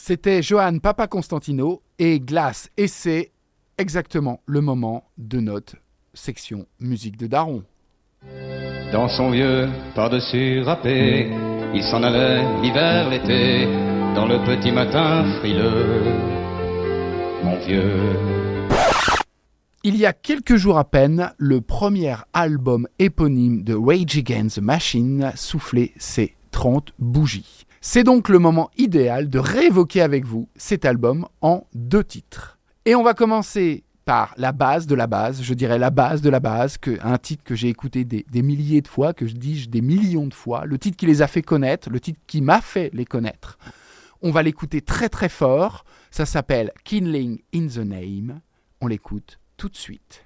C'était 0.08 0.44
Johan 0.44 0.78
Papa 0.78 1.08
Constantino 1.08 1.82
et 1.98 2.20
Glace. 2.20 2.70
Et 2.78 2.88
c'est 2.88 3.32
exactement 3.80 4.40
le 4.46 4.62
moment 4.62 5.06
de 5.18 5.40
notre 5.40 5.78
section 6.14 6.68
musique 6.80 7.18
de 7.18 7.26
Daron. 7.26 7.64
Dans 8.92 9.08
son 9.08 9.32
vieux 9.32 9.68
par-dessus 9.96 10.62
râpé, 10.62 11.32
il 11.74 11.82
s'en 11.82 12.04
allait 12.04 12.44
l'hiver, 12.62 13.10
l'été, 13.10 13.66
dans 14.14 14.28
le 14.28 14.46
petit 14.46 14.72
matin 14.72 15.26
frileux. 15.40 16.04
Mon 17.44 17.58
vieux. 17.66 18.14
Il 19.82 19.98
y 19.98 20.06
a 20.06 20.14
quelques 20.14 20.56
jours 20.56 20.78
à 20.78 20.84
peine, 20.84 21.34
le 21.40 21.62
premier 21.62 22.14
album 22.32 22.88
éponyme 23.00 23.64
de 23.64 23.74
Rage 23.74 24.20
Against 24.20 24.58
the 24.58 24.62
Machine 24.62 25.32
soufflait 25.34 25.94
ses 25.98 26.36
30 26.52 26.94
bougies. 27.00 27.65
C'est 27.88 28.04
donc 28.04 28.30
le 28.30 28.40
moment 28.40 28.72
idéal 28.78 29.30
de 29.30 29.38
réévoquer 29.38 30.02
avec 30.02 30.26
vous 30.26 30.50
cet 30.56 30.86
album 30.86 31.28
en 31.42 31.68
deux 31.76 32.04
titres. 32.04 32.58
Et 32.84 32.96
on 32.96 33.04
va 33.04 33.14
commencer 33.14 33.84
par 34.06 34.34
la 34.38 34.54
base 34.54 34.88
de 34.88 34.96
la 34.96 35.06
base, 35.06 35.44
je 35.44 35.54
dirais 35.54 35.78
la 35.78 35.92
base 35.92 36.24
de 36.24 36.32
la 36.32 36.40
base, 36.40 36.78
un 37.04 37.18
titre 37.20 37.44
que 37.44 37.54
j'ai 37.54 37.70
écouté 37.70 38.04
des, 38.04 38.42
milliers 38.42 38.82
de 38.82 38.88
fois, 38.88 39.14
que 39.14 39.28
je 39.28 39.36
dis 39.36 39.68
des 39.68 39.82
millions 39.82 40.26
de 40.26 40.34
fois, 40.34 40.66
le 40.66 40.80
titre 40.80 40.98
qui 40.98 41.06
les 41.06 41.22
a 41.22 41.28
fait 41.28 41.44
connaître, 41.44 41.92
le 41.92 42.00
titre 42.00 42.20
qui 42.26 42.42
m'a 42.42 42.60
fait 42.60 42.90
les 42.92 43.06
connaître. 43.06 43.60
On 44.24 44.32
va 44.32 44.42
l'écouter 44.42 44.82
très 44.82 45.08
très 45.08 45.30
fort, 45.30 45.86
ça 46.10 46.26
s'appelle 46.26 46.72
Kindling 46.86 47.40
in 47.54 47.68
the 47.68 47.86
Name, 47.86 48.42
on 48.82 48.88
l'écoute 48.88 49.40
tout 49.58 49.70
de 49.70 49.78
suite. 49.78 50.26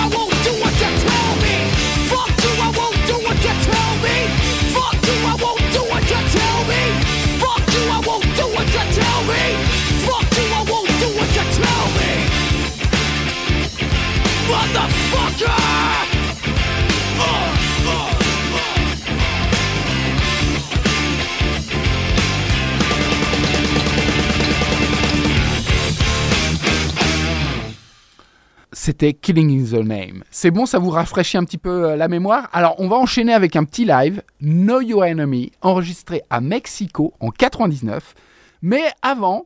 c'était 28.81 29.13
Killing 29.13 29.61
in 29.61 29.63
the 29.63 29.85
Name. 29.85 30.23
C'est 30.31 30.49
bon, 30.49 30.65
ça 30.65 30.79
vous 30.79 30.89
rafraîchit 30.89 31.37
un 31.37 31.43
petit 31.43 31.59
peu 31.59 31.91
euh, 31.91 31.95
la 31.95 32.07
mémoire? 32.07 32.49
Alors, 32.51 32.75
on 32.79 32.87
va 32.87 32.95
enchaîner 32.95 33.31
avec 33.31 33.55
un 33.55 33.63
petit 33.63 33.85
live, 33.85 34.23
Know 34.41 34.81
Your 34.81 35.03
Enemy, 35.03 35.51
enregistré 35.61 36.23
à 36.31 36.41
Mexico 36.41 37.13
en 37.19 37.29
99. 37.29 38.15
Mais 38.63 38.81
avant, 39.03 39.45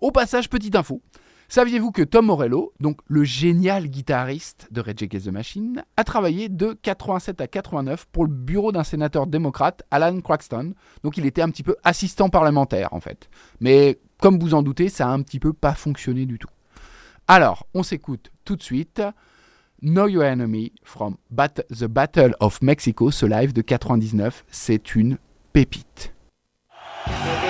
au 0.00 0.10
passage, 0.10 0.50
petite 0.50 0.74
info. 0.74 1.00
Saviez-vous 1.50 1.92
que 1.92 2.02
Tom 2.02 2.26
Morello, 2.26 2.74
donc 2.78 3.00
le 3.06 3.24
génial 3.24 3.88
guitariste 3.88 4.68
de 4.70 4.82
Rage 4.82 5.02
Against 5.02 5.24
the 5.24 5.32
Machine, 5.32 5.82
a 5.96 6.04
travaillé 6.04 6.50
de 6.50 6.74
87 6.82 7.40
à 7.40 7.46
89 7.46 8.04
pour 8.12 8.26
le 8.26 8.30
bureau 8.30 8.70
d'un 8.70 8.84
sénateur 8.84 9.26
démocrate, 9.26 9.82
Alan 9.90 10.20
Craxton? 10.20 10.74
Donc 11.02 11.16
il 11.16 11.24
était 11.24 11.40
un 11.40 11.48
petit 11.48 11.62
peu 11.62 11.76
assistant 11.84 12.28
parlementaire 12.28 12.92
en 12.92 13.00
fait. 13.00 13.30
Mais 13.60 13.98
comme 14.20 14.38
vous 14.38 14.52
en 14.52 14.62
doutez, 14.62 14.90
ça 14.90 15.08
a 15.08 15.10
un 15.10 15.22
petit 15.22 15.40
peu 15.40 15.54
pas 15.54 15.72
fonctionné 15.72 16.26
du 16.26 16.38
tout. 16.38 16.50
Alors, 17.26 17.66
on 17.72 17.82
s'écoute 17.82 18.30
tout 18.44 18.56
de 18.56 18.62
suite 18.62 19.00
Know 19.82 20.06
Your 20.06 20.24
Enemy 20.24 20.72
from 20.82 21.16
The 21.32 21.84
Battle 21.84 22.34
of 22.40 22.60
Mexico, 22.60 23.10
ce 23.10 23.24
live 23.24 23.54
de 23.54 23.62
99. 23.62 24.44
C'est 24.50 24.94
une 24.94 25.16
pépite. 25.54 26.12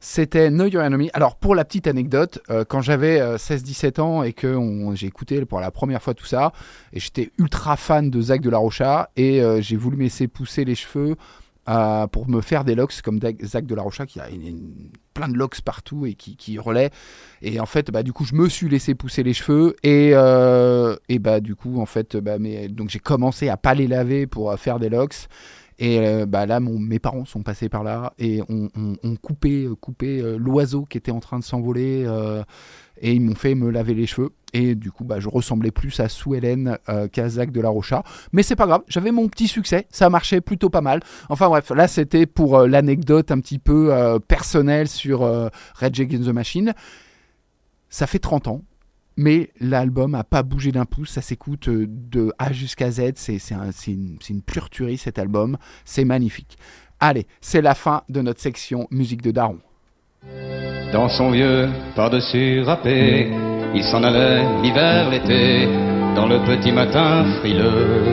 C'était 0.00 0.50
Know 0.50 0.66
Your 0.66 0.84
Enemy. 0.84 1.10
Alors, 1.12 1.34
pour 1.34 1.56
la 1.56 1.64
petite 1.64 1.88
anecdote, 1.88 2.38
euh, 2.50 2.64
quand 2.64 2.80
j'avais 2.80 3.20
euh, 3.20 3.36
16-17 3.36 4.00
ans 4.00 4.22
et 4.22 4.32
que 4.32 4.56
j'ai 4.94 5.08
écouté 5.08 5.44
pour 5.44 5.58
la 5.58 5.72
première 5.72 6.00
fois 6.00 6.14
tout 6.14 6.24
ça, 6.24 6.52
et 6.92 7.00
j'étais 7.00 7.32
ultra 7.36 7.76
fan 7.76 8.08
de 8.08 8.20
Zach 8.20 8.40
de 8.40 8.48
la 8.50 8.58
Rocha, 8.58 9.10
et 9.16 9.42
euh, 9.42 9.60
j'ai 9.60 9.76
voulu 9.76 9.96
me 9.96 10.04
laisser 10.04 10.28
pousser 10.28 10.64
les 10.64 10.76
cheveux 10.76 11.16
euh, 11.68 12.06
pour 12.06 12.28
me 12.28 12.40
faire 12.40 12.64
des 12.64 12.76
locks 12.76 13.02
comme 13.02 13.18
Zach 13.42 13.66
de 13.66 13.74
la 13.74 13.82
Rocha, 13.82 14.06
qui 14.06 14.20
a 14.20 14.28
plein 15.14 15.28
de 15.28 15.36
locks 15.36 15.60
partout 15.62 16.06
et 16.06 16.14
qui, 16.14 16.36
qui 16.36 16.60
relaie. 16.60 16.90
Et 17.42 17.58
en 17.58 17.66
fait, 17.66 17.90
bah, 17.90 18.04
du 18.04 18.12
coup, 18.12 18.24
je 18.24 18.36
me 18.36 18.48
suis 18.48 18.68
laissé 18.68 18.94
pousser 18.94 19.24
les 19.24 19.34
cheveux, 19.34 19.74
et, 19.82 20.12
bah, 21.18 21.40
du 21.40 21.56
coup, 21.56 21.80
en 21.80 21.86
fait, 21.86 22.16
bah, 22.16 22.36
j'ai 22.86 23.00
commencé 23.00 23.48
à 23.48 23.56
pas 23.56 23.74
les 23.74 23.88
laver 23.88 24.28
pour 24.28 24.56
faire 24.60 24.78
des 24.78 24.90
locks. 24.90 25.26
Et 25.78 26.00
euh, 26.00 26.26
bah 26.26 26.46
là, 26.46 26.60
mes 26.60 26.98
parents 26.98 27.24
sont 27.24 27.42
passés 27.42 27.68
par 27.68 27.84
là 27.84 28.12
et 28.18 28.42
ont, 28.48 28.68
ont 28.76 29.16
coupé, 29.16 29.64
euh, 29.64 29.74
coupé 29.76 30.20
euh, 30.20 30.36
l'oiseau 30.36 30.84
qui 30.84 30.98
était 30.98 31.12
en 31.12 31.20
train 31.20 31.38
de 31.38 31.44
s'envoler 31.44 32.04
et 33.00 33.12
ils 33.12 33.20
m'ont 33.20 33.34
fait 33.34 33.54
me 33.54 33.70
laver 33.70 33.94
les 33.94 34.06
cheveux. 34.06 34.30
Et 34.52 34.74
du 34.74 34.90
coup, 34.90 35.04
bah, 35.04 35.20
je 35.20 35.28
ressemblais 35.28 35.70
plus 35.70 36.00
à 36.00 36.08
Sue 36.08 36.36
Hélène 36.36 36.78
euh, 36.88 37.08
qu'à 37.08 37.28
Zach 37.28 37.52
de 37.52 37.60
la 37.60 37.68
Rocha. 37.68 38.02
Mais 38.32 38.42
c'est 38.42 38.56
pas 38.56 38.66
grave, 38.66 38.82
j'avais 38.88 39.12
mon 39.12 39.28
petit 39.28 39.48
succès, 39.48 39.86
ça 39.90 40.08
marchait 40.08 40.40
plutôt 40.40 40.70
pas 40.70 40.80
mal. 40.80 41.00
Enfin 41.28 41.48
bref, 41.48 41.70
là 41.70 41.88
c'était 41.88 42.26
pour 42.26 42.60
l'anecdote 42.60 43.30
un 43.30 43.40
petit 43.40 43.58
peu 43.58 43.92
euh, 43.92 44.18
personnelle 44.18 44.88
sur 44.88 45.22
euh, 45.22 45.48
Rage 45.74 46.00
Against 46.00 46.24
the 46.24 46.32
Machine. 46.32 46.74
Ça 47.90 48.06
fait 48.06 48.18
30 48.18 48.48
ans. 48.48 48.62
Mais 49.20 49.50
l'album 49.60 50.14
a 50.14 50.22
pas 50.22 50.44
bougé 50.44 50.70
d'un 50.70 50.84
pouce, 50.84 51.10
ça 51.10 51.22
s'écoute 51.22 51.68
euh, 51.68 51.86
de 51.88 52.32
A 52.38 52.52
jusqu'à 52.52 52.88
Z, 52.92 53.14
c'est 53.16 53.40
un- 53.52 53.70
une, 53.88 54.16
une 54.30 54.42
cet 54.96 55.18
album, 55.18 55.58
c'est 55.84 56.04
magnifique. 56.04 56.56
Allez, 57.00 57.26
c'est 57.40 57.60
la 57.60 57.74
fin 57.74 58.02
de 58.08 58.20
notre 58.22 58.40
section 58.40 58.86
musique 58.92 59.20
de 59.22 59.32
Daron. 59.32 59.58
Dans 60.92 61.08
son 61.08 61.32
vieux 61.32 61.68
par-dessus 61.96 62.62
râpé, 62.62 63.28
il 63.74 63.82
s'en 63.90 64.04
allait 64.04 64.44
l'hiver, 64.62 65.10
l'été, 65.10 65.66
dans 66.14 66.26
le 66.28 66.38
petit 66.46 66.70
matin 66.70 67.24
frileux. 67.40 68.04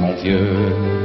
Mon 0.00 0.14
vieux. 0.22 1.03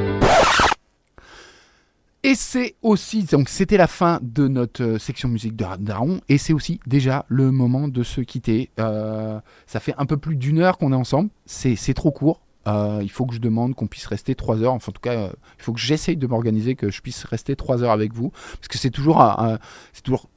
Et 2.23 2.35
c'est 2.35 2.75
aussi, 2.81 3.23
donc 3.23 3.47
c'était 3.47 3.77
la 3.77 3.87
fin 3.87 4.19
de 4.21 4.49
notre 4.49 4.83
euh, 4.83 4.99
section 4.99 5.29
musique 5.29 5.55
de 5.55 5.65
Daron, 5.79 6.19
et 6.27 6.37
c'est 6.37 6.51
aussi 6.51 6.81
déjà 6.85 7.25
le 7.29 7.49
moment 7.51 7.87
de 7.87 8.03
se 8.03 8.19
quitter. 8.19 8.71
Euh, 8.77 9.39
ça 9.67 9.79
fait 9.79 9.93
un 9.97 10.05
peu 10.05 10.17
plus 10.17 10.35
d'une 10.35 10.59
heure 10.59 10.77
qu'on 10.77 10.91
est 10.91 10.95
ensemble, 10.97 11.29
c'est 11.45 11.93
trop 11.93 12.11
court. 12.11 12.41
Euh, 12.67 12.99
il 13.01 13.09
faut 13.09 13.25
que 13.25 13.33
je 13.33 13.39
demande 13.39 13.73
qu'on 13.73 13.87
puisse 13.87 14.05
rester 14.05 14.35
trois 14.35 14.61
heures. 14.61 14.73
Enfin, 14.73 14.89
en 14.89 14.93
tout 14.93 15.01
cas, 15.01 15.13
euh, 15.13 15.29
il 15.57 15.63
faut 15.63 15.71
que 15.71 15.79
j'essaye 15.79 16.17
de 16.17 16.27
m'organiser, 16.27 16.75
que 16.75 16.91
je 16.91 17.01
puisse 17.01 17.23
rester 17.23 17.55
trois 17.55 17.83
heures 17.83 17.91
avec 17.91 18.13
vous, 18.13 18.31
parce 18.31 18.67
que 18.67 18.77
c'est 18.77 18.89
toujours, 18.91 19.25
c'est 19.93 20.03
toujours, 20.03 20.29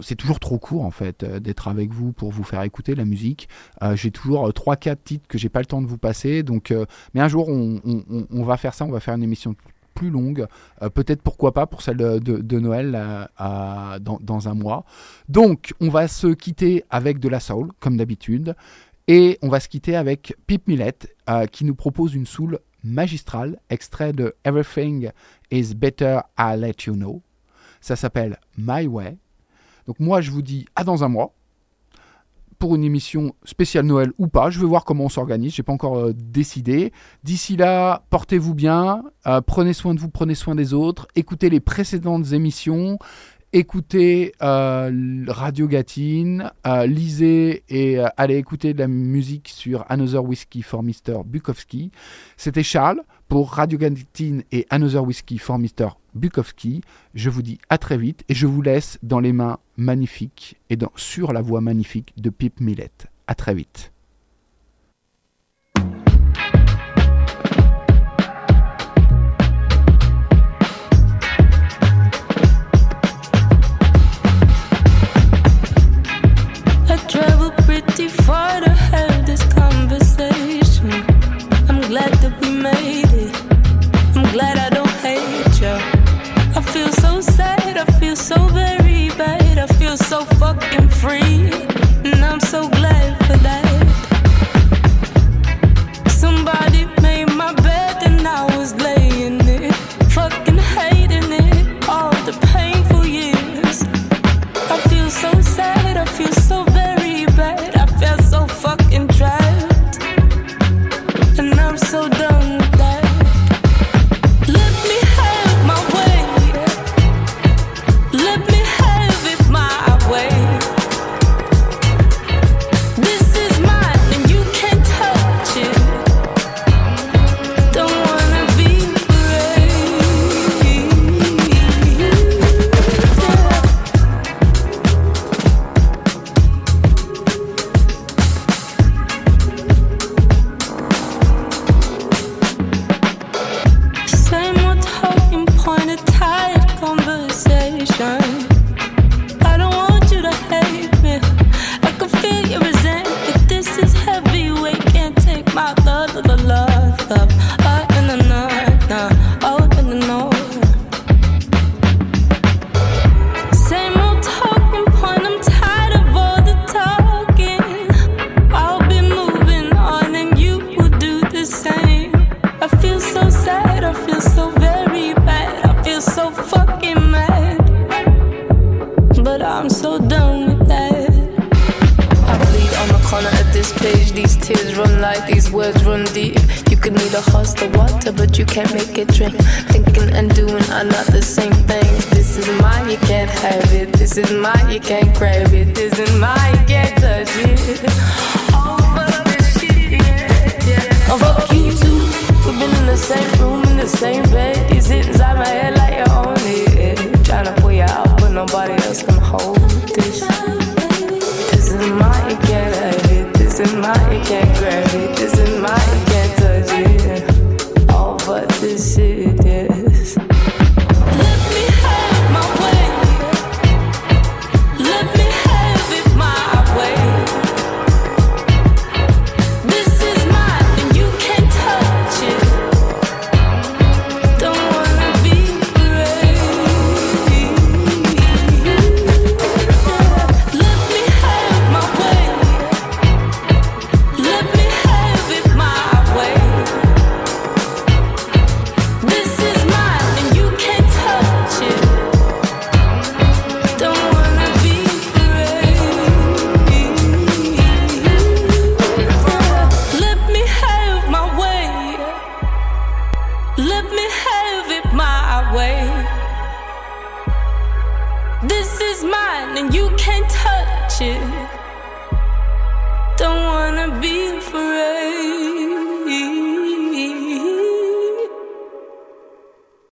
c'est 0.00 0.14
toujours 0.16 0.40
trop 0.40 0.58
court 0.58 0.86
en 0.86 0.90
fait 0.90 1.22
euh, 1.24 1.38
d'être 1.40 1.68
avec 1.68 1.92
vous 1.92 2.12
pour 2.12 2.30
vous 2.32 2.42
faire 2.42 2.62
écouter 2.62 2.94
la 2.94 3.04
musique. 3.04 3.50
Euh, 3.82 3.94
j'ai 3.96 4.10
toujours 4.10 4.48
euh, 4.48 4.52
trois, 4.52 4.76
quatre 4.76 5.04
titres 5.04 5.28
que 5.28 5.36
j'ai 5.36 5.50
pas 5.50 5.60
le 5.60 5.66
temps 5.66 5.82
de 5.82 5.86
vous 5.86 5.98
passer. 5.98 6.42
Donc, 6.42 6.70
euh, 6.70 6.86
mais 7.12 7.20
un 7.20 7.28
jour, 7.28 7.48
on- 7.50 7.82
on- 7.84 8.26
on 8.30 8.42
va 8.44 8.56
faire 8.56 8.72
ça. 8.72 8.86
On 8.86 8.90
va 8.90 9.00
faire 9.00 9.14
une 9.14 9.22
émission 9.22 9.54
plus 9.96 10.10
longue, 10.10 10.46
euh, 10.82 10.90
peut-être 10.90 11.22
pourquoi 11.22 11.52
pas 11.52 11.66
pour 11.66 11.82
celle 11.82 11.96
de, 11.96 12.58
Noël 12.60 12.94
euh, 13.40 13.98
dans, 13.98 14.48
un 14.48 14.54
mois. 14.54 14.84
Donc, 15.28 15.74
on 15.80 15.88
va 15.88 16.06
se 16.06 16.28
quitter 16.28 16.84
avec 16.90 17.18
de 17.18 17.28
la 17.28 17.40
soul, 17.40 17.72
comme 17.80 17.96
d'habitude, 17.96 18.54
et 19.08 19.38
on 19.42 19.48
va 19.48 19.58
se 19.58 19.68
quitter 19.68 19.96
avec 19.96 20.36
Pip 20.46 20.68
Millet, 20.68 20.94
euh, 21.28 21.46
qui 21.46 21.64
nous 21.64 21.74
propose 21.74 22.14
une 22.14 22.26
soul 22.26 22.60
magistrale, 22.84 23.58
extrait 23.70 24.12
de 24.12 24.36
Everything 24.44 25.10
is 25.50 25.74
Better 25.74 26.20
I 26.38 26.56
Let 26.56 26.86
You 26.86 26.94
Know. 26.94 27.22
Ça 27.80 27.96
s'appelle 27.96 28.38
My 28.58 28.86
Way. 28.86 29.16
Donc 29.86 29.98
moi, 29.98 30.20
je 30.20 30.30
vous 30.30 30.42
dis 30.42 30.66
à 30.76 30.84
dans 30.84 31.02
un 31.04 31.08
mois 31.08 31.32
pour 32.58 32.74
une 32.74 32.84
émission 32.84 33.34
spéciale 33.44 33.86
Noël 33.86 34.12
ou 34.18 34.28
pas. 34.28 34.50
Je 34.50 34.60
vais 34.60 34.66
voir 34.66 34.84
comment 34.84 35.04
on 35.04 35.08
s'organise. 35.08 35.54
J'ai 35.54 35.62
pas 35.62 35.72
encore 35.72 35.98
euh, 35.98 36.12
décidé. 36.14 36.92
D'ici 37.24 37.56
là, 37.56 38.04
portez-vous 38.10 38.54
bien, 38.54 39.04
euh, 39.26 39.40
prenez 39.40 39.72
soin 39.72 39.94
de 39.94 40.00
vous, 40.00 40.08
prenez 40.08 40.34
soin 40.34 40.54
des 40.54 40.74
autres, 40.74 41.06
écoutez 41.14 41.50
les 41.50 41.60
précédentes 41.60 42.32
émissions, 42.32 42.98
écoutez 43.52 44.32
euh, 44.42 45.24
Radio 45.28 45.68
Gatine, 45.68 46.50
lisez 46.86 47.64
et 47.68 47.98
allez 48.16 48.36
écouter 48.36 48.74
de 48.74 48.78
la 48.78 48.88
musique 48.88 49.48
sur 49.48 49.84
Another 49.88 50.24
Whiskey 50.24 50.62
for 50.62 50.82
Mr. 50.82 51.24
Bukowski. 51.24 51.90
C'était 52.36 52.62
Charles 52.62 53.02
pour 53.28 53.52
Radio 53.52 53.78
Gatine 53.78 54.42
et 54.52 54.66
Another 54.70 55.04
Whiskey 55.04 55.38
for 55.38 55.58
Mr. 55.58 55.90
Bukowski. 56.16 56.80
Je 57.14 57.30
vous 57.30 57.42
dis 57.42 57.58
à 57.68 57.78
très 57.78 57.98
vite 57.98 58.24
et 58.28 58.34
je 58.34 58.46
vous 58.46 58.62
laisse 58.62 58.98
dans 59.02 59.20
les 59.20 59.32
mains 59.32 59.58
magnifiques 59.76 60.56
et 60.70 60.76
dans, 60.76 60.92
sur 60.96 61.32
la 61.32 61.42
voix 61.42 61.60
magnifique 61.60 62.12
de 62.16 62.30
Pip 62.30 62.60
Millet. 62.60 62.90
À 63.26 63.34
très 63.34 63.54
vite. 63.54 63.92
So 89.96 90.24
fucking 90.24 90.88
free. 90.88 91.75